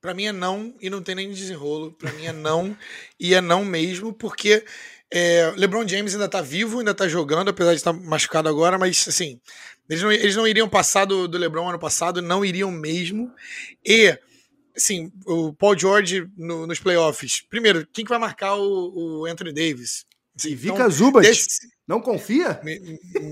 Para 0.00 0.14
mim 0.14 0.24
é 0.24 0.32
não 0.32 0.74
e 0.80 0.90
não 0.90 1.02
tem 1.02 1.14
nem 1.14 1.30
desenrolo. 1.30 1.92
Para 1.92 2.12
mim 2.12 2.26
é 2.26 2.32
não 2.32 2.76
e 3.18 3.34
é 3.34 3.40
não 3.40 3.64
mesmo, 3.64 4.12
porque 4.12 4.64
é, 5.12 5.52
LeBron 5.56 5.86
James 5.86 6.14
ainda 6.14 6.28
tá 6.28 6.40
vivo, 6.40 6.78
ainda 6.78 6.94
tá 6.94 7.06
jogando, 7.06 7.48
apesar 7.48 7.70
de 7.70 7.76
estar 7.76 7.92
machucado 7.92 8.48
agora, 8.48 8.78
mas 8.78 9.06
assim, 9.06 9.40
eles 9.88 10.02
não, 10.02 10.12
eles 10.12 10.36
não 10.36 10.48
iriam 10.48 10.68
passar 10.68 11.04
do, 11.04 11.28
do 11.28 11.38
LeBron 11.38 11.68
ano 11.68 11.78
passado, 11.78 12.22
não 12.22 12.44
iriam 12.44 12.70
mesmo. 12.70 13.32
E, 13.84 14.18
assim, 14.76 15.12
o 15.26 15.52
Paul 15.52 15.78
George 15.78 16.26
no, 16.36 16.66
nos 16.66 16.80
playoffs. 16.80 17.42
Primeiro, 17.48 17.86
quem 17.92 18.04
que 18.04 18.08
vai 18.08 18.18
marcar 18.18 18.54
o, 18.54 19.20
o 19.20 19.26
Anthony 19.26 19.52
Davis? 19.52 20.06
Ivica 20.44 20.74
então, 20.74 20.90
Zubat, 20.90 21.28
desse... 21.28 21.68
não 21.86 22.00
confia? 22.00 22.60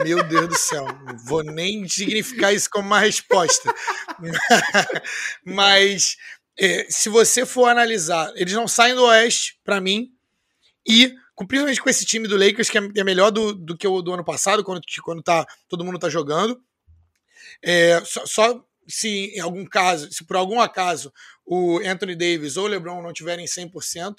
Meu 0.05 0.23
Deus 0.23 0.49
do 0.49 0.57
céu, 0.57 0.87
não 1.05 1.19
vou 1.19 1.43
nem 1.43 1.89
significar 1.89 2.55
isso 2.55 2.71
como 2.71 2.87
uma 2.87 3.01
resposta. 3.01 3.75
Mas 5.45 6.17
é, 6.57 6.87
se 6.89 7.09
você 7.09 7.45
for 7.45 7.67
analisar, 7.67 8.31
eles 8.37 8.53
não 8.53 8.69
saem 8.69 8.95
do 8.95 9.05
Oeste, 9.05 9.59
para 9.65 9.81
mim, 9.81 10.13
e 10.87 11.13
principalmente 11.37 11.81
com 11.81 11.91
esse 11.91 12.05
time 12.05 12.29
do 12.29 12.37
Lakers, 12.37 12.69
que 12.69 12.79
é, 12.79 12.83
é 12.97 13.05
melhor 13.05 13.31
do, 13.31 13.55
do 13.55 13.77
que 13.77 13.87
o 13.87 14.03
do 14.03 14.13
ano 14.13 14.25
passado, 14.25 14.65
quando, 14.65 14.83
quando 15.03 15.23
tá, 15.23 15.47
todo 15.69 15.85
mundo 15.85 15.99
tá 15.99 16.09
jogando. 16.09 16.61
É, 17.63 18.03
só, 18.05 18.27
só, 18.27 18.65
se 18.87 19.33
em 19.35 19.41
algum 19.41 19.65
caso, 19.65 20.13
se 20.13 20.25
por 20.25 20.37
algum 20.37 20.61
acaso 20.61 21.13
o 21.45 21.79
Anthony 21.79 22.15
Davis 22.15 22.57
ou 22.57 22.65
o 22.65 22.69
LeBron 22.69 23.03
não 23.03 23.13
tiverem 23.13 23.47
100%, 23.47 24.17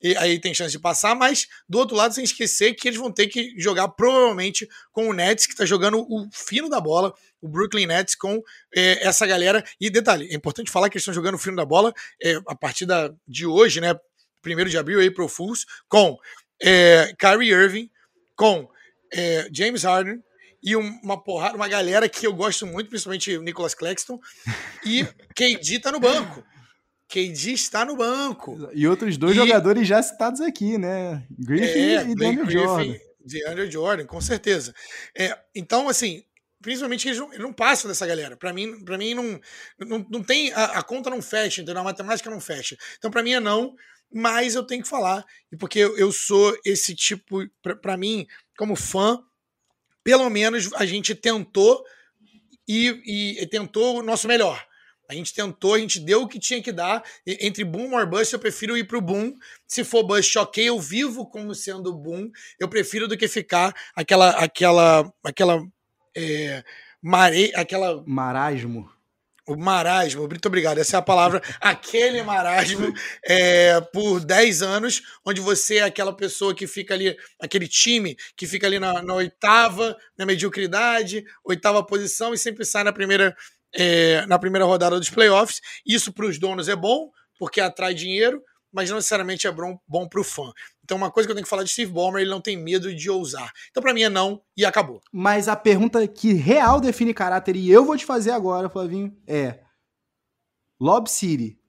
e 0.00 0.16
aí 0.16 0.38
tem 0.38 0.54
chance 0.54 0.70
de 0.70 0.78
passar, 0.78 1.14
mas 1.16 1.48
do 1.68 1.78
outro 1.78 1.96
lado, 1.96 2.14
sem 2.14 2.22
esquecer 2.22 2.74
que 2.74 2.86
eles 2.86 2.98
vão 2.98 3.10
ter 3.10 3.26
que 3.26 3.52
jogar 3.58 3.88
provavelmente 3.88 4.68
com 4.92 5.08
o 5.08 5.12
Nets, 5.12 5.44
que 5.44 5.52
está 5.52 5.64
jogando 5.64 6.06
o 6.08 6.28
fino 6.32 6.68
da 6.68 6.80
bola, 6.80 7.12
o 7.40 7.48
Brooklyn 7.48 7.86
Nets, 7.86 8.14
com 8.14 8.40
é, 8.74 9.04
essa 9.06 9.26
galera. 9.26 9.64
E 9.80 9.90
detalhe, 9.90 10.28
é 10.30 10.34
importante 10.34 10.70
falar 10.70 10.88
que 10.88 10.96
eles 10.96 11.02
estão 11.02 11.14
jogando 11.14 11.34
o 11.34 11.38
fino 11.38 11.56
da 11.56 11.64
bola 11.64 11.92
é, 12.22 12.36
a 12.46 12.54
partir 12.54 12.86
da, 12.86 13.12
de 13.26 13.44
hoje, 13.44 13.80
né? 13.80 13.98
Primeiro 14.40 14.70
de 14.70 14.78
abril, 14.78 15.04
April 15.04 15.28
Fools, 15.28 15.66
com 15.88 16.16
é, 16.62 17.14
Kyrie 17.18 17.50
Irving, 17.50 17.90
com 18.36 18.68
é, 19.12 19.48
James 19.52 19.84
Harden, 19.84 20.22
e 20.62 20.74
uma 20.74 21.22
porrada, 21.22 21.56
uma 21.56 21.68
galera 21.68 22.08
que 22.08 22.26
eu 22.26 22.32
gosto 22.32 22.66
muito, 22.66 22.88
principalmente 22.88 23.36
o 23.36 23.42
Nicholas 23.42 23.74
Claxton, 23.74 24.18
e 24.84 25.04
KD 25.34 25.80
tá 25.80 25.92
no 25.92 26.00
banco. 26.00 26.44
KD 27.08 27.52
está 27.52 27.84
no 27.84 27.96
banco. 27.96 28.68
E 28.74 28.86
outros 28.86 29.16
dois 29.16 29.34
e... 29.34 29.36
jogadores 29.36 29.86
já 29.88 30.02
citados 30.02 30.40
aqui, 30.40 30.76
né? 30.76 31.24
Griffin 31.30 31.78
é, 31.78 32.02
e 32.02 32.14
Daniel 32.14 32.50
Jordan. 32.50 32.94
DeAndre 33.24 33.70
Jordan, 33.70 34.06
com 34.06 34.20
certeza. 34.20 34.74
É, 35.16 35.36
então, 35.54 35.88
assim, 35.88 36.24
principalmente 36.60 37.06
eles 37.08 37.18
não, 37.18 37.28
eles 37.28 37.42
não 37.42 37.52
passam 37.52 37.88
dessa 37.88 38.06
galera. 38.06 38.36
Para 38.36 38.52
mim, 38.52 38.84
para 38.84 38.98
mim 38.98 39.14
não, 39.14 39.40
não, 39.78 40.06
não 40.10 40.22
tem 40.22 40.52
a, 40.52 40.78
a, 40.78 40.82
conta 40.82 41.10
não 41.10 41.22
fecha, 41.22 41.60
entendeu? 41.60 41.80
A 41.80 41.84
matemática 41.84 42.30
não 42.30 42.40
fecha. 42.40 42.76
Então, 42.98 43.10
para 43.10 43.22
mim 43.22 43.32
é 43.32 43.40
não, 43.40 43.74
mas 44.12 44.54
eu 44.54 44.62
tenho 44.62 44.82
que 44.82 44.88
falar, 44.88 45.24
e 45.52 45.56
porque 45.56 45.78
eu, 45.78 46.10
sou 46.12 46.56
esse 46.64 46.94
tipo, 46.94 47.46
para 47.82 47.96
mim, 47.96 48.26
como 48.56 48.74
fã, 48.74 49.22
pelo 50.02 50.28
menos 50.30 50.72
a 50.74 50.86
gente 50.86 51.14
tentou 51.14 51.84
e, 52.66 53.36
e 53.42 53.46
tentou 53.46 53.98
o 53.98 54.02
nosso 54.02 54.26
melhor. 54.26 54.66
A 55.10 55.14
gente 55.14 55.32
tentou, 55.32 55.72
a 55.72 55.78
gente 55.78 55.98
deu 56.00 56.22
o 56.22 56.28
que 56.28 56.38
tinha 56.38 56.62
que 56.62 56.70
dar. 56.70 57.02
Entre 57.26 57.64
boom 57.64 57.94
or 57.94 58.06
bust, 58.06 58.34
eu 58.34 58.38
prefiro 58.38 58.76
ir 58.76 58.86
pro 58.86 59.00
boom. 59.00 59.34
Se 59.66 59.82
for 59.82 60.02
bust, 60.04 60.38
ok, 60.38 60.68
eu 60.68 60.78
vivo 60.78 61.26
como 61.26 61.54
sendo 61.54 61.94
boom. 61.94 62.30
Eu 62.60 62.68
prefiro 62.68 63.08
do 63.08 63.16
que 63.16 63.26
ficar 63.26 63.74
aquela, 63.96 64.30
aquela, 64.32 65.10
aquela 65.24 65.66
é, 66.14 66.62
mare, 67.00 67.50
aquela 67.54 68.04
marasmo. 68.06 68.90
O 69.48 69.56
marasmo, 69.56 70.28
muito 70.28 70.44
obrigado, 70.44 70.76
essa 70.76 70.96
é 70.96 70.98
a 70.98 71.02
palavra. 71.02 71.40
Aquele 71.58 72.22
marasmo 72.22 72.92
é, 73.24 73.80
por 73.80 74.20
10 74.20 74.60
anos, 74.60 75.00
onde 75.24 75.40
você 75.40 75.78
é 75.78 75.84
aquela 75.84 76.14
pessoa 76.14 76.54
que 76.54 76.66
fica 76.66 76.92
ali, 76.92 77.16
aquele 77.40 77.66
time 77.66 78.14
que 78.36 78.46
fica 78.46 78.66
ali 78.66 78.78
na, 78.78 79.02
na 79.02 79.14
oitava, 79.14 79.96
na 80.18 80.26
mediocridade, 80.26 81.24
oitava 81.42 81.82
posição 81.82 82.34
e 82.34 82.38
sempre 82.38 82.62
sai 82.66 82.84
na 82.84 82.92
primeira 82.92 83.34
é, 83.74 84.26
na 84.26 84.38
primeira 84.38 84.66
rodada 84.66 84.98
dos 84.98 85.08
playoffs. 85.08 85.62
Isso 85.86 86.12
para 86.12 86.26
os 86.26 86.38
donos 86.38 86.68
é 86.68 86.76
bom, 86.76 87.10
porque 87.38 87.58
atrai 87.58 87.94
dinheiro, 87.94 88.42
mas 88.70 88.90
não 88.90 88.96
necessariamente 88.96 89.46
é 89.46 89.50
bom, 89.50 89.78
bom 89.88 90.06
para 90.06 90.20
o 90.20 90.24
fã. 90.24 90.52
Então, 90.88 90.96
uma 90.96 91.10
coisa 91.10 91.26
que 91.26 91.32
eu 91.32 91.34
tenho 91.34 91.44
que 91.44 91.50
falar 91.50 91.64
de 91.64 91.70
Steve 91.70 91.92
Ballmer, 91.92 92.22
ele 92.22 92.30
não 92.30 92.40
tem 92.40 92.56
medo 92.56 92.94
de 92.94 93.10
ousar. 93.10 93.52
Então, 93.70 93.82
para 93.82 93.92
mim 93.92 94.04
é 94.04 94.08
não 94.08 94.40
e 94.56 94.64
acabou. 94.64 95.02
Mas 95.12 95.46
a 95.46 95.54
pergunta 95.54 96.08
que 96.08 96.32
real 96.32 96.80
define 96.80 97.12
caráter, 97.12 97.56
e 97.56 97.70
eu 97.70 97.84
vou 97.84 97.94
te 97.94 98.06
fazer 98.06 98.30
agora, 98.30 98.70
Flavinho, 98.70 99.14
é: 99.26 99.58
Lob 100.80 101.06
City 101.10 101.60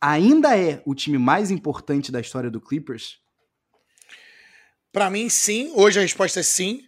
ainda 0.00 0.58
é 0.58 0.82
o 0.84 0.96
time 0.96 1.16
mais 1.16 1.52
importante 1.52 2.10
da 2.10 2.20
história 2.20 2.50
do 2.50 2.60
Clippers? 2.60 3.20
Para 4.90 5.08
mim, 5.08 5.28
sim. 5.28 5.70
Hoje 5.76 6.00
a 6.00 6.02
resposta 6.02 6.40
é 6.40 6.42
sim. 6.42 6.82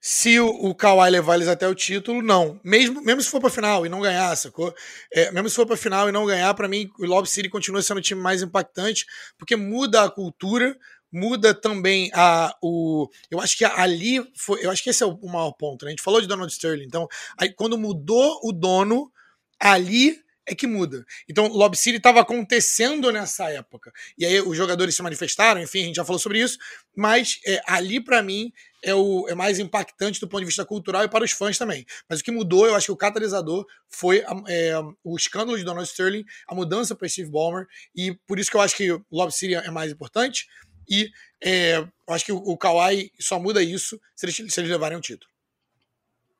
Se 0.00 0.38
o, 0.38 0.48
o 0.48 0.74
Kawhi 0.74 1.10
levar 1.10 1.34
eles 1.34 1.48
até 1.48 1.66
o 1.68 1.74
título, 1.74 2.22
não. 2.22 2.60
Mesmo, 2.62 3.02
mesmo 3.02 3.20
se 3.20 3.28
for 3.28 3.40
pra 3.40 3.50
final 3.50 3.84
e 3.84 3.88
não 3.88 4.00
ganhar, 4.00 4.34
sacou? 4.36 4.72
É, 5.12 5.32
mesmo 5.32 5.48
se 5.48 5.56
for 5.56 5.66
pra 5.66 5.76
final 5.76 6.08
e 6.08 6.12
não 6.12 6.24
ganhar, 6.24 6.54
para 6.54 6.68
mim, 6.68 6.88
o 6.98 7.06
Lob 7.06 7.28
City 7.28 7.48
continua 7.48 7.82
sendo 7.82 7.98
o 7.98 8.02
time 8.02 8.20
mais 8.20 8.40
impactante, 8.40 9.04
porque 9.36 9.56
muda 9.56 10.04
a 10.04 10.10
cultura, 10.10 10.76
muda 11.12 11.52
também 11.52 12.10
a 12.14 12.54
o 12.62 13.08
eu 13.30 13.40
acho 13.40 13.56
que 13.56 13.64
ali 13.64 14.22
foi 14.36 14.64
eu 14.64 14.70
acho 14.70 14.82
que 14.82 14.90
esse 14.90 15.02
é 15.02 15.06
o, 15.06 15.18
maior 15.26 15.52
ponto 15.52 15.84
né? 15.84 15.88
a 15.88 15.92
gente 15.92 16.02
falou 16.02 16.20
de 16.20 16.26
Donald 16.26 16.52
Sterling 16.52 16.84
então 16.84 17.08
aí 17.38 17.50
quando 17.50 17.78
mudou 17.78 18.38
o 18.44 18.52
dono 18.52 19.10
ali 19.58 20.20
é 20.48 20.54
que 20.54 20.66
muda. 20.66 21.04
Então, 21.28 21.46
Lob 21.46 21.76
City 21.76 21.98
estava 21.98 22.20
acontecendo 22.20 23.12
nessa 23.12 23.50
época. 23.50 23.92
E 24.16 24.24
aí 24.24 24.40
os 24.40 24.56
jogadores 24.56 24.94
se 24.94 25.02
manifestaram, 25.02 25.60
enfim, 25.60 25.82
a 25.82 25.84
gente 25.84 25.96
já 25.96 26.04
falou 26.04 26.18
sobre 26.18 26.40
isso, 26.40 26.58
mas 26.96 27.38
é, 27.46 27.60
ali, 27.66 28.00
para 28.00 28.22
mim, 28.22 28.50
é, 28.82 28.94
o, 28.94 29.28
é 29.28 29.34
mais 29.34 29.58
impactante 29.58 30.20
do 30.20 30.26
ponto 30.26 30.40
de 30.40 30.46
vista 30.46 30.64
cultural 30.64 31.04
e 31.04 31.08
para 31.08 31.24
os 31.24 31.32
fãs 31.32 31.58
também. 31.58 31.84
Mas 32.08 32.20
o 32.20 32.24
que 32.24 32.30
mudou, 32.30 32.66
eu 32.66 32.74
acho 32.74 32.86
que 32.86 32.92
o 32.92 32.96
catalisador 32.96 33.66
foi 33.88 34.24
é, 34.48 34.72
o 35.04 35.16
escândalo 35.16 35.58
de 35.58 35.64
Donald 35.64 35.88
Sterling, 35.88 36.24
a 36.48 36.54
mudança 36.54 36.94
para 36.94 37.08
Steve 37.08 37.30
Ballmer, 37.30 37.66
e 37.94 38.14
por 38.26 38.38
isso 38.38 38.50
que 38.50 38.56
eu 38.56 38.60
acho 38.60 38.76
que 38.76 38.90
o 38.90 39.04
Lob 39.12 39.30
City 39.30 39.54
é 39.54 39.70
mais 39.70 39.92
importante. 39.92 40.48
E 40.88 41.10
é, 41.42 41.76
eu 41.76 42.14
acho 42.14 42.24
que 42.24 42.32
o, 42.32 42.38
o 42.38 42.56
Kawhi 42.56 43.12
só 43.20 43.38
muda 43.38 43.62
isso 43.62 44.00
se 44.16 44.24
eles, 44.24 44.36
se 44.36 44.60
eles 44.60 44.70
levarem 44.70 44.96
um 44.96 45.02
título. 45.02 45.30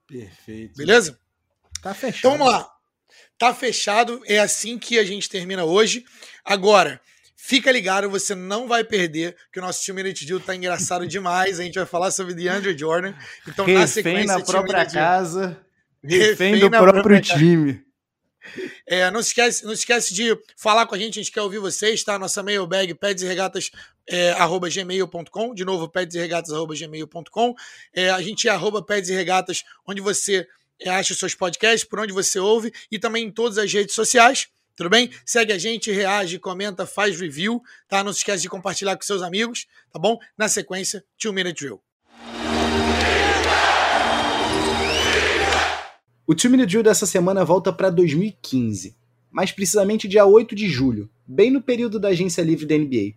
Perfeito. 0.06 0.74
Beleza? 0.74 1.20
Tá 1.82 1.92
fechado. 1.92 2.18
Então 2.18 2.30
vamos 2.38 2.52
lá. 2.52 2.77
Tá 3.38 3.54
fechado, 3.54 4.20
é 4.26 4.40
assim 4.40 4.78
que 4.78 4.98
a 4.98 5.04
gente 5.04 5.28
termina 5.28 5.64
hoje. 5.64 6.04
Agora, 6.44 7.00
fica 7.36 7.70
ligado, 7.70 8.10
você 8.10 8.34
não 8.34 8.66
vai 8.66 8.82
perder, 8.82 9.36
que 9.52 9.60
o 9.60 9.62
nosso 9.62 9.82
time 9.82 10.02
Minute 10.02 10.26
Deal 10.26 10.40
tá 10.40 10.56
engraçado 10.56 11.06
demais. 11.08 11.60
A 11.60 11.62
gente 11.62 11.76
vai 11.76 11.86
falar 11.86 12.10
sobre 12.10 12.34
DeAndre 12.34 12.76
Jordan. 12.76 13.14
Então, 13.46 13.64
refém 13.64 13.78
na 13.78 13.86
sequência, 13.86 14.38
na 14.38 14.44
própria 14.44 14.84
casa, 14.84 15.60
refém, 16.02 16.28
refém 16.30 16.58
do 16.58 16.70
próprio 16.70 17.20
time. 17.20 17.88
É, 18.86 19.10
não, 19.10 19.22
se 19.22 19.28
esquece, 19.28 19.64
não 19.64 19.74
se 19.74 19.80
esquece 19.80 20.14
de 20.14 20.36
falar 20.56 20.86
com 20.86 20.94
a 20.94 20.98
gente, 20.98 21.18
a 21.18 21.22
gente 21.22 21.32
quer 21.32 21.42
ouvir 21.42 21.58
vocês, 21.58 22.02
tá? 22.02 22.18
Nossa 22.18 22.42
mailbag, 22.42 22.94
peds 22.94 23.22
e 23.22 23.26
regatas, 23.26 23.70
é, 24.08 24.32
arroba 24.32 24.68
gmail.com, 24.68 25.54
de 25.54 25.64
novo, 25.64 25.88
peds 25.88 26.16
e 26.16 26.18
regatas, 26.18 26.52
arroba 26.52 26.74
gmail.com. 26.74 27.54
É, 27.94 28.10
a 28.10 28.22
gente 28.22 28.48
é 28.48 28.50
arroba 28.50 28.84
e 28.90 29.12
regatas, 29.12 29.64
onde 29.86 30.00
você 30.00 30.46
acha 30.86 31.12
os 31.12 31.18
seus 31.18 31.34
podcasts, 31.34 31.88
por 31.88 31.98
onde 31.98 32.12
você 32.12 32.38
ouve 32.38 32.72
e 32.90 32.98
também 32.98 33.26
em 33.26 33.30
todas 33.30 33.58
as 33.58 33.72
redes 33.72 33.94
sociais. 33.94 34.48
Tudo 34.76 34.90
bem? 34.90 35.10
Segue 35.26 35.52
a 35.52 35.58
gente, 35.58 35.90
reage, 35.90 36.38
comenta, 36.38 36.86
faz 36.86 37.18
review, 37.18 37.60
tá? 37.88 38.04
Não 38.04 38.12
se 38.12 38.20
esquece 38.20 38.42
de 38.42 38.48
compartilhar 38.48 38.94
com 38.94 39.02
seus 39.02 39.22
amigos, 39.22 39.66
tá 39.92 39.98
bom? 39.98 40.16
Na 40.36 40.48
sequência, 40.48 41.04
2 41.20 41.34
Minute 41.34 41.64
Drill. 41.64 41.80
O 46.24 46.32
2 46.32 46.44
Minute 46.44 46.68
Drill 46.68 46.82
dessa 46.84 47.06
semana 47.06 47.44
volta 47.44 47.72
para 47.72 47.90
2015, 47.90 48.96
mais 49.32 49.50
precisamente 49.50 50.06
dia 50.06 50.24
8 50.24 50.54
de 50.54 50.68
julho, 50.68 51.10
bem 51.26 51.50
no 51.50 51.60
período 51.60 51.98
da 51.98 52.10
agência 52.10 52.42
livre 52.42 52.64
da 52.64 52.76
NBA. 52.76 53.14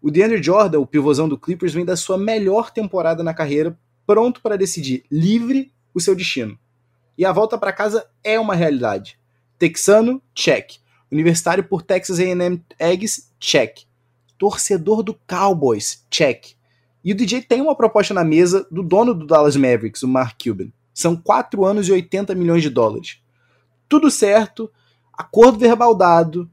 O 0.00 0.08
DeAndre 0.08 0.40
Jordan, 0.40 0.78
o 0.78 0.86
pivôzão 0.86 1.28
do 1.28 1.36
Clippers, 1.36 1.74
vem 1.74 1.84
da 1.84 1.96
sua 1.96 2.16
melhor 2.16 2.70
temporada 2.70 3.24
na 3.24 3.34
carreira, 3.34 3.76
pronto 4.06 4.40
para 4.40 4.56
decidir 4.56 5.04
livre 5.10 5.72
o 5.92 6.00
seu 6.00 6.14
destino 6.14 6.56
e 7.16 7.24
a 7.24 7.32
volta 7.32 7.56
para 7.56 7.72
casa 7.72 8.06
é 8.22 8.38
uma 8.38 8.54
realidade. 8.54 9.18
Texano, 9.58 10.22
check. 10.34 10.72
Universitário 11.10 11.64
por 11.64 11.82
Texas 11.82 12.18
A&M 12.18 12.62
Eggs, 12.78 13.30
check. 13.38 13.84
Torcedor 14.36 15.02
do 15.02 15.14
Cowboys, 15.26 16.04
check. 16.10 16.56
E 17.02 17.12
o 17.12 17.14
DJ 17.14 17.42
tem 17.42 17.60
uma 17.60 17.76
proposta 17.76 18.12
na 18.12 18.24
mesa 18.24 18.66
do 18.70 18.82
dono 18.82 19.14
do 19.14 19.26
Dallas 19.26 19.56
Mavericks, 19.56 20.02
o 20.02 20.08
Mark 20.08 20.36
Cuban. 20.42 20.72
São 20.92 21.16
4 21.16 21.64
anos 21.64 21.88
e 21.88 21.92
80 21.92 22.34
milhões 22.34 22.62
de 22.62 22.70
dólares. 22.70 23.20
Tudo 23.88 24.10
certo, 24.10 24.70
acordo 25.12 25.58
verbal 25.58 25.94
dado, 25.94 26.50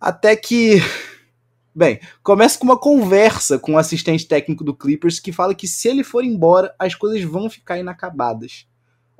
até 0.00 0.36
que. 0.36 0.78
Bem, 1.74 2.00
começa 2.22 2.58
com 2.58 2.64
uma 2.64 2.78
conversa 2.78 3.58
com 3.58 3.74
o 3.74 3.78
assistente 3.78 4.26
técnico 4.26 4.64
do 4.64 4.74
Clippers 4.74 5.20
que 5.20 5.32
fala 5.32 5.54
que 5.54 5.68
se 5.68 5.88
ele 5.88 6.02
for 6.02 6.24
embora, 6.24 6.74
as 6.78 6.94
coisas 6.94 7.22
vão 7.22 7.48
ficar 7.48 7.78
inacabadas. 7.78 8.66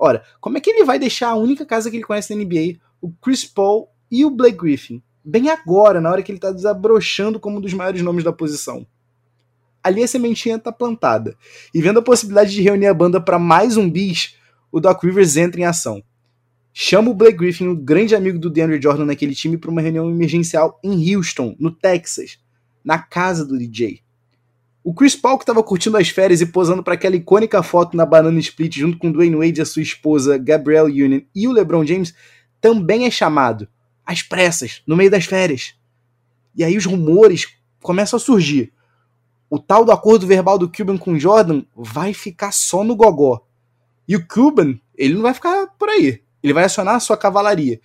Ora, 0.03 0.23
como 0.39 0.57
é 0.57 0.59
que 0.59 0.71
ele 0.71 0.83
vai 0.83 0.97
deixar 0.97 1.29
a 1.29 1.35
única 1.35 1.63
casa 1.63 1.91
que 1.91 1.95
ele 1.97 2.03
conhece 2.03 2.33
na 2.33 2.43
NBA, 2.43 2.79
o 2.99 3.11
Chris 3.11 3.45
Paul 3.45 3.87
e 4.09 4.25
o 4.25 4.31
Blake 4.31 4.57
Griffin, 4.57 4.99
bem 5.23 5.47
agora, 5.51 6.01
na 6.01 6.09
hora 6.09 6.23
que 6.23 6.31
ele 6.31 6.39
está 6.39 6.51
desabrochando 6.51 7.39
como 7.39 7.59
um 7.59 7.61
dos 7.61 7.71
maiores 7.71 8.01
nomes 8.01 8.23
da 8.23 8.33
posição? 8.33 8.83
Ali 9.83 10.01
a 10.01 10.07
sementinha 10.07 10.55
está 10.55 10.71
plantada. 10.71 11.37
E 11.71 11.79
vendo 11.79 11.99
a 11.99 12.01
possibilidade 12.01 12.49
de 12.49 12.63
reunir 12.63 12.87
a 12.87 12.95
banda 12.95 13.21
para 13.21 13.37
mais 13.37 13.77
um 13.77 13.87
bis, 13.87 14.35
o 14.71 14.79
Doc 14.79 15.03
Rivers 15.03 15.37
entra 15.37 15.61
em 15.61 15.65
ação. 15.65 16.01
Chama 16.73 17.11
o 17.11 17.13
Blake 17.13 17.37
Griffin, 17.37 17.67
o 17.67 17.75
grande 17.75 18.15
amigo 18.15 18.39
do 18.39 18.49
DeAndre 18.49 18.81
Jordan 18.81 19.05
naquele 19.05 19.35
time, 19.35 19.55
para 19.55 19.69
uma 19.69 19.81
reunião 19.81 20.09
emergencial 20.09 20.79
em 20.83 21.15
Houston, 21.15 21.55
no 21.59 21.69
Texas, 21.69 22.39
na 22.83 22.97
casa 22.97 23.45
do 23.45 23.55
DJ. 23.55 24.01
O 24.83 24.95
Chris 24.95 25.15
Paul, 25.15 25.37
que 25.37 25.43
estava 25.43 25.61
curtindo 25.61 25.95
as 25.97 26.09
férias 26.09 26.41
e 26.41 26.45
posando 26.45 26.81
para 26.81 26.95
aquela 26.95 27.15
icônica 27.15 27.61
foto 27.61 27.95
na 27.95 28.03
Banana 28.03 28.39
Split 28.39 28.77
junto 28.77 28.97
com 28.97 29.11
Dwayne 29.11 29.35
Wade 29.35 29.59
e 29.59 29.61
a 29.61 29.65
sua 29.65 29.83
esposa 29.83 30.39
Gabrielle 30.39 31.03
Union 31.03 31.21
e 31.35 31.47
o 31.47 31.51
LeBron 31.51 31.85
James, 31.85 32.15
também 32.59 33.05
é 33.05 33.11
chamado, 33.11 33.67
às 34.03 34.23
pressas, 34.23 34.81
no 34.87 34.95
meio 34.95 35.11
das 35.11 35.25
férias. 35.25 35.75
E 36.55 36.63
aí 36.63 36.75
os 36.75 36.85
rumores 36.85 37.47
começam 37.81 38.17
a 38.17 38.19
surgir. 38.19 38.73
O 39.49 39.59
tal 39.59 39.85
do 39.85 39.91
acordo 39.91 40.25
verbal 40.25 40.57
do 40.57 40.71
Cuban 40.71 40.97
com 40.97 41.19
Jordan 41.19 41.63
vai 41.75 42.13
ficar 42.13 42.51
só 42.51 42.83
no 42.83 42.95
gogó. 42.95 43.45
E 44.07 44.15
o 44.15 44.27
Cuban, 44.27 44.79
ele 44.95 45.13
não 45.13 45.21
vai 45.21 45.33
ficar 45.33 45.67
por 45.77 45.89
aí. 45.89 46.23
Ele 46.41 46.53
vai 46.53 46.63
acionar 46.63 46.95
a 46.95 46.99
sua 46.99 47.17
cavalaria 47.17 47.79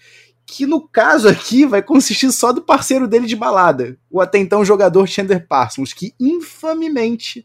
que 0.46 0.64
no 0.64 0.86
caso 0.86 1.28
aqui 1.28 1.66
vai 1.66 1.82
consistir 1.82 2.30
só 2.30 2.52
do 2.52 2.62
parceiro 2.62 3.08
dele 3.08 3.26
de 3.26 3.34
balada, 3.34 3.98
o 4.08 4.20
até 4.20 4.38
então 4.38 4.64
jogador 4.64 5.08
Chandler 5.08 5.46
Parsons, 5.46 5.92
que 5.92 6.14
infamemente 6.20 7.44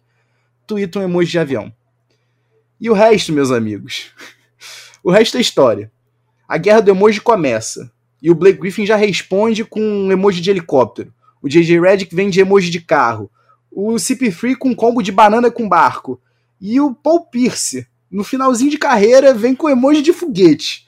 tuita 0.68 0.99
um 0.99 1.02
emoji 1.02 1.32
de 1.32 1.39
avião. 1.39 1.74
E 2.80 2.89
o 2.89 2.93
resto, 2.93 3.34
meus 3.34 3.52
amigos? 3.52 4.12
o 5.04 5.12
resto 5.12 5.38
é 5.38 5.41
história. 5.41 5.91
A 6.47 6.58
guerra 6.58 6.82
do 6.82 6.91
emoji 6.91 7.20
começa, 7.20 7.91
e 8.22 8.30
o 8.30 8.36
Blake 8.36 8.60
Griffin 8.60 8.86
já 8.86 8.95
responde 8.95 9.66
com 9.66 9.82
um 9.82 10.12
emoji 10.12 10.39
de 10.39 10.52
helicóptero. 10.52 11.12
O 11.41 11.49
JJ 11.49 11.80
Redick 11.80 12.16
vem 12.16 12.30
de 12.30 12.39
emoji 12.39 12.70
de 12.70 12.80
carro. 12.80 13.32
O 13.72 13.93
CP3 13.93 14.56
com 14.56 14.76
combo 14.76 15.02
de 15.02 15.12
banana 15.12 15.49
com 15.49 15.68
barco. 15.68 16.22
E 16.60 16.80
o 16.80 16.93
Paul 16.93 17.26
Pierce, 17.26 17.88
no 18.12 18.24
finalzinho 18.24 18.70
de 18.70 18.78
carreira, 18.78 19.34
vem 19.34 19.56
com 19.56 19.68
emoji 19.68 20.04
de 20.04 20.14
foguete. 20.14 20.86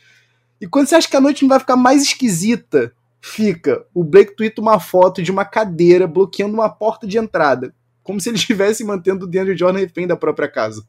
E 0.64 0.66
quando 0.66 0.88
você 0.88 0.96
acha 0.96 1.10
que 1.10 1.18
a 1.18 1.20
noite 1.20 1.42
não 1.42 1.50
vai 1.50 1.60
ficar 1.60 1.76
mais 1.76 2.02
esquisita, 2.02 2.94
fica 3.20 3.86
o 3.94 4.02
Blake 4.02 4.34
tweet 4.34 4.62
uma 4.62 4.80
foto 4.80 5.22
de 5.22 5.30
uma 5.30 5.44
cadeira 5.44 6.08
bloqueando 6.08 6.54
uma 6.54 6.70
porta 6.70 7.06
de 7.06 7.18
entrada, 7.18 7.76
como 8.02 8.22
se 8.22 8.30
ele 8.30 8.38
estivesse 8.40 8.82
mantendo 8.82 9.26
o 9.26 9.28
DeAndre 9.28 9.58
Jordan 9.58 9.80
refém 9.80 10.08
da 10.08 10.16
própria 10.16 10.48
casa. 10.48 10.88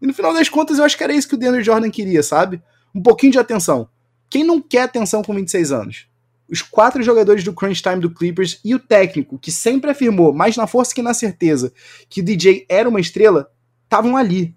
E 0.00 0.06
no 0.06 0.14
final 0.14 0.32
das 0.32 0.48
contas, 0.48 0.78
eu 0.78 0.84
acho 0.86 0.96
que 0.96 1.04
era 1.04 1.12
isso 1.12 1.28
que 1.28 1.34
o 1.34 1.36
DeAndre 1.36 1.62
Jordan 1.62 1.90
queria, 1.90 2.22
sabe? 2.22 2.62
Um 2.94 3.02
pouquinho 3.02 3.32
de 3.32 3.38
atenção. 3.38 3.86
Quem 4.30 4.42
não 4.42 4.62
quer 4.62 4.84
atenção 4.84 5.22
com 5.22 5.34
26 5.34 5.72
anos? 5.72 6.08
Os 6.50 6.62
quatro 6.62 7.02
jogadores 7.02 7.44
do 7.44 7.52
crunch 7.52 7.82
time 7.82 8.00
do 8.00 8.08
Clippers 8.08 8.60
e 8.64 8.74
o 8.74 8.78
técnico, 8.78 9.38
que 9.38 9.52
sempre 9.52 9.90
afirmou, 9.90 10.32
mais 10.32 10.56
na 10.56 10.66
força 10.66 10.94
que 10.94 11.02
na 11.02 11.12
certeza, 11.12 11.70
que 12.08 12.22
o 12.22 12.24
DJ 12.24 12.64
era 12.66 12.88
uma 12.88 12.98
estrela, 12.98 13.50
estavam 13.84 14.16
ali. 14.16 14.56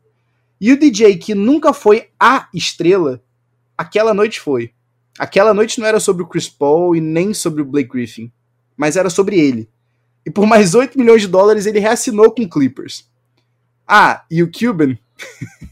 E 0.61 0.71
o 0.71 0.79
DJ, 0.79 1.17
que 1.17 1.35
nunca 1.35 1.73
foi 1.73 2.07
a 2.17 2.47
estrela, 2.53 3.21
aquela 3.79 4.13
noite 4.13 4.41
foi. 4.41 4.73
Aquela 5.17 5.53
noite 5.53 5.79
não 5.79 5.87
era 5.87 6.01
sobre 6.01 6.21
o 6.21 6.27
Chris 6.27 6.49
Paul 6.49 6.97
e 6.97 6.99
nem 6.99 7.33
sobre 7.33 7.61
o 7.61 7.65
Blake 7.65 7.89
Griffin, 7.89 8.29
mas 8.75 8.97
era 8.97 9.09
sobre 9.09 9.39
ele. 9.39 9.69
E 10.25 10.29
por 10.29 10.45
mais 10.45 10.75
8 10.75 10.99
milhões 10.99 11.21
de 11.21 11.29
dólares 11.29 11.65
ele 11.65 11.79
reassinou 11.79 12.29
com 12.29 12.43
o 12.43 12.49
Clippers. 12.49 13.09
Ah, 13.87 14.25
e 14.29 14.43
o 14.43 14.51
Cuban? 14.51 14.97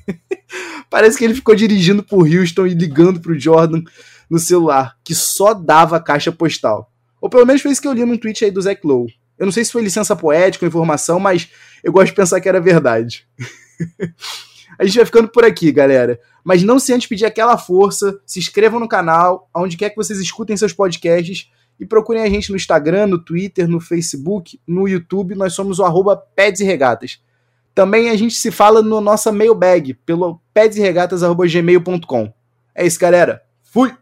Parece 0.90 1.18
que 1.18 1.26
ele 1.26 1.34
ficou 1.34 1.54
dirigindo 1.54 2.02
por 2.02 2.26
Houston 2.26 2.68
e 2.68 2.74
ligando 2.74 3.20
pro 3.20 3.38
Jordan 3.38 3.84
no 4.30 4.40
celular, 4.40 4.98
que 5.04 5.14
só 5.14 5.54
dava 5.54 6.00
caixa 6.00 6.32
postal. 6.32 6.90
Ou 7.20 7.30
pelo 7.30 7.46
menos 7.46 7.62
foi 7.62 7.72
isso 7.72 7.82
que 7.82 7.90
eu 7.90 7.94
li 7.94 8.06
num 8.06 8.18
tweet 8.18 8.46
aí 8.46 8.52
do 8.52 8.62
Zach 8.62 8.80
Lowe. 8.86 9.14
Eu 9.38 9.46
não 9.46 9.52
sei 9.52 9.66
se 9.66 9.72
foi 9.72 9.84
licença 9.84 10.16
poética 10.16 10.64
ou 10.64 10.70
informação, 10.70 11.20
mas 11.20 11.50
eu 11.84 11.92
gosto 11.92 12.08
de 12.08 12.16
pensar 12.16 12.40
que 12.40 12.48
era 12.48 12.62
verdade. 12.62 13.28
A 14.78 14.86
gente 14.86 14.96
vai 14.96 15.06
ficando 15.06 15.28
por 15.28 15.44
aqui, 15.44 15.72
galera. 15.72 16.20
Mas 16.44 16.64
não 16.64 16.80
se 16.80 16.94
antes 16.94 17.08
pedir 17.08 17.26
aquela 17.26 17.58
força, 17.58 18.20
se 18.26 18.40
inscrevam 18.40 18.80
no 18.80 18.88
canal, 18.88 19.50
onde 19.56 19.78
quer 19.78 19.90
que 19.90 19.96
vocês 19.96 20.20
escutem 20.20 20.56
seus 20.56 20.74
podcasts 20.74 21.50
e 21.80 21.86
procurem 21.86 22.24
a 22.24 22.30
gente 22.30 22.50
no 22.50 22.56
Instagram, 22.56 23.08
no 23.08 23.20
Twitter, 23.20 23.68
no 23.68 23.80
Facebook, 23.80 24.60
no 24.68 24.88
YouTube. 24.88 25.36
Nós 25.36 25.54
somos 25.54 25.80
o 25.80 25.84
arroba 25.84 26.18
Peds 26.18 26.62
e 26.62 26.64
Regatas. 26.64 27.22
Também 27.74 28.10
a 28.10 28.16
gente 28.16 28.34
se 28.34 28.50
fala 28.50 28.82
no 28.82 29.00
nossa 29.00 29.32
mailbag, 29.32 29.94
pelo 30.06 30.42
pedsregatas.gmail.com. 30.54 32.34
É 32.74 32.86
isso, 32.86 33.00
galera. 33.00 33.44
Fui! 33.64 33.94